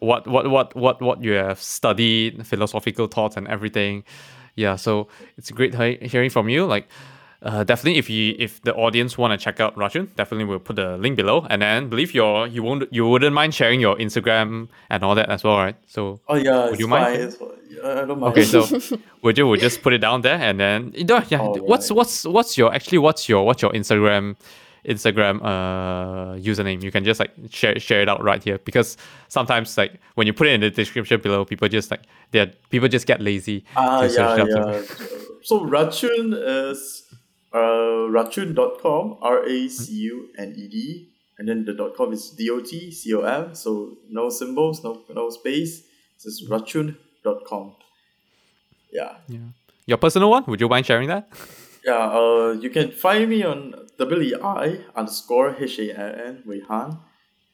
what 0.00 0.26
what 0.26 0.50
what 0.50 0.74
what 0.74 1.00
what 1.00 1.22
you 1.22 1.32
have 1.32 1.62
studied, 1.62 2.44
philosophical 2.46 3.06
thoughts 3.06 3.36
and 3.36 3.46
everything. 3.48 4.04
Yeah, 4.56 4.76
so 4.76 5.06
it's 5.38 5.50
great 5.50 5.74
he- 5.74 6.08
hearing 6.08 6.30
from 6.30 6.48
you. 6.48 6.66
Like, 6.66 6.88
uh, 7.42 7.64
definitely, 7.64 7.98
if 7.98 8.08
you 8.10 8.34
if 8.38 8.62
the 8.62 8.74
audience 8.74 9.16
want 9.18 9.38
to 9.38 9.42
check 9.42 9.60
out 9.60 9.76
Rachun, 9.76 10.14
definitely 10.16 10.44
we'll 10.46 10.58
put 10.58 10.76
the 10.76 10.96
link 10.96 11.16
below. 11.16 11.46
And 11.50 11.62
then 11.62 11.88
believe 11.88 12.14
your 12.14 12.46
you 12.46 12.62
won't 12.62 12.92
you 12.92 13.06
wouldn't 13.06 13.34
mind 13.34 13.54
sharing 13.54 13.80
your 13.80 13.96
Instagram 13.96 14.68
and 14.90 15.04
all 15.04 15.14
that 15.14 15.28
as 15.28 15.44
well, 15.44 15.56
right? 15.58 15.76
So 15.86 16.20
Oh 16.28 16.34
yeah, 16.36 16.64
Would 16.64 16.72
it's 16.72 16.80
you 16.80 16.88
mind? 16.88 17.34
fine. 17.34 17.48
I 17.84 18.04
don't 18.06 18.18
mind. 18.20 18.32
Okay, 18.32 18.44
so 18.44 18.66
would 19.22 19.36
you 19.36 19.46
would 19.46 19.60
just 19.60 19.82
put 19.82 19.92
it 19.92 19.98
down 19.98 20.22
there 20.22 20.38
and 20.38 20.58
then 20.58 20.92
know, 20.96 21.22
yeah. 21.28 21.40
All 21.40 21.56
What's 21.58 21.90
right. 21.90 21.96
what's 21.96 22.24
what's 22.24 22.56
your 22.56 22.72
actually 22.74 22.98
what's 22.98 23.28
your 23.28 23.44
what's 23.44 23.60
your 23.62 23.72
Instagram 23.72 24.36
Instagram 24.86 25.40
uh 25.42 26.36
username? 26.38 26.82
You 26.82 26.90
can 26.90 27.04
just 27.04 27.20
like 27.20 27.32
share 27.50 27.78
share 27.78 28.00
it 28.02 28.08
out 28.08 28.22
right 28.24 28.42
here 28.42 28.58
because 28.64 28.96
sometimes 29.28 29.76
like 29.76 30.00
when 30.14 30.26
you 30.26 30.32
put 30.32 30.46
it 30.46 30.52
in 30.54 30.60
the 30.62 30.70
description 30.70 31.20
below, 31.20 31.44
people 31.44 31.68
just 31.68 31.90
like 31.90 32.02
they 32.30 32.46
people 32.70 32.88
just 32.88 33.06
get 33.06 33.20
lazy. 33.20 33.64
Ah, 33.76 34.02
yeah, 34.04 34.36
yeah. 34.36 34.82
So 35.42 35.60
Rachun 35.60 36.32
is 36.34 37.02
uh, 37.56 38.12
rachun.com, 38.12 39.18
R 39.22 39.48
A 39.48 39.68
C 39.68 39.92
U 40.12 40.28
N 40.36 40.54
E 40.56 40.68
D, 40.68 41.08
and 41.38 41.48
then 41.48 41.64
the 41.64 41.72
dot 41.72 41.96
.com 41.96 42.12
is 42.12 42.30
D 42.30 42.50
O 42.50 42.60
T 42.60 42.90
C 42.90 43.14
O 43.14 43.22
M. 43.22 43.54
So 43.54 43.96
no 44.10 44.28
symbols, 44.28 44.84
no 44.84 45.02
no 45.08 45.30
space. 45.30 45.84
It's 46.14 46.24
just 46.24 46.48
rachun.com. 46.50 47.74
Yeah. 48.92 49.16
Yeah. 49.28 49.38
Your 49.86 49.98
personal 49.98 50.30
one? 50.30 50.44
Would 50.46 50.60
you 50.60 50.68
mind 50.68 50.86
sharing 50.86 51.08
that? 51.08 51.28
Yeah, 51.84 52.10
uh, 52.10 52.56
you 52.60 52.70
can 52.70 52.90
find 52.90 53.30
me 53.30 53.44
on 53.44 53.74
W-E-I 53.98 54.80
underscore 54.96 55.54
H-A-N-N, 55.54 56.42
Wei 56.44 56.60
Han. 56.68 56.98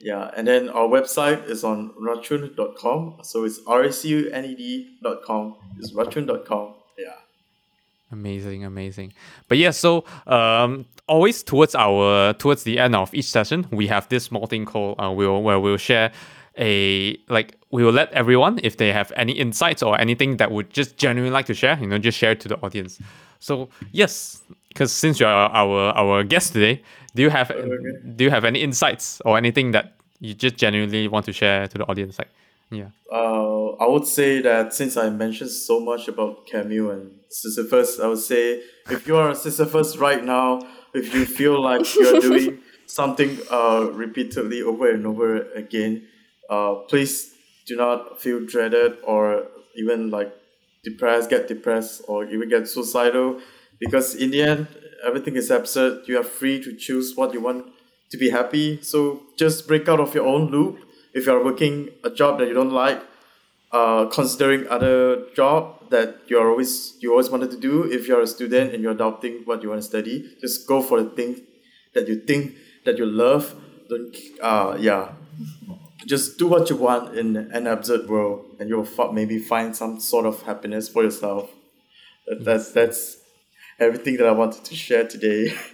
Yeah, 0.01 0.31
and 0.35 0.49
then 0.49 0.71
our 0.71 0.89
website 0.89 1.47
is 1.47 1.63
on 1.63 1.91
rachun.com. 2.01 3.19
So 3.23 3.45
it's 3.45 3.61
R-A-C-U-N-E-D 3.67 4.99
dot 5.03 5.23
com. 5.25 5.57
It's 5.79 5.93
rachun.com. 5.93 6.75
Yeah. 6.99 7.19
Amazing, 8.13 8.65
amazing. 8.65 9.15
But 9.49 9.59
yeah, 9.59 9.71
so 9.71 10.05
um, 10.27 10.85
always 11.09 11.43
towards 11.43 11.75
our 11.75 12.35
towards 12.35 12.63
the 12.65 12.79
end 12.79 12.95
of 12.95 13.13
each 13.15 13.25
session, 13.25 13.67
we 13.73 13.87
have 13.87 14.09
this 14.09 14.25
small 14.25 14.47
thing 14.47 14.67
called 14.67 15.01
uh, 15.01 15.11
we'll 15.11 15.43
where 15.43 15.59
we'll 15.59 15.79
share 15.79 16.13
a 16.59 17.17
like 17.29 17.57
we 17.71 17.83
will 17.83 17.93
let 17.93 18.13
everyone 18.13 18.61
if 18.63 18.77
they 18.77 18.93
have 18.93 19.11
any 19.17 19.33
insights 19.33 19.83
or 19.83 19.99
anything 19.99 20.37
that 20.37 20.51
would 20.51 20.69
just 20.71 20.99
genuinely 20.99 21.33
like 21.33 21.47
to 21.47 21.55
share, 21.55 21.79
you 21.81 21.87
know, 21.87 21.99
just 21.99 22.19
share 22.19 22.33
it 22.33 22.41
to 22.41 22.49
the 22.49 22.57
audience. 22.61 23.01
So 23.41 23.71
yes, 23.93 24.43
because 24.69 24.93
since 24.93 25.19
you're 25.19 25.29
our 25.29 25.97
our 25.97 26.23
guest 26.23 26.53
today, 26.53 26.83
do 27.15 27.23
you 27.23 27.31
have 27.31 27.49
do 28.17 28.25
you 28.25 28.31
have 28.31 28.45
any 28.45 28.61
insights 28.61 29.23
or 29.25 29.39
anything 29.39 29.71
that 29.73 29.95
you 30.21 30.35
just 30.35 30.57
genuinely 30.57 31.09
want 31.09 31.25
to 31.27 31.33
share 31.33 31.67
to 31.67 31.79
the 31.79 31.85
audience? 31.87 32.19
Like, 32.19 32.29
yeah. 32.73 32.89
Uh, 33.13 33.73
I 33.73 33.87
would 33.87 34.07
say 34.07 34.41
that 34.41 34.73
since 34.73 34.97
I 34.97 35.11
mentioned 35.11 35.51
so 35.51 35.79
much 35.79 36.09
about 36.09 36.47
Camus 36.47 36.91
and 36.91 37.11
Sisyphus, 37.29 38.01
I 38.01 38.07
would 38.09 38.19
say 38.19 38.63
if 38.91 39.07
you 39.07 39.17
are 39.17 39.31
a 39.31 39.35
Sisyphus 39.35 39.99
right 39.99 40.25
now, 40.25 40.67
if 40.95 41.15
you 41.15 41.27
feel 41.27 41.63
like 41.63 41.95
you're 41.95 42.21
doing 42.21 42.61
something 42.87 43.39
uh, 43.51 43.91
repeatedly 43.93 44.63
over 44.63 44.91
and 44.91 45.07
over 45.07 45.51
again, 45.53 46.07
uh, 46.49 46.77
please 46.89 47.35
do 47.67 47.77
not 47.77 48.21
feel 48.21 48.45
dreaded 48.45 48.97
or 49.05 49.47
even 49.77 50.11
like 50.11 50.33
depressed, 50.83 51.31
get 51.31 51.49
depressed, 51.49 52.03
or 52.09 52.25
even 52.25 52.49
get 52.49 52.69
suicidal, 52.69 53.41
because 53.79 54.15
in 54.15 54.31
the 54.31 54.43
end, 54.43 54.67
everything 55.07 55.37
is 55.37 55.51
absurd. 55.51 56.09
You 56.09 56.19
are 56.19 56.25
free 56.25 56.63
to 56.63 56.75
choose 56.75 57.15
what 57.15 57.33
you 57.33 57.41
want 57.41 57.67
to 58.11 58.17
be 58.17 58.31
happy. 58.31 58.83
So 58.83 59.23
just 59.37 59.69
break 59.69 59.89
out 59.89 60.01
of 60.01 60.15
your 60.15 60.27
own 60.27 60.51
loop 60.51 60.79
if 61.15 61.27
you're 61.27 61.45
working 61.45 61.91
a 62.05 62.11
job 62.11 62.39
that 62.39 62.49
you 62.49 62.55
don't 62.55 62.73
like, 62.73 63.03
uh, 63.73 64.07
considering 64.07 64.67
other 64.69 65.27
job 65.35 65.91
that 65.91 66.19
you're 66.27 66.51
always 66.51 66.95
you 67.01 67.11
always 67.11 67.31
wanted 67.31 67.51
to 67.51 67.57
do. 67.57 67.91
If 67.91 68.09
you're 68.09 68.21
a 68.21 68.27
student 68.27 68.75
and 68.75 68.83
you're 68.83 68.95
doubting 68.95 69.43
what 69.45 69.63
you 69.63 69.71
want 69.71 69.81
to 69.83 69.87
study, 69.87 70.37
just 70.41 70.67
go 70.67 70.83
for 70.83 71.03
the 71.03 71.11
thing 71.11 71.43
that 71.95 72.09
you 72.09 72.21
think 72.21 72.55
that 72.85 72.99
you 72.99 73.07
love. 73.07 73.55
Don't 73.89 74.17
uh 74.43 74.77
yeah, 74.79 75.13
just 76.07 76.39
do 76.39 76.47
what 76.47 76.69
you 76.71 76.77
want 76.77 77.17
in 77.17 77.37
an 77.37 77.67
absurd 77.67 78.09
world, 78.09 78.57
and 78.59 78.69
you'll 78.69 78.85
fi- 78.85 79.13
maybe 79.13 79.39
find 79.39 79.77
some 79.77 80.01
sort 80.01 80.27
of 80.27 80.43
happiness 80.43 80.89
for 80.89 81.03
yourself. 81.03 81.51
That, 82.27 82.45
that's 82.45 82.73
that's 82.73 83.19
everything 83.79 84.17
that 84.19 84.27
I 84.27 84.33
wanted 84.33 84.65
to 84.65 84.75
share 84.75 85.07
today. 85.07 85.55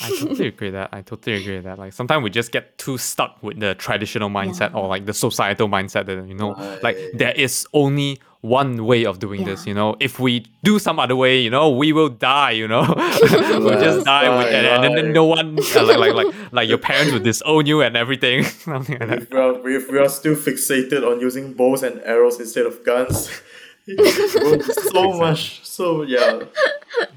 I 0.00 0.10
totally 0.10 0.48
agree 0.48 0.70
that. 0.70 0.90
I 0.92 1.00
totally 1.02 1.36
agree 1.36 1.58
that. 1.60 1.78
Like 1.78 1.92
sometimes 1.92 2.22
we 2.22 2.30
just 2.30 2.52
get 2.52 2.76
too 2.78 2.98
stuck 2.98 3.42
with 3.42 3.58
the 3.60 3.74
traditional 3.74 4.28
mindset 4.28 4.74
or 4.74 4.88
like 4.88 5.06
the 5.06 5.14
societal 5.14 5.68
mindset 5.68 6.06
that 6.06 6.26
you 6.28 6.34
know, 6.34 6.50
like 6.82 6.98
there 7.14 7.32
is 7.32 7.66
only 7.72 8.20
one 8.42 8.84
way 8.84 9.04
of 9.04 9.18
doing 9.18 9.44
this. 9.44 9.66
You 9.66 9.74
know, 9.74 9.96
if 9.98 10.20
we 10.20 10.46
do 10.62 10.78
some 10.78 10.98
other 11.00 11.16
way, 11.16 11.40
you 11.40 11.50
know, 11.50 11.70
we 11.70 11.92
will 11.92 12.10
die. 12.10 12.50
You 12.52 12.68
know, 12.68 12.82
we'll 12.96 13.80
just 13.80 13.96
Yes, 13.98 14.04
die, 14.04 14.28
with, 14.28 14.46
right, 14.46 14.54
and, 14.54 14.84
and 14.84 14.96
then 14.98 15.12
no 15.12 15.24
one 15.24 15.58
uh, 15.58 15.84
like 15.86 15.98
like 15.98 16.14
like 16.14 16.34
like 16.52 16.68
your 16.68 16.78
parents 16.78 17.12
will 17.12 17.20
disown 17.20 17.66
you 17.66 17.80
and 17.82 17.96
everything. 17.96 18.44
Something 18.44 18.98
like 18.98 19.08
that. 19.08 19.22
if 19.22 19.30
we 19.30 19.38
are 19.38 19.68
if 19.68 19.90
we 19.90 19.98
are 19.98 20.08
still 20.08 20.34
fixated 20.34 21.02
on 21.10 21.20
using 21.20 21.54
bows 21.54 21.82
and 21.82 22.00
arrows 22.02 22.38
instead 22.38 22.66
of 22.66 22.84
guns, 22.84 23.28
it 23.28 23.32
will 23.32 23.32
be 23.32 23.65
so 23.86 25.12
much. 25.18 25.64
So 25.64 26.02
yeah, 26.02 26.40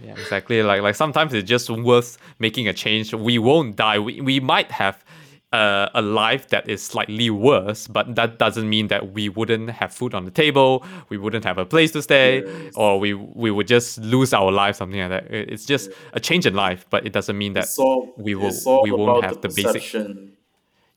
Yeah, 0.03 0.11
exactly. 0.11 0.61
Like 0.63 0.81
like 0.81 0.95
sometimes 0.95 1.33
it's 1.33 1.47
just 1.49 1.69
worth 1.69 2.17
making 2.39 2.67
a 2.67 2.73
change. 2.73 3.13
We 3.13 3.37
won't 3.39 3.75
die. 3.75 3.99
We 3.99 4.21
we 4.21 4.39
might 4.39 4.71
have 4.71 5.03
uh, 5.51 5.89
a 5.95 6.01
life 6.01 6.49
that 6.49 6.69
is 6.69 6.83
slightly 6.83 7.29
worse, 7.31 7.87
but 7.87 8.13
that 8.15 8.37
doesn't 8.37 8.69
mean 8.69 8.87
that 8.89 9.13
we 9.13 9.29
wouldn't 9.29 9.71
have 9.71 9.91
food 9.91 10.13
on 10.13 10.25
the 10.25 10.31
table. 10.31 10.85
We 11.09 11.17
wouldn't 11.17 11.43
have 11.43 11.57
a 11.57 11.65
place 11.65 11.91
to 11.93 12.01
stay, 12.01 12.43
Yes. 12.45 12.73
or 12.75 12.99
we 12.99 13.13
we 13.15 13.49
would 13.49 13.67
just 13.67 13.97
lose 13.99 14.31
our 14.33 14.51
life. 14.51 14.75
Something 14.75 14.99
like 14.99 15.09
that. 15.09 15.33
It's 15.33 15.65
just 15.65 15.89
a 16.13 16.19
change 16.19 16.45
in 16.45 16.53
life, 16.53 16.85
but 16.91 17.05
it 17.05 17.13
doesn't 17.13 17.37
mean 17.37 17.53
that 17.53 17.63
it's 17.63 17.79
all 17.79 18.13
we 18.17 18.35
will 18.35 18.49
it's 18.49 18.65
all 18.67 18.83
we 18.83 18.91
won't 18.91 19.19
about 19.19 19.23
have 19.23 19.41
the, 19.41 19.47
the 19.47 19.63
basic. 19.63 19.93
Yes. 19.93 20.05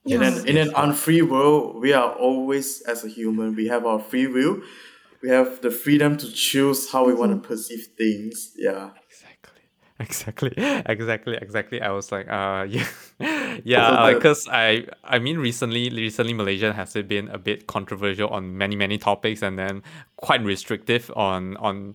In 0.05 0.23
an 0.23 0.49
in 0.49 0.57
an 0.57 0.73
unfree 0.75 1.23
world, 1.23 1.81
we 1.81 1.93
are 1.93 2.13
always 2.13 2.83
as 2.83 3.05
a 3.05 3.09
human, 3.09 3.55
we 3.55 3.69
have 3.69 3.87
our 3.87 4.01
free 4.01 4.27
will. 4.27 4.61
We 5.23 5.29
have 5.31 5.61
the 5.61 5.71
freedom 5.71 6.17
to 6.17 6.33
choose 6.33 6.91
how 6.91 7.07
we 7.07 7.15
want 7.15 7.33
to 7.33 7.49
perceive 7.49 7.89
things. 7.97 8.53
Yeah. 8.57 8.91
Exactly, 10.03 10.53
exactly, 10.57 10.83
exactly, 10.87 11.39
exactly. 11.41 11.81
I 11.81 11.91
was 11.91 12.11
like, 12.11 12.29
uh, 12.29 12.67
yeah, 12.69 12.87
yeah, 13.65 14.13
because 14.13 14.49
I, 14.51 14.87
I 15.05 15.19
mean, 15.19 15.39
recently, 15.39 15.91
recently, 15.91 16.35
Malaysia 16.35 16.73
has 16.73 16.95
been 16.95 17.29
a 17.29 17.39
bit 17.39 17.67
controversial 17.67 18.29
on 18.31 18.59
many, 18.59 18.75
many 18.75 18.99
topics, 18.99 19.43
and 19.43 19.59
then 19.59 19.83
quite 20.17 20.43
restrictive 20.43 21.11
on, 21.15 21.57
on. 21.59 21.95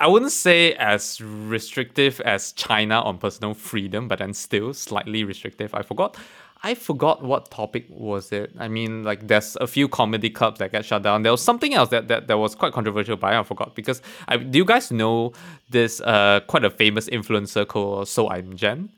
I 0.00 0.08
wouldn't 0.08 0.32
say 0.32 0.74
as 0.74 1.20
restrictive 1.20 2.20
as 2.22 2.52
China 2.52 3.00
on 3.00 3.18
personal 3.18 3.54
freedom, 3.54 4.08
but 4.08 4.18
then 4.18 4.34
still 4.34 4.74
slightly 4.74 5.22
restrictive. 5.22 5.74
I 5.74 5.82
forgot. 5.82 6.16
I 6.62 6.74
forgot 6.74 7.22
what 7.22 7.50
topic 7.50 7.86
was 7.90 8.32
it. 8.32 8.50
I 8.58 8.68
mean, 8.68 9.04
like 9.04 9.28
there's 9.28 9.56
a 9.60 9.66
few 9.66 9.88
comedy 9.88 10.30
clubs 10.30 10.58
that 10.58 10.72
get 10.72 10.84
shut 10.84 11.02
down. 11.02 11.22
There 11.22 11.32
was 11.32 11.42
something 11.42 11.74
else 11.74 11.90
that, 11.90 12.08
that, 12.08 12.26
that 12.28 12.38
was 12.38 12.54
quite 12.54 12.72
controversial, 12.72 13.16
but 13.16 13.32
I 13.32 13.42
forgot 13.42 13.74
because 13.74 14.02
I 14.26 14.36
do 14.38 14.58
you 14.58 14.64
guys 14.64 14.90
know 14.90 15.32
this 15.70 16.00
uh 16.00 16.40
quite 16.46 16.64
a 16.64 16.70
famous 16.70 17.08
influencer 17.08 17.66
called 17.66 18.08
So 18.08 18.28
I'm 18.30 18.56
Jen? 18.56 18.88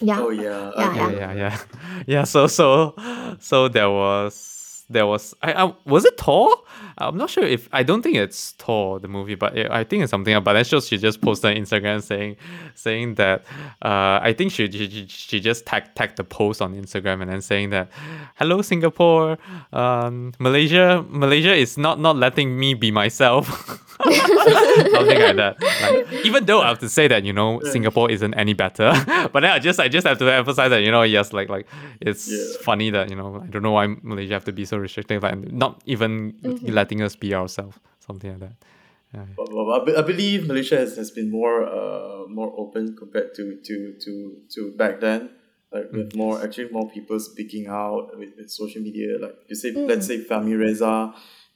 Yeah. 0.00 0.20
Oh 0.20 0.30
yeah. 0.30 0.72
Yeah, 0.76 0.88
okay. 0.90 1.16
Yeah, 1.16 1.32
yeah, 1.32 1.32
yeah, 1.34 1.58
yeah. 2.06 2.24
So 2.32 2.46
so 2.46 2.94
so 3.40 3.68
there 3.68 3.90
was 3.90 4.57
there 4.90 5.06
was 5.06 5.34
I, 5.42 5.52
I 5.64 5.74
was 5.84 6.04
it 6.04 6.16
Thor? 6.18 6.54
I'm 6.98 7.16
not 7.16 7.30
sure 7.30 7.44
if 7.44 7.68
I 7.72 7.82
don't 7.82 8.02
think 8.02 8.16
it's 8.16 8.52
Thor 8.52 8.98
the 8.98 9.06
movie, 9.08 9.34
but 9.34 9.56
it, 9.56 9.70
I 9.70 9.84
think 9.84 10.02
it's 10.02 10.10
something. 10.10 10.32
else. 10.34 10.42
But 10.44 10.54
then 10.54 10.64
she, 10.64 10.80
she 10.80 10.98
just 10.98 11.20
posted 11.20 11.50
on 11.56 11.62
Instagram 11.62 12.02
saying 12.02 12.36
saying 12.74 13.14
that 13.16 13.42
uh, 13.82 14.18
I 14.22 14.34
think 14.36 14.52
she, 14.52 14.70
she 14.70 14.88
she- 14.90 15.06
she 15.08 15.40
just 15.40 15.66
tagged 15.66 15.94
tagged 15.94 16.16
the 16.16 16.24
post 16.24 16.62
on 16.62 16.74
Instagram 16.74 17.20
and 17.22 17.30
then 17.30 17.40
saying 17.42 17.70
that 17.70 17.90
hello 18.36 18.62
Singapore, 18.62 19.38
um, 19.72 20.32
Malaysia 20.38 21.04
Malaysia 21.08 21.54
is 21.54 21.76
not 21.78 22.00
not 22.00 22.16
letting 22.16 22.58
me 22.58 22.74
be 22.74 22.90
myself. 22.90 23.46
something 23.98 25.20
like 25.20 25.36
that. 25.36 25.56
Like, 25.82 26.12
even 26.24 26.46
though 26.46 26.60
I 26.62 26.68
have 26.68 26.78
to 26.80 26.88
say 26.88 27.08
that 27.08 27.24
you 27.24 27.32
know 27.32 27.60
Singapore 27.72 28.10
isn't 28.10 28.34
any 28.34 28.54
better, 28.54 28.92
but 29.32 29.40
then 29.40 29.50
I 29.50 29.58
just 29.58 29.80
I 29.80 29.88
just 29.88 30.06
have 30.06 30.18
to 30.18 30.32
emphasize 30.32 30.70
that 30.70 30.82
you 30.82 30.90
know 30.90 31.02
yes 31.02 31.32
like 31.32 31.48
like 31.48 31.66
it's 32.00 32.28
Yeah. 32.30 32.62
funny 32.62 32.90
that 32.90 33.10
you 33.10 33.16
know 33.16 33.42
I 33.42 33.46
don't 33.46 33.62
know 33.62 33.72
why 33.72 33.86
Malaysia 34.02 34.34
have 34.34 34.44
to 34.44 34.52
be 34.52 34.64
so 34.64 34.77
restrictive 34.80 35.24
and 35.24 35.52
not 35.52 35.80
even 35.86 36.34
letting 36.62 37.02
us 37.02 37.16
be 37.16 37.34
ourselves 37.34 37.76
something 38.00 38.30
like 38.30 38.40
that. 38.40 38.56
Yeah. 39.14 39.24
But- 39.36 39.50
but 39.50 39.80
I, 39.82 39.84
be- 39.84 39.96
I 39.96 40.02
believe 40.02 40.46
Malaysia 40.46 40.76
has, 40.76 40.96
has 40.96 41.10
been 41.10 41.30
more 41.30 41.64
uh 41.64 42.26
more 42.28 42.52
open 42.62 42.94
compared 42.96 43.34
to 43.36 43.44
to 43.66 43.74
to 44.04 44.12
to 44.54 44.60
back 44.76 45.00
then. 45.00 45.30
Like 45.72 45.92
with 45.92 46.14
more 46.16 46.42
actually 46.42 46.70
more 46.70 46.88
people 46.90 47.18
speaking 47.20 47.66
out 47.68 48.16
with, 48.18 48.30
with 48.38 48.50
social 48.50 48.80
media. 48.82 49.18
Like 49.20 49.36
you 49.48 49.56
say, 49.56 49.70
let's 49.72 50.06
say 50.06 50.24
Fahmi 50.24 50.58
Reza, 50.58 51.12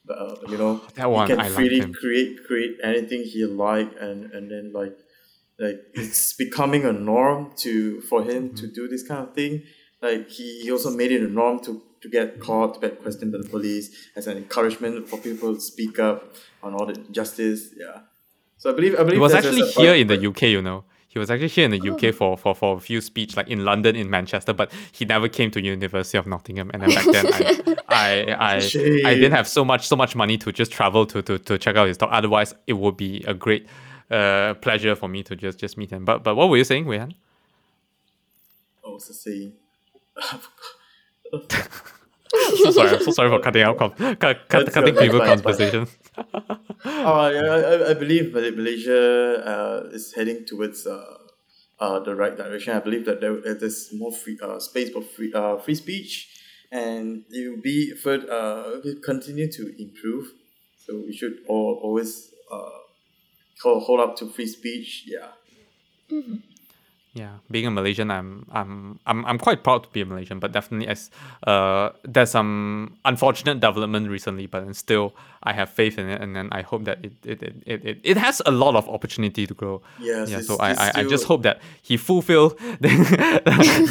uh, 0.09 0.35
you 0.51 0.59
know, 0.59 0.81
That 0.97 1.11
one, 1.11 1.27
he 1.29 1.33
can 1.33 1.41
I 1.41 1.45
like 1.49 1.53
freely 1.57 1.81
him. 1.81 1.93
create 1.95 2.45
create 2.47 2.77
anything 2.85 3.23
he 3.25 3.45
like, 3.47 3.91
and 4.01 4.19
and 4.35 4.51
then 4.51 4.73
like 4.75 4.97
like 5.59 5.79
it's 5.95 6.35
becoming 6.35 6.85
a 6.85 6.93
norm 6.93 7.53
to 7.65 8.01
for 8.03 8.21
him 8.23 8.55
to 8.55 8.65
Mm-hmm. 8.65 8.75
do 8.75 8.89
this 8.89 9.03
kind 9.09 9.23
of 9.29 9.35
thing. 9.35 9.63
Like 10.03 10.29
he, 10.29 10.61
he 10.63 10.69
also 10.73 10.91
made 10.91 11.13
it 11.13 11.23
a 11.23 11.29
norm 11.41 11.61
to 11.65 11.81
to 12.03 12.09
get 12.09 12.41
caught, 12.41 12.75
to 12.75 12.81
get 12.81 13.01
questioned 13.03 13.33
by 13.33 13.39
the 13.39 13.49
police 13.49 14.09
as 14.17 14.27
an 14.27 14.37
encouragement 14.37 15.09
for 15.09 15.19
people 15.19 15.55
to 15.55 15.61
speak 15.61 15.99
up 15.99 16.35
on 16.63 16.75
all 16.75 16.87
the 16.87 16.95
justice. 17.11 17.71
Yeah. 17.77 18.01
So 18.59 18.71
I 18.71 18.75
believe 18.75 18.95
I 18.95 18.99
believe 18.99 19.15
He 19.15 19.19
was 19.19 19.35
actually 19.35 19.63
there's 19.63 19.77
a- 19.77 19.81
here 19.81 19.95
in 19.95 20.07
the 20.09 20.29
UK, 20.29 20.43
you 20.43 20.63
know. 20.63 20.85
He 21.09 21.19
was 21.19 21.31
actually 21.31 21.49
here 21.49 21.67
in 21.67 21.73
the 21.73 21.91
UK 21.91 22.15
for, 22.15 22.39
for, 22.39 22.55
for 22.55 22.79
a 22.79 22.81
few 22.81 23.03
speech, 23.03 23.37
like 23.37 23.47
in 23.49 23.67
London, 23.67 23.97
in 23.97 24.09
Manchester, 24.09 24.55
but 24.55 24.73
he 24.93 25.05
never 25.05 25.29
came 25.29 25.51
to 25.51 25.61
University 25.61 26.17
of 26.17 26.27
Nottingham. 26.27 26.71
And 26.73 26.83
then 26.83 26.89
back 26.95 27.05
then, 27.05 27.27
I, 27.27 27.77
I, 28.39 28.55
I, 28.55 28.59
Shame. 28.61 29.05
I 29.05 29.13
didn't 29.13 29.33
have 29.33 29.47
so 29.47 29.63
much 29.63 29.87
so 29.87 29.95
much 29.95 30.17
money 30.17 30.39
to 30.39 30.51
just 30.53 30.73
travel 30.73 31.05
to, 31.05 31.21
to, 31.21 31.39
to 31.39 31.59
check 31.59 31.77
out 31.77 31.87
his 31.89 31.99
talk. 31.99 32.09
Otherwise, 32.11 32.55
it 32.67 32.73
would 32.73 32.97
be 32.97 33.23
a 33.27 33.35
great 33.35 33.67
uh, 34.11 34.55
pleasure 34.55 34.95
for 34.97 35.07
me 35.07 35.23
to 35.25 35.37
just 35.37 35.59
just 35.59 35.77
meet 35.77 35.91
him. 35.91 36.07
But 36.07 36.25
but 36.25 36.35
what 36.35 36.49
were 36.49 36.57
you 36.57 36.65
saying, 36.65 36.87
Weihan? 36.87 37.13
Oh, 38.83 38.93
what's 38.93 39.09
the 39.09 39.15
saying? 39.15 39.53
So 41.33 42.71
sorry, 42.71 42.91
I'm 42.91 43.03
so 43.03 43.11
sorry 43.11 43.31
for 43.31 43.41
cutting 43.41 43.63
out 43.63 43.79
com- 43.79 43.93
cut, 44.17 44.49
cut, 44.49 44.73
cutting 44.73 44.95
good, 44.95 44.99
people 45.13 45.21
conversation. 45.21 45.87
Oh, 46.85 47.29
yeah, 47.29 47.47
I, 47.47 47.59
I- 47.61 47.91
I 47.91 47.95
believe 47.95 48.33
that 48.33 48.57
Malaysia 48.57 49.39
uh, 49.47 49.89
is 49.93 50.13
heading 50.15 50.45
towards 50.45 50.85
uh, 50.87 50.99
uh, 51.79 52.01
the 52.01 52.15
right 52.15 52.37
direction. 52.37 52.75
I 52.77 52.81
believe 52.81 53.05
that 53.07 53.21
there, 53.21 53.39
uh, 53.39 53.55
there's 53.55 53.91
more 53.93 54.11
free 54.13 54.37
uh, 54.43 54.59
space 54.59 54.91
for 54.91 55.01
free 55.03 55.33
uh, 55.33 55.59
free 55.59 55.77
speech, 55.77 56.29
and 56.73 57.23
it 57.31 57.49
will 57.49 57.63
be 57.63 57.95
for 57.95 58.15
uh, 58.15 58.81
will 58.85 58.97
continue 59.05 59.51
to 59.53 59.63
improve. 59.81 60.27
So 60.77 61.03
we 61.07 61.13
should 61.15 61.39
all, 61.49 61.79
always 61.83 62.33
uh, 62.51 62.83
hold, 63.63 63.85
hold 63.85 64.01
up 64.01 64.17
to 64.17 64.27
free 64.29 64.47
speech. 64.49 65.05
Yeah. 65.07 65.29
Yeah, 67.15 67.45
being 67.51 67.67
a 67.67 67.71
Malaysian, 67.71 68.11
I'm 68.11 68.47
I'm 68.51 68.99
I'm 69.05 69.27
I'm 69.27 69.37
quite 69.39 69.63
proud 69.63 69.83
to 69.85 69.89
be 69.91 70.01
a 70.01 70.07
Malaysian, 70.07 70.39
but 70.41 70.51
definitely 70.53 70.89
as 70.89 71.11
uh 71.47 71.91
there's 72.05 72.31
some 72.31 72.97
unfortunate 73.05 73.61
development 73.61 74.09
recently, 74.09 74.47
but 74.47 74.75
still 74.75 75.13
I 75.43 75.53
have 75.53 75.69
faith 75.69 75.99
in 75.99 76.09
it, 76.09 76.23
and 76.23 76.35
then 76.35 76.49
I 76.53 76.63
hope 76.63 76.85
that 76.85 77.05
it 77.05 77.13
it 77.27 77.43
it 77.43 77.55
it, 77.67 77.85
it, 77.85 78.01
it 78.03 78.17
has 78.17 78.41
a 78.47 78.51
lot 78.51 78.77
of 78.77 78.89
opportunity 78.89 79.47
to 79.47 79.53
grow. 79.53 79.83
Yes, 80.01 80.31
yeah. 80.31 80.41
So 80.41 80.57
I, 80.57 80.71
it's 80.71 80.81
I, 80.81 80.91
I 81.01 81.05
just 81.05 81.25
hope 81.27 81.43
that 81.43 81.61
he 81.83 81.99
fulfill 81.99 82.49
the, 82.81 82.89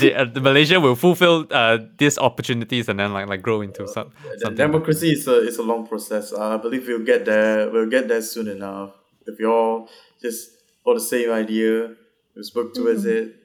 the, 0.01 0.13
uh, 0.15 0.25
the 0.25 0.41
Malaysia 0.41 0.79
will 0.79 0.95
fulfill 0.95 1.45
uh 1.51 1.77
these 1.99 2.17
opportunities 2.17 2.89
and 2.89 2.99
then 2.99 3.13
like 3.13 3.27
like 3.27 3.43
grow 3.43 3.61
into 3.61 3.87
some 3.87 4.09
The 4.23 4.39
something. 4.39 4.57
democracy 4.57 5.11
is 5.11 5.27
a 5.27 5.45
is 5.47 5.57
a 5.57 5.63
long 5.63 5.85
process. 5.85 6.33
Uh, 6.33 6.55
I 6.55 6.57
believe 6.57 6.87
we'll 6.87 7.05
get 7.05 7.25
there. 7.25 7.69
We'll 7.69 7.89
get 7.89 8.07
there 8.07 8.23
soon 8.23 8.47
enough. 8.47 8.91
If 9.27 9.37
we 9.37 9.45
all 9.45 9.89
just 10.23 10.49
hold 10.83 10.97
the 10.97 11.01
same 11.05 11.29
idea, 11.29 11.93
we 12.35 12.41
work 12.55 12.73
towards 12.73 13.05
it. 13.05 13.35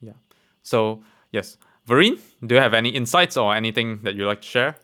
Yeah. 0.00 0.12
So 0.62 1.02
yes, 1.32 1.56
Vareen, 1.88 2.18
do 2.44 2.54
you 2.54 2.60
have 2.60 2.74
any 2.74 2.90
insights 2.90 3.36
or 3.36 3.54
anything 3.54 4.00
that 4.02 4.14
you 4.14 4.26
like 4.26 4.42
to 4.42 4.48
share, 4.48 4.76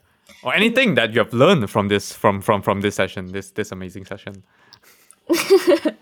or 0.42 0.54
anything 0.54 0.94
that 0.94 1.12
you 1.12 1.20
have 1.20 1.32
learned 1.32 1.70
from 1.70 1.88
this 1.88 2.12
from 2.12 2.40
from 2.40 2.62
from 2.62 2.80
this 2.80 2.94
session, 2.94 3.32
this 3.32 3.50
this 3.50 3.72
amazing 3.72 4.04
session? 4.04 4.44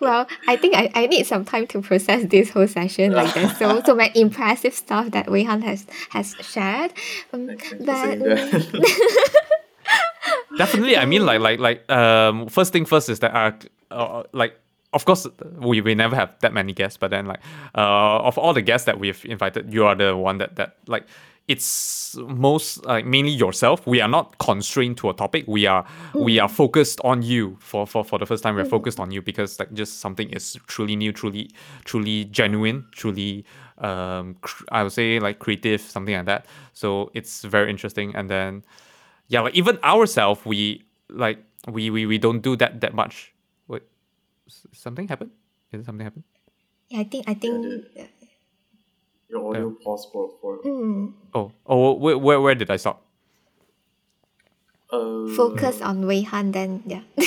Well, 0.00 0.28
I 0.46 0.56
think 0.56 0.76
I, 0.76 0.90
I 0.94 1.06
need 1.06 1.26
some 1.26 1.44
time 1.44 1.66
to 1.68 1.82
process 1.82 2.24
this 2.26 2.50
whole 2.50 2.68
session. 2.68 3.12
Like 3.12 3.34
there's 3.34 3.56
so 3.58 3.82
so 3.84 3.94
many 3.94 4.20
impressive 4.20 4.74
stuff 4.74 5.10
that 5.10 5.30
Wei 5.30 5.42
Han 5.44 5.62
has 5.62 5.86
has 6.10 6.36
shared. 6.40 6.92
Um, 7.32 7.48
Thanks, 7.48 7.70
thanks 7.70 8.66
for 8.66 8.76
but. 8.78 8.86
Definitely, 10.58 10.96
I 10.96 11.04
mean, 11.04 11.24
like, 11.24 11.40
like, 11.40 11.58
like, 11.58 11.90
um, 11.90 12.48
first 12.48 12.72
thing 12.72 12.84
first 12.84 13.08
is 13.08 13.20
that, 13.20 13.34
uh, 13.34 13.52
uh 13.90 14.22
like, 14.32 14.58
of 14.92 15.04
course 15.04 15.26
we, 15.58 15.80
we 15.80 15.94
never 15.94 16.16
have 16.16 16.34
that 16.40 16.52
many 16.52 16.72
guests 16.72 16.96
but 16.96 17.10
then 17.10 17.26
like 17.26 17.40
uh 17.74 18.18
of 18.20 18.38
all 18.38 18.54
the 18.54 18.62
guests 18.62 18.86
that 18.86 18.98
we've 18.98 19.24
invited 19.26 19.72
you 19.72 19.84
are 19.84 19.94
the 19.94 20.16
one 20.16 20.38
that 20.38 20.56
that 20.56 20.76
like 20.86 21.06
it's 21.48 22.14
most 22.26 22.84
like 22.84 23.06
mainly 23.06 23.32
yourself. 23.32 23.86
We 23.86 24.02
are 24.02 24.08
not 24.08 24.36
constrained 24.38 24.98
to 24.98 25.08
a 25.08 25.14
topic. 25.14 25.46
We 25.48 25.64
are 25.66 25.84
we 26.14 26.38
are 26.38 26.48
focused 26.48 27.00
on 27.04 27.22
you 27.22 27.56
for, 27.58 27.86
for 27.86 28.04
for 28.04 28.18
the 28.18 28.26
first 28.26 28.42
time. 28.42 28.54
We're 28.54 28.66
focused 28.66 29.00
on 29.00 29.10
you 29.10 29.22
because 29.22 29.58
like 29.58 29.72
just 29.72 30.00
something 30.00 30.28
is 30.28 30.58
truly 30.66 30.94
new 30.94 31.10
truly 31.10 31.50
truly 31.86 32.26
genuine 32.26 32.86
truly 32.92 33.44
um 33.78 34.34
cr- 34.42 34.64
i 34.72 34.82
would 34.82 34.92
say 34.92 35.20
like 35.20 35.38
creative 35.38 35.80
something 35.80 36.14
like 36.14 36.26
that. 36.26 36.46
So 36.74 37.10
it's 37.14 37.42
very 37.44 37.70
interesting. 37.70 38.14
And 38.14 38.28
then 38.28 38.62
yeah 39.28 39.40
like 39.40 39.54
even 39.54 39.78
ourselves 39.82 40.44
we 40.44 40.84
like 41.08 41.42
we, 41.66 41.88
we 41.88 42.04
we 42.04 42.18
don't 42.18 42.40
do 42.40 42.56
that 42.56 42.82
that 42.82 42.94
much 42.94 43.32
something 44.72 45.08
happened 45.08 45.30
did 45.70 45.84
something 45.84 46.04
happen 46.04 46.24
Yeah, 46.88 47.00
I 47.00 47.04
think 47.04 47.28
I 47.28 47.34
think 47.34 47.84
Your 49.28 49.50
audio 49.50 49.76
paused 49.84 50.08
for, 50.12 50.30
for 50.40 50.58
mm, 50.64 51.12
oh 51.34 51.52
oh 51.66 51.92
where, 51.94 52.16
where, 52.16 52.40
where 52.40 52.54
did 52.54 52.70
i 52.70 52.76
stop 52.76 53.04
uh, 54.90 55.28
focus 55.36 55.82
on 55.82 56.06
Wei 56.06 56.22
Han 56.22 56.52
then 56.52 56.82
yeah. 56.86 57.02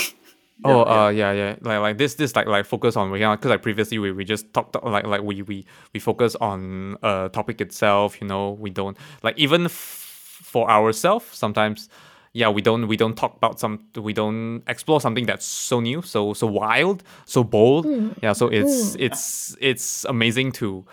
Oh, 0.64 0.86
yeah. 0.86 1.06
uh, 1.06 1.10
yeah, 1.10 1.32
yeah. 1.32 1.56
Like, 1.62 1.80
like 1.82 1.98
this, 1.98 2.14
this, 2.16 2.36
like, 2.36 2.46
like 2.46 2.66
focus 2.66 2.96
on 2.96 3.10
Wei 3.10 3.22
Han 3.22 3.36
because 3.36 3.50
like 3.50 3.64
previously 3.64 3.98
we, 3.98 4.12
we 4.12 4.24
just 4.24 4.54
talked 4.54 4.76
like, 4.84 5.08
like 5.08 5.24
we, 5.24 5.42
we, 5.42 5.66
we 5.94 6.00
focus 6.00 6.36
on 6.36 6.98
a 7.02 7.30
topic 7.34 7.62
itself. 7.62 8.22
You 8.22 8.28
know, 8.28 8.52
we 8.52 8.70
don't 8.70 8.96
like 9.24 9.38
even 9.40 9.66
f- 9.66 9.74
for 9.74 10.70
ourselves 10.70 11.26
sometimes. 11.32 11.90
Yeah, 12.34 12.50
we 12.50 12.62
don't 12.62 12.88
we 12.88 12.96
don't 12.96 13.18
talk 13.18 13.36
about 13.36 13.60
some 13.60 13.88
we 13.96 14.14
don't 14.14 14.64
explore 14.68 15.02
something 15.02 15.26
that's 15.26 15.46
so 15.46 15.82
new, 15.82 16.02
so 16.02 16.34
so 16.34 16.48
wild, 16.48 17.04
so 17.26 17.44
bold. 17.44 17.86
Hmm. 17.86 18.10
Yeah, 18.24 18.34
so 18.34 18.48
it's 18.48 18.94
hmm. 18.94 19.02
it's 19.02 19.56
it's 19.60 20.06
amazing 20.06 20.54
to 20.54 20.86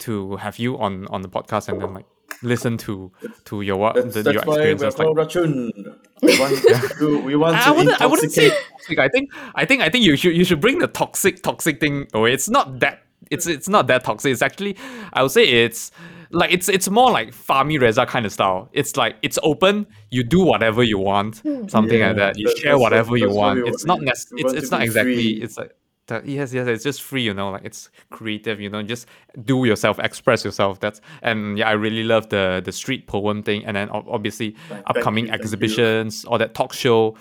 to 0.00 0.36
have 0.36 0.58
you 0.58 0.78
on 0.78 1.06
on 1.08 1.22
the 1.22 1.28
podcast 1.28 1.68
and 1.68 1.80
then 1.80 1.94
like 1.94 2.06
listen 2.42 2.76
to 2.78 3.10
to 3.44 3.62
your 3.62 3.76
what 3.76 3.94
That's, 3.94 4.14
the, 4.14 4.22
that's 4.22 4.34
your 4.34 4.44
why 4.44 4.56
we're 4.56 4.70
experiences. 4.72 4.98
Like, 4.98 5.08
Rachun. 5.08 5.70
We 6.22 6.38
want 6.38 6.62
to, 6.98 7.22
we 7.22 7.34
want 7.34 7.56
to 7.56 7.66
I 7.66 7.70
wouldn't, 7.70 7.98
I 7.98 8.04
wouldn't 8.04 8.30
say 8.30 8.50
toxic. 8.50 8.98
I 8.98 9.08
think 9.08 9.32
I 9.54 9.64
think 9.64 9.80
I 9.80 9.88
think 9.88 10.04
you 10.04 10.16
should 10.16 10.36
you 10.36 10.44
should 10.44 10.60
bring 10.60 10.78
the 10.78 10.86
toxic 10.86 11.42
toxic 11.42 11.80
thing 11.80 12.08
away. 12.12 12.34
It's 12.34 12.50
not 12.50 12.80
that 12.80 13.04
it's 13.30 13.46
it's 13.46 13.70
not 13.70 13.86
that 13.86 14.04
toxic. 14.04 14.30
It's 14.30 14.42
actually 14.42 14.76
I 15.14 15.22
would 15.22 15.30
say 15.30 15.48
it's 15.48 15.90
like 16.30 16.52
it's 16.52 16.68
it's 16.68 16.88
more 16.88 17.10
like 17.10 17.32
Fahmi 17.34 17.80
Reza 17.80 18.06
kind 18.06 18.24
of 18.26 18.32
style. 18.32 18.68
It's 18.72 18.96
like 18.96 19.16
it's 19.22 19.38
open. 19.42 19.86
You 20.10 20.22
do 20.22 20.40
whatever 20.44 20.82
you 20.82 20.98
want, 20.98 21.38
hmm. 21.38 21.66
something 21.68 21.98
Yeah, 21.98 22.08
like 22.08 22.16
that. 22.16 22.38
You 22.38 22.46
that- 22.48 22.58
share 22.58 22.78
whatever 22.78 23.16
you 23.16 23.26
that's 23.26 23.36
what 23.36 23.56
want. 23.56 23.68
It's 23.68 23.84
not 23.84 24.00
nec- 24.00 24.14
it's 24.32 24.52
it's 24.52 24.70
not 24.70 24.82
exactly. 24.82 25.14
free. 25.14 25.42
It's 25.42 25.56
like 25.58 25.72
that, 26.06 26.26
yes, 26.26 26.52
yes, 26.52 26.66
it's 26.66 26.82
just 26.82 27.02
free, 27.02 27.22
you 27.22 27.32
know, 27.32 27.50
like 27.50 27.64
it's 27.64 27.88
creative, 28.10 28.60
you 28.60 28.68
know, 28.68 28.82
just 28.82 29.06
do 29.44 29.64
yourself, 29.64 29.98
express 30.00 30.44
yourself. 30.44 30.80
That's 30.80 31.00
and 31.22 31.56
yeah, 31.58 31.68
I 31.68 31.72
really 31.72 32.02
love 32.02 32.28
the 32.30 32.60
the 32.64 32.72
street 32.72 33.06
poem 33.06 33.42
thing, 33.42 33.64
and 33.64 33.76
then 33.76 33.88
obviously 33.90 34.56
Thank 34.68 34.82
upcoming 34.90 35.24
you, 35.26 35.30
thank 35.30 35.38
you. 35.40 35.44
exhibitions 35.44 36.24
or 36.24 36.38
that 36.38 36.54
talk 36.54 36.72
show. 36.72 37.16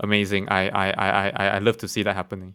Amazing. 0.00 0.48
I 0.48 0.68
I 0.68 0.90
I 0.90 1.08
I 1.08 1.28
I 1.36 1.48
I 1.48 1.58
love 1.58 1.76
to 1.78 1.88
see 1.88 2.02
that 2.02 2.14
happening. 2.16 2.54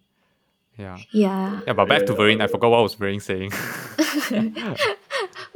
Yeah. 0.78 0.98
yeah. 1.12 1.60
Yeah, 1.68 1.74
but 1.74 1.88
back 1.90 2.06
to 2.06 2.14
Yeah. 2.14 2.20
Vereen, 2.20 2.42
I 2.42 2.48
forgot 2.48 2.70
what 2.72 2.82
was 2.84 2.96
Vereen 2.96 3.22
saying. 3.22 3.52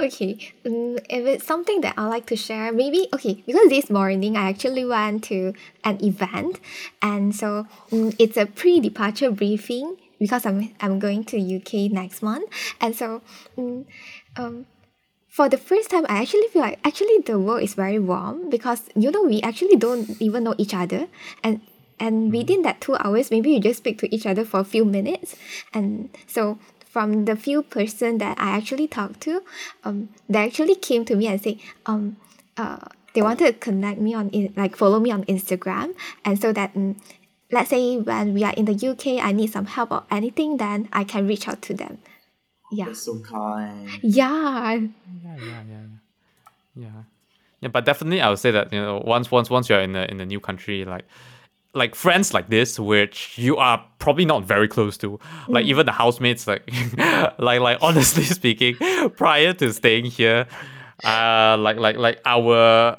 Okay, 0.04 0.51
um, 0.66 0.97
if 1.10 1.26
it's 1.26 1.45
something 1.47 1.80
that 1.80 1.93
I 1.95 2.08
like 2.08 2.26
to 2.26 2.36
share, 2.36 2.74
maybe 2.74 3.08
okay 3.14 3.41
because 3.47 3.70
this 3.70 3.89
morning 3.89 4.36
I 4.36 4.49
actually 4.49 4.84
went 4.84 5.24
to 5.32 5.54
an 5.86 6.04
event, 6.04 6.60
and 7.01 7.34
so 7.34 7.68
um, 7.89 8.12
it's 8.20 8.36
a 8.36 8.45
pre-departure 8.45 9.32
briefing 9.32 9.95
because 10.20 10.45
I'm 10.45 10.76
I'm 10.82 10.99
going 10.99 11.24
to 11.32 11.39
UK 11.39 11.89
next 11.89 12.22
month, 12.22 12.51
and 12.82 12.93
so 12.93 13.22
um, 13.58 13.86
um, 14.36 14.66
for 15.30 15.47
the 15.47 15.56
first 15.58 15.89
time 15.89 16.06
I 16.10 16.22
actually 16.22 16.49
feel 16.49 16.64
like 16.64 16.80
actually 16.84 17.20
the 17.26 17.39
world 17.39 17.64
is 17.64 17.74
very 17.74 17.99
warm 17.99 18.49
because 18.49 18.89
you 18.97 19.10
know 19.10 19.24
we 19.24 19.41
actually 19.41 19.78
don't 19.78 20.20
even 20.20 20.43
know 20.43 20.56
each 20.58 20.74
other, 20.74 21.08
and 21.45 21.62
and 21.97 22.34
within 22.34 22.64
that 22.64 22.82
two 22.82 22.95
hours 22.99 23.32
maybe 23.32 23.51
you 23.51 23.62
just 23.62 23.78
speak 23.78 23.99
to 23.99 24.14
each 24.14 24.26
other 24.26 24.43
for 24.43 24.60
a 24.60 24.66
few 24.66 24.84
minutes, 24.84 25.38
and 25.74 26.10
so 26.28 26.60
from 26.94 27.26
the 27.26 27.36
few 27.36 27.64
person 27.64 28.20
that 28.20 28.38
I 28.39 28.52
actually 28.56 28.88
talked 28.88 29.20
to, 29.22 29.41
um, 29.84 30.10
they 30.30 30.46
actually 30.46 30.76
came 30.76 31.04
to 31.06 31.16
me 31.16 31.26
and 31.26 31.41
say, 31.41 31.58
um, 31.88 32.18
uh, 32.56 32.86
they 33.16 33.22
wanted 33.24 33.48
to 33.48 33.54
connect 33.54 34.00
me 34.00 34.14
on 34.14 34.30
in, 34.30 34.54
like 34.56 34.76
follow 34.76 35.00
me 35.00 35.10
on 35.10 35.24
Instagram, 35.26 35.96
and 36.24 36.39
so 36.39 36.54
that 36.54 36.74
mm, 36.76 36.96
let's 37.52 37.72
say 37.72 37.98
when 37.98 38.36
we 38.36 38.44
are 38.44 38.54
in 38.54 38.66
the 38.66 38.78
UK, 38.89 39.24
I 39.26 39.32
need 39.32 39.52
some 39.52 39.66
help 39.66 39.91
or 39.91 40.04
anything, 40.12 40.58
then 40.58 40.88
I 40.94 41.04
can 41.04 41.28
reach 41.28 41.48
out 41.48 41.64
to 41.64 41.74
them. 41.74 41.98
Yeah, 42.72 42.86
That's 42.86 43.02
so 43.02 43.20
kind. 43.20 43.89
yeah, 44.04 44.74
yeah, 44.74 44.88
yeah, 45.24 45.38
yeah, 45.38 45.62
yeah. 45.70 45.86
Yeah. 46.76 47.04
Yeah, 47.62 47.70
but 47.70 47.86
definitely 47.86 48.20
I 48.22 48.30
would 48.30 48.39
say 48.39 48.52
that, 48.52 48.74
you 48.74 48.80
know, 48.80 49.02
once 49.06 49.32
once 49.32 49.50
once 49.50 49.70
you're 49.70 49.80
in 49.82 49.96
a 49.96 50.04
in 50.06 50.20
a 50.20 50.26
new 50.26 50.39
country, 50.39 50.86
like 50.86 51.06
like 51.74 51.95
friends 51.95 52.34
like 52.34 52.49
this, 52.49 52.80
which 52.80 53.38
you 53.38 53.57
are 53.57 53.84
probably 53.99 54.26
not 54.26 54.43
very 54.43 54.67
close 54.67 54.97
to, 54.97 55.19
like 55.47 55.65
even 55.65 55.86
the 55.86 55.91
housemates, 55.91 56.47
like 56.47 56.69
like 57.39 57.59
like 57.59 57.78
honestly 57.82 58.24
speaking, 58.39 58.76
prior 59.17 59.53
to 59.53 59.74
staying 59.74 60.05
here, 60.05 60.47
uh 61.03 61.57
like 61.59 61.78
like 61.78 61.97
like 61.97 62.19
our 62.26 62.97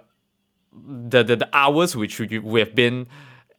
the 0.87 1.23
the, 1.23 1.37
the 1.37 1.49
hours 1.53 1.95
which 1.97 2.19
we, 2.19 2.39
we 2.39 2.61
have 2.61 2.75
been 2.75 3.07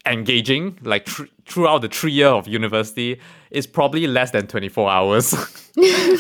engaging 0.05 0.78
like 0.84 1.05
thr- 1.07 1.24
throughout 1.48 1.82
the 1.82 1.88
three 1.88 2.12
year 2.12 2.28
of 2.30 2.48
university 2.48 3.20
is 3.52 3.68
probably 3.68 4.08
less 4.08 4.32
than 4.32 4.48
24 4.48 4.89
hours. 4.89 5.34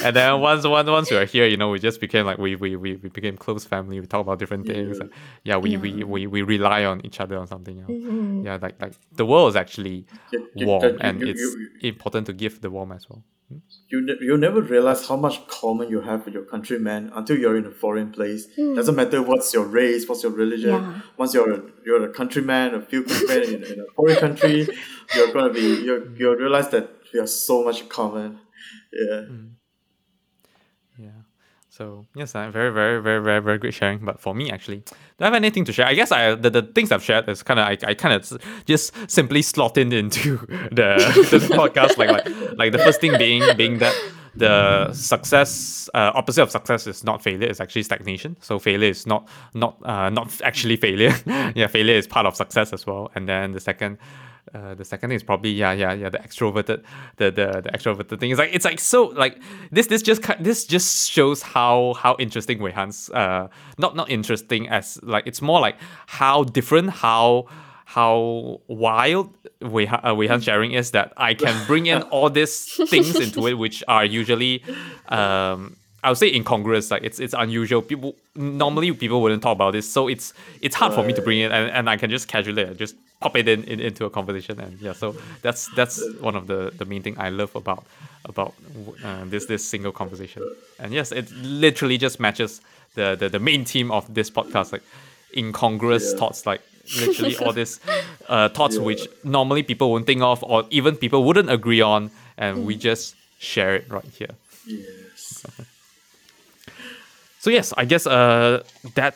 And 0.03 0.13
then 0.15 0.41
once 0.41 0.65
once 0.67 0.89
once 0.89 1.09
we 1.09 1.15
are 1.17 1.25
here 1.25 1.47
you 1.47 1.55
know 1.57 1.69
we 1.69 1.79
just 1.79 1.99
became 2.01 2.25
like 2.25 2.37
we 2.37 2.55
we, 2.57 2.75
we, 2.75 2.97
we 2.97 3.09
became 3.09 3.37
close 3.37 3.63
family. 3.65 3.99
We 4.01 4.05
talk 4.05 4.21
about 4.21 4.37
different 4.37 4.67
things. 4.67 4.99
And 4.99 5.09
yeah 5.43 5.55
we, 5.57 5.77
We, 5.77 6.03
we 6.03 6.27
we 6.27 6.41
rely 6.41 6.83
on 6.85 7.05
each 7.05 7.19
other 7.21 7.37
on 7.37 7.47
something 7.47 7.79
else. 7.79 7.89
Yeah 8.45 8.57
like 8.61 8.79
like 8.81 8.93
the 9.13 9.25
world 9.25 9.49
is 9.49 9.55
actually 9.55 10.05
warm 10.55 10.97
and 11.01 11.23
it's 11.23 11.41
important 11.81 12.25
to 12.27 12.33
give 12.33 12.61
the 12.61 12.69
warm 12.69 12.91
as 12.91 13.09
well 13.09 13.23
you 13.89 14.01
ne- 14.01 14.17
you 14.21 14.37
never 14.37 14.61
realize 14.61 15.07
how 15.07 15.15
much 15.15 15.47
common 15.47 15.89
you 15.89 16.01
have 16.01 16.25
with 16.25 16.33
your 16.33 16.43
countrymen 16.43 17.11
until 17.15 17.37
you're 17.37 17.57
in 17.57 17.65
a 17.65 17.71
foreign 17.71 18.11
place. 18.11 18.47
Hmm. 18.55 18.75
Doesn't 18.75 18.95
matter 18.95 19.21
what's 19.21 19.53
your 19.53 19.65
race, 19.65 20.07
what's 20.07 20.23
your 20.23 20.31
religion. 20.31 20.71
Yeah. 20.71 21.01
Once 21.17 21.33
you're 21.33 21.53
a, 21.53 21.61
you're 21.85 22.03
a 22.09 22.13
countryman, 22.13 22.73
a 22.73 22.81
few 22.81 23.03
countrymen 23.03 23.43
in, 23.43 23.63
in 23.63 23.79
a 23.81 23.85
foreign 23.95 24.17
country, 24.17 24.67
you're 25.15 25.31
gonna 25.31 25.53
be 25.53 25.61
you 25.61 25.99
hmm. 25.99 26.15
you'll 26.17 26.35
realize 26.35 26.69
that 26.69 26.89
we 27.13 27.19
have 27.19 27.29
so 27.29 27.63
much 27.63 27.87
common. 27.89 28.39
Yeah. 28.91 29.21
Yeah. 29.21 29.55
So 31.75 32.05
yes, 32.15 32.35
uh, 32.35 32.49
very, 32.51 32.71
very, 32.71 33.01
very, 33.01 33.21
very, 33.21 33.41
very 33.41 33.57
great 33.57 33.73
sharing. 33.73 33.99
But 33.99 34.21
for 34.21 34.33
me, 34.33 34.49
actually, 34.49 34.77
do 34.77 34.93
I 35.19 35.25
have 35.25 35.33
anything 35.33 35.65
to 35.65 35.73
share? 35.73 35.85
I 35.85 35.93
guess 35.93 36.09
I 36.09 36.33
the, 36.35 36.49
the 36.49 36.61
things 36.61 36.89
I've 36.89 37.03
shared 37.03 37.27
is 37.27 37.43
kind 37.43 37.59
of 37.59 37.67
I, 37.67 37.77
I 37.85 37.93
kind 37.93 38.13
of 38.15 38.41
just 38.65 38.93
simply 39.11 39.41
slot 39.41 39.77
in 39.77 39.91
into 40.01 40.37
the, 40.71 40.95
the 41.31 41.39
podcast. 41.53 41.97
Like 41.97 42.11
like 42.11 42.57
like 42.57 42.71
the 42.71 42.79
first 42.79 43.01
thing 43.01 43.17
being 43.17 43.43
being 43.57 43.79
that 43.79 43.93
the 44.35 44.93
success 44.93 45.89
uh, 45.93 46.11
opposite 46.15 46.43
of 46.43 46.51
success 46.51 46.87
is 46.87 47.03
not 47.03 47.21
failure. 47.21 47.49
It's 47.49 47.59
actually 47.59 47.83
stagnation. 47.83 48.37
So 48.39 48.57
failure 48.57 48.89
is 48.89 49.05
not 49.05 49.27
not 49.53 49.75
uh, 49.83 50.09
not 50.09 50.41
actually 50.43 50.77
failure. 50.77 51.13
yeah, 51.55 51.67
failure 51.67 51.95
is 51.95 52.07
part 52.07 52.25
of 52.25 52.37
success 52.37 52.71
as 52.71 52.87
well. 52.87 53.11
And 53.15 53.27
then 53.27 53.51
the 53.51 53.59
second 53.59 53.97
uh, 54.55 54.73
the 54.73 54.85
second 54.85 55.09
thing 55.09 55.15
is 55.15 55.23
probably 55.23 55.51
yeah 55.51 55.73
yeah 55.73 55.93
yeah 55.93 56.09
the 56.09 56.17
extroverted 56.19 56.81
the 57.17 57.25
the, 57.31 57.47
the 57.65 57.69
extroverted 57.75 58.19
thing 58.19 58.31
is 58.31 58.39
like 58.39 58.51
it's 58.53 58.65
like 58.65 58.79
so 58.79 59.05
like 59.23 59.35
this 59.71 59.87
this 59.87 60.01
just 60.01 60.21
this 60.39 60.65
just 60.65 61.11
shows 61.11 61.41
how 61.41 61.93
how 62.03 62.15
interesting 62.19 62.59
Wei 62.59 62.71
Han's 62.71 63.09
uh 63.09 63.47
not 63.77 63.95
not 63.95 64.09
interesting 64.09 64.69
as 64.69 64.99
like 65.03 65.27
it's 65.27 65.41
more 65.41 65.59
like 65.59 65.75
how 66.07 66.43
different 66.43 66.89
how 66.89 67.47
how 67.85 68.61
wild 68.67 69.29
Wei, 69.61 69.85
Han- 69.85 70.05
uh, 70.05 70.15
Wei 70.15 70.27
Han 70.27 70.41
sharing 70.41 70.71
is 70.71 70.91
that 70.91 71.13
I 71.17 71.33
can 71.33 71.55
bring 71.67 71.85
in 71.85 72.01
all 72.03 72.29
these 72.29 72.55
things 72.89 73.15
into 73.19 73.47
it 73.47 73.55
which 73.55 73.83
are 73.87 74.05
usually 74.05 74.63
um 75.09 75.75
I 76.03 76.09
would 76.09 76.19
say 76.19 76.31
incongruous. 76.31 76.91
Like 76.91 77.03
it's 77.03 77.19
it's 77.19 77.33
unusual. 77.33 77.81
People 77.81 78.15
normally 78.35 78.91
people 78.91 79.23
wouldn't 79.23 79.41
talk 79.41 79.55
about 79.55 79.73
this, 79.73 79.91
so 79.91 80.07
it's 80.07 80.33
it's 80.61 80.75
hard 80.75 80.93
for 80.93 81.03
me 81.03 81.13
to 81.13 81.21
bring 81.21 81.39
it, 81.39 81.51
and, 81.51 81.71
and 81.71 81.89
I 81.89 81.97
can 81.97 82.11
just 82.11 82.27
casually 82.27 82.63
just 82.75 82.95
pop 83.25 83.35
it 83.41 83.47
in, 83.47 83.63
in 83.73 83.79
into 83.79 84.05
a 84.05 84.09
conversation, 84.09 84.59
and 84.59 84.73
yeah. 84.85 84.93
So 84.93 85.07
that's 85.41 85.61
that's 85.75 85.97
one 86.21 86.35
of 86.39 86.45
the 86.47 86.59
the 86.77 86.85
main 86.85 87.01
thing 87.01 87.15
I 87.27 87.29
love 87.29 87.55
about 87.55 87.83
about 88.25 88.53
uh, 89.03 89.25
this 89.33 89.45
this 89.45 89.63
single 89.73 89.91
conversation. 89.91 90.43
And 90.79 90.93
yes, 90.93 91.11
it 91.11 91.25
literally 91.65 91.97
just 91.97 92.19
matches 92.19 92.61
the 92.95 93.15
the, 93.21 93.29
the 93.29 93.39
main 93.39 93.65
theme 93.65 93.91
of 93.91 94.03
this 94.13 94.29
podcast, 94.29 94.71
like 94.73 94.83
incongruous 95.35 96.03
Yeah. 96.13 96.19
thoughts, 96.19 96.45
like 96.45 96.61
literally 97.01 97.35
all 97.37 97.53
these 97.53 97.79
uh, 98.29 98.49
thoughts 98.49 98.79
which 98.79 99.07
normally 99.23 99.63
people 99.63 99.87
won't 99.91 100.05
think 100.05 100.21
of, 100.21 100.43
or 100.43 100.63
even 100.69 100.95
people 100.95 101.19
wouldn't 101.23 101.49
agree 101.49 101.81
on, 101.81 102.09
and 102.37 102.65
we 102.67 102.75
just 102.75 103.15
share 103.39 103.75
it 103.75 103.85
right 103.89 104.09
here. 104.19 104.35
Yes. 104.67 105.45
So 107.39 107.51
yes, 107.51 107.73
I 107.77 107.85
guess 107.85 108.07
uh 108.07 108.63
that 108.95 109.13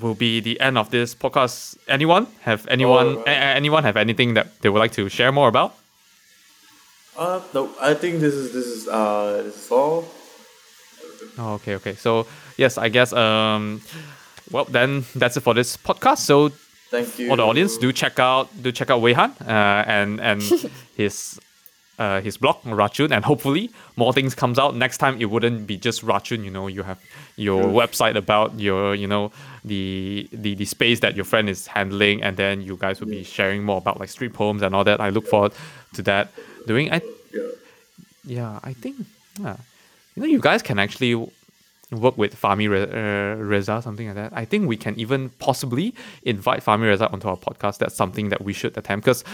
will 0.00 0.14
be 0.14 0.40
the 0.40 0.60
end 0.60 0.76
of 0.78 0.90
this 0.90 1.14
podcast. 1.14 1.76
Anyone 1.88 2.26
have 2.42 2.66
anyone 2.68 3.06
Alright. 3.08 3.26
a- 3.28 3.56
anyone 3.56 3.84
have 3.84 3.96
anything 3.96 4.34
that 4.34 4.46
they 4.60 4.68
would 4.68 4.78
like 4.78 4.92
to 4.92 5.08
share 5.08 5.32
more 5.32 5.48
about? 5.48 5.74
Uh, 7.16 7.40
no, 7.54 7.70
I 7.80 7.94
think 7.94 8.20
this 8.20 8.34
is 8.34 8.52
this 8.52 8.66
is 8.66 8.88
uh 8.88 9.42
this 9.44 9.56
is 9.66 9.70
all. 9.72 10.04
Oh, 11.38 11.54
okay, 11.54 11.74
okay. 11.76 11.94
So 11.94 12.26
yes, 12.56 12.78
I 12.78 12.88
guess 12.88 13.12
um, 13.12 13.80
well 14.50 14.64
then 14.64 15.04
that's 15.14 15.36
it 15.36 15.40
for 15.40 15.54
this 15.54 15.76
podcast. 15.76 16.18
So 16.18 16.50
Thank 16.90 17.18
you. 17.18 17.28
for 17.28 17.36
the 17.36 17.42
audience, 17.42 17.78
do 17.78 17.92
check 17.92 18.18
out 18.18 18.48
do 18.62 18.70
check 18.70 18.90
out 18.90 19.00
Wei 19.00 19.12
Han 19.14 19.32
uh, 19.40 19.84
and 19.86 20.20
and 20.20 20.42
his 20.96 21.40
uh, 21.98 22.20
his 22.20 22.36
blog 22.36 22.56
Rachun, 22.64 23.10
and 23.10 23.24
hopefully 23.24 23.70
more 23.96 24.12
things 24.12 24.34
comes 24.34 24.58
out 24.58 24.76
next 24.76 24.98
time. 24.98 25.20
It 25.20 25.26
wouldn't 25.26 25.66
be 25.66 25.76
just 25.76 26.04
Rachun. 26.04 26.44
You 26.44 26.50
know, 26.50 26.66
you 26.66 26.82
have 26.82 26.98
your 27.36 27.64
website 27.64 28.16
about 28.16 28.58
your 28.58 28.94
you 28.94 29.06
know 29.06 29.32
the, 29.64 30.28
the 30.32 30.54
the 30.54 30.64
space 30.64 31.00
that 31.00 31.16
your 31.16 31.24
friend 31.24 31.48
is 31.48 31.66
handling, 31.66 32.22
and 32.22 32.36
then 32.36 32.62
you 32.62 32.76
guys 32.76 33.00
will 33.00 33.08
be 33.08 33.24
sharing 33.24 33.64
more 33.64 33.78
about 33.78 33.98
like 34.00 34.08
street 34.08 34.34
poems 34.34 34.62
and 34.62 34.74
all 34.74 34.84
that. 34.84 35.00
I 35.00 35.10
look 35.10 35.26
forward 35.26 35.52
to 35.94 36.02
that. 36.02 36.32
Doing 36.66 36.92
I 36.92 37.00
Yeah. 37.32 37.42
yeah, 38.24 38.60
I 38.62 38.72
think 38.72 38.96
yeah. 39.40 39.56
You 40.14 40.22
know, 40.22 40.28
you 40.28 40.40
guys 40.40 40.62
can 40.62 40.78
actually 40.78 41.14
work 41.92 42.18
with 42.18 42.40
Fahmi 42.40 42.68
Re- 42.68 42.82
uh, 42.82 43.36
Reza, 43.36 43.80
something 43.82 44.06
like 44.06 44.16
that. 44.16 44.32
I 44.34 44.44
think 44.44 44.68
we 44.68 44.76
can 44.76 44.98
even 44.98 45.30
possibly 45.38 45.94
invite 46.22 46.64
Fahmi 46.64 46.82
Reza 46.82 47.08
onto 47.10 47.28
our 47.28 47.36
podcast. 47.36 47.78
That's 47.78 47.94
something 47.94 48.28
that 48.30 48.42
we 48.42 48.52
should 48.52 48.76
attempt 48.76 49.04
because 49.04 49.24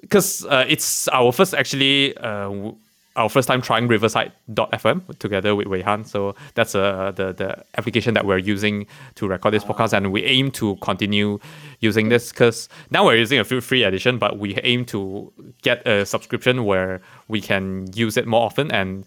because 0.00 0.44
uh, 0.46 0.64
it's 0.68 1.08
our 1.08 1.32
first 1.32 1.54
actually. 1.54 2.16
Uh, 2.16 2.72
our 3.16 3.28
first 3.28 3.48
time 3.48 3.60
trying 3.60 3.88
Riverside.fm 3.88 5.18
together 5.18 5.54
with 5.56 5.66
Wei 5.66 5.82
Han. 5.82 6.04
So 6.04 6.34
that's 6.54 6.74
uh, 6.74 7.12
the, 7.14 7.32
the 7.32 7.64
application 7.76 8.14
that 8.14 8.24
we're 8.24 8.38
using 8.38 8.86
to 9.16 9.26
record 9.26 9.52
this 9.52 9.64
podcast. 9.64 9.92
And 9.92 10.12
we 10.12 10.24
aim 10.24 10.50
to 10.52 10.76
continue 10.76 11.40
using 11.80 12.08
this 12.08 12.30
because 12.30 12.68
now 12.90 13.04
we're 13.04 13.16
using 13.16 13.40
a 13.40 13.44
free 13.44 13.82
edition, 13.82 14.18
but 14.18 14.38
we 14.38 14.54
aim 14.62 14.84
to 14.86 15.32
get 15.62 15.86
a 15.86 16.06
subscription 16.06 16.64
where 16.64 17.02
we 17.26 17.40
can 17.40 17.92
use 17.94 18.16
it 18.16 18.26
more 18.26 18.42
often. 18.42 18.70
And 18.70 19.04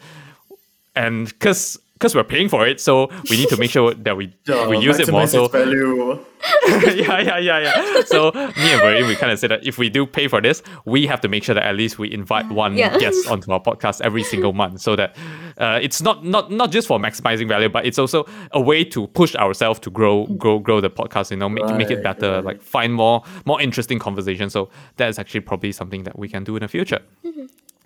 and 0.95 1.27
because 1.27 1.79
because 2.03 2.15
we're 2.15 2.23
paying 2.25 2.49
for 2.49 2.67
it, 2.67 2.81
so 2.81 3.09
we 3.29 3.37
need 3.37 3.47
to 3.47 3.55
make 3.55 3.71
sure 3.71 3.93
that 3.93 4.17
we 4.17 4.35
Yeah, 4.45 4.67
we 4.71 4.77
use 4.77 4.99
it 4.99 5.09
more. 5.09 5.25
So 5.25 5.47
value. 5.47 6.19
yeah, 6.67 7.19
yeah, 7.21 7.37
yeah, 7.37 7.59
yeah. 7.59 8.01
So 8.05 8.31
me 8.33 8.73
and 8.73 8.81
Marie, 8.83 9.03
we 9.07 9.15
kind 9.15 9.31
of 9.31 9.39
said 9.39 9.51
that 9.51 9.65
if 9.65 9.77
we 9.77 9.89
do 9.89 10.05
pay 10.05 10.27
for 10.27 10.41
this, 10.41 10.61
we 10.83 11.07
have 11.07 11.21
to 11.21 11.29
make 11.29 11.45
sure 11.45 11.55
that 11.55 11.63
at 11.63 11.75
least 11.77 11.97
we 11.97 12.11
invite 12.11 12.49
one 12.51 12.75
Yeah. 12.75 12.97
guest 13.03 13.29
onto 13.29 13.53
our 13.53 13.61
podcast 13.61 14.01
every 14.01 14.23
single 14.23 14.51
month, 14.51 14.81
so 14.81 14.97
that 14.97 15.15
uh, 15.57 15.79
it's 15.81 16.01
not 16.01 16.25
not 16.25 16.51
not 16.51 16.71
just 16.71 16.89
for 16.89 16.99
maximizing 16.99 17.47
value, 17.47 17.69
but 17.69 17.85
it's 17.85 17.97
also 17.97 18.25
a 18.51 18.59
way 18.59 18.83
to 18.83 19.07
push 19.07 19.33
ourselves 19.35 19.79
to 19.79 19.89
grow 19.89 20.25
grow 20.25 20.59
grow 20.59 20.81
the 20.81 20.89
podcast. 20.89 21.31
You 21.31 21.37
know, 21.37 21.47
make 21.47 21.65
make 21.77 21.89
it 21.89 22.03
better, 22.03 22.33
right. 22.33 22.43
like 22.43 22.61
find 22.61 22.93
more 22.93 23.23
more 23.45 23.61
interesting 23.61 23.97
conversations. 23.97 24.51
So 24.51 24.69
that 24.97 25.07
is 25.07 25.17
actually 25.17 25.41
probably 25.41 25.71
something 25.71 26.03
that 26.03 26.19
we 26.19 26.27
can 26.27 26.43
do 26.43 26.57
in 26.57 26.63
the 26.63 26.67
future. 26.67 26.99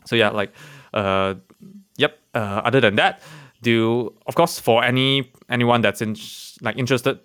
So 0.05 0.15
yeah, 0.15 0.29
like, 0.29 0.53
uh, 0.93 1.35
yep. 1.97 2.17
Uh, 2.33 2.61
other 2.63 2.79
than 2.79 2.95
that, 2.95 3.21
do 3.61 4.13
of 4.27 4.35
course 4.35 4.59
for 4.59 4.83
any 4.83 5.31
anyone 5.49 5.81
that's 5.81 6.01
in 6.01 6.15
like 6.61 6.77
interested 6.77 7.19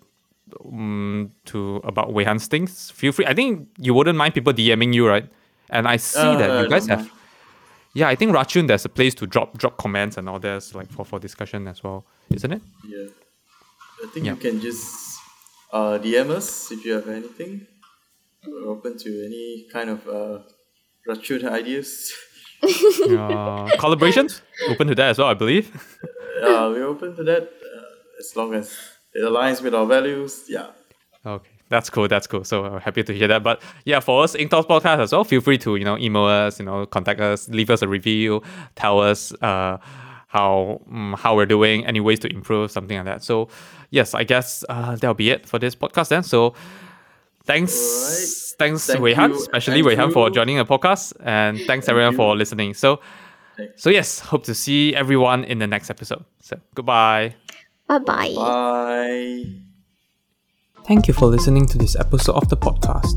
um, 0.65 1.31
to 1.47 1.77
about 1.85 2.13
Wei 2.13 2.25
Han's 2.25 2.47
things, 2.47 2.91
feel 2.91 3.13
free. 3.13 3.27
I 3.27 3.35
think 3.35 3.69
you 3.79 3.95
wouldn't 3.95 4.17
mind 4.19 4.35
people 4.35 4.53
DMing 4.53 4.93
you, 4.95 5.09
right? 5.09 5.27
And 5.71 5.87
I 5.89 5.97
see 5.97 6.19
Uh, 6.21 6.37
that 6.37 6.63
you 6.65 6.69
guys 6.69 6.87
have. 6.89 6.99
mind. 7.01 7.11
Yeah, 7.95 8.09
I 8.09 8.15
think 8.17 8.33
Rachun, 8.33 8.67
there's 8.69 8.85
a 8.85 8.89
place 8.89 9.15
to 9.17 9.27
drop 9.27 9.57
drop 9.59 9.77
comments 9.77 10.17
and 10.17 10.29
all 10.29 10.39
this, 10.39 10.75
like 10.75 10.91
for, 10.91 11.05
for 11.05 11.19
discussion 11.19 11.69
as 11.69 11.83
well, 11.83 12.05
isn't 12.31 12.53
it? 12.53 12.63
Yeah. 12.87 13.07
I 14.03 14.07
think 14.13 14.27
Yeah. 14.27 14.33
you 14.33 14.39
can 14.39 14.61
just 14.61 15.19
uh, 15.73 15.99
DM 15.99 16.31
us 16.31 16.71
if 16.73 16.85
you 16.85 16.93
have 16.95 17.09
anything. 17.09 17.67
We're 18.47 18.69
open 18.69 18.99
to 18.99 19.09
any 19.25 19.67
kind 19.73 19.91
of 19.91 20.07
uh, 20.09 20.39
Rachun 21.09 21.45
ideas. 21.51 22.13
Uh, 22.63 23.67
collaborations 23.77 24.41
open 24.69 24.87
to 24.87 24.95
that 24.95 25.11
as 25.11 25.19
well, 25.19 25.27
I 25.29 25.35
believe. 25.35 25.67
uh, 26.41 26.71
we're 26.73 26.87
open 26.87 27.15
to 27.17 27.25
that 27.25 27.43
uh, 27.43 28.19
as 28.19 28.35
long 28.37 28.55
as 28.55 28.73
it 29.15 29.21
aligns 29.21 29.63
with 29.63 29.75
our 29.75 29.87
values. 29.87 30.45
Yeah. 30.49 30.69
Okay, 31.25 31.51
that's 31.69 31.91
cool. 31.91 32.09
That's 32.09 32.27
cool. 32.27 32.45
So 32.45 32.65
uh, 32.65 32.81
happy 32.81 33.03
to 33.05 33.13
hear 33.13 33.29
that. 33.29 33.43
But 33.43 33.63
yeah, 33.85 34.01
for 34.01 34.25
us, 34.25 34.35
Ink 34.35 34.51
Thoughts 34.51 34.67
podcast 34.67 34.99
as 34.99 35.13
well. 35.13 35.25
Feel 35.25 35.41
free 35.41 35.59
to 35.59 35.77
you 35.77 35.85
know 35.85 35.97
email 35.99 36.25
us, 36.25 36.59
you 36.59 36.65
know, 36.65 36.87
contact 36.87 37.21
us, 37.21 37.49
leave 37.49 37.71
us 37.71 37.83
a 37.83 37.89
review, 37.89 38.43
tell 38.75 39.01
us 39.01 39.33
uh, 39.43 39.79
how 40.29 40.81
um, 40.91 41.15
how 41.19 41.37
we're 41.37 41.47
doing, 41.47 41.87
any 41.87 42.01
ways 42.01 42.19
to 42.21 42.29
improve, 42.33 42.71
something 42.71 42.97
like 42.97 43.07
that. 43.07 43.23
So 43.23 43.49
yes, 43.91 44.15
I 44.15 44.25
guess 44.25 44.65
uh, 44.69 44.97
that'll 44.97 45.15
be 45.15 45.31
it 45.31 45.47
for 45.47 45.59
this 45.59 45.77
podcast 45.77 46.09
then. 46.09 46.23
So 46.23 46.55
thanks, 47.45 47.73
Alright. 47.73 48.59
thanks 48.59 48.87
Thank 48.87 49.01
Wei 49.01 49.15
Han, 49.15 49.31
you, 49.31 49.37
especially 49.37 49.83
Wei 49.83 49.95
Han 49.97 50.11
for 50.11 50.31
joining 50.31 50.57
the 50.57 50.65
podcast, 50.65 51.13
and 51.23 51.61
thanks 51.67 51.89
everyone 51.89 52.13
you. 52.13 52.17
for 52.17 52.37
listening. 52.37 52.75
So. 52.75 53.01
Thanks. 53.63 53.83
So 53.83 53.91
yes, 53.91 54.19
hope 54.19 54.45
to 54.45 54.55
see 54.55 54.95
everyone 54.95 55.45
in 55.45 55.59
the 55.59 55.67
next 55.67 55.91
episode. 55.91 56.25
So 56.41 56.59
goodbye. 56.75 57.35
Bye 57.87 57.99
bye. 57.99 58.35
Bye. 58.35 59.45
Thank 60.85 61.07
you 61.07 61.15
for 61.15 61.27
listening 61.27 61.67
to 61.67 61.79
this 61.79 61.95
episode 61.95 62.35
of 62.35 62.49
the 62.49 62.57
podcast. 62.57 63.15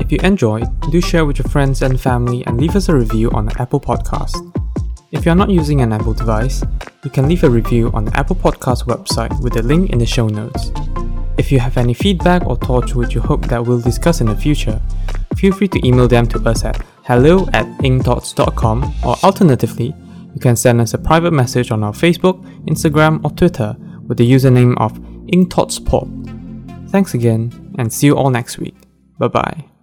If 0.00 0.12
you 0.12 0.18
enjoyed, 0.22 0.68
do 0.90 1.00
share 1.00 1.24
with 1.24 1.38
your 1.38 1.48
friends 1.48 1.80
and 1.80 1.98
family 1.98 2.46
and 2.46 2.60
leave 2.60 2.76
us 2.76 2.90
a 2.90 2.94
review 2.94 3.30
on 3.30 3.46
the 3.46 3.60
Apple 3.60 3.80
Podcast. 3.80 4.36
If 5.12 5.24
you 5.24 5.32
are 5.32 5.36
not 5.36 5.48
using 5.48 5.80
an 5.80 5.94
Apple 5.94 6.12
device, 6.12 6.62
you 7.04 7.10
can 7.10 7.26
leave 7.26 7.42
a 7.42 7.48
review 7.48 7.90
on 7.94 8.04
the 8.04 8.16
Apple 8.16 8.36
Podcast 8.36 8.84
website 8.84 9.42
with 9.42 9.56
a 9.56 9.62
link 9.62 9.90
in 9.90 9.98
the 9.98 10.04
show 10.04 10.28
notes. 10.28 10.70
If 11.38 11.50
you 11.50 11.58
have 11.58 11.78
any 11.78 11.94
feedback 11.94 12.44
or 12.46 12.56
thoughts 12.56 12.94
which 12.94 13.14
you 13.14 13.22
hope 13.22 13.46
that 13.46 13.64
we'll 13.64 13.80
discuss 13.80 14.20
in 14.20 14.26
the 14.26 14.36
future, 14.36 14.80
feel 15.36 15.54
free 15.54 15.68
to 15.68 15.86
email 15.86 16.08
them 16.08 16.26
to 16.28 16.38
us 16.48 16.64
at 16.64 16.84
hello 17.06 17.48
at 17.52 17.66
inkthoughts.com 17.78 18.94
or 19.04 19.14
alternatively, 19.22 19.94
you 20.34 20.40
can 20.40 20.56
send 20.56 20.80
us 20.80 20.92
a 20.92 20.98
private 20.98 21.32
message 21.32 21.70
on 21.70 21.84
our 21.84 21.92
Facebook, 21.92 22.42
Instagram, 22.66 23.24
or 23.24 23.30
Twitter 23.30 23.76
with 24.08 24.18
the 24.18 24.30
username 24.30 24.76
of 24.78 24.92
InkThoughtsPod. 25.28 26.90
Thanks 26.90 27.14
again, 27.14 27.74
and 27.78 27.92
see 27.92 28.08
you 28.08 28.16
all 28.16 28.30
next 28.30 28.58
week. 28.58 28.76
Bye 29.18 29.28
bye. 29.28 29.75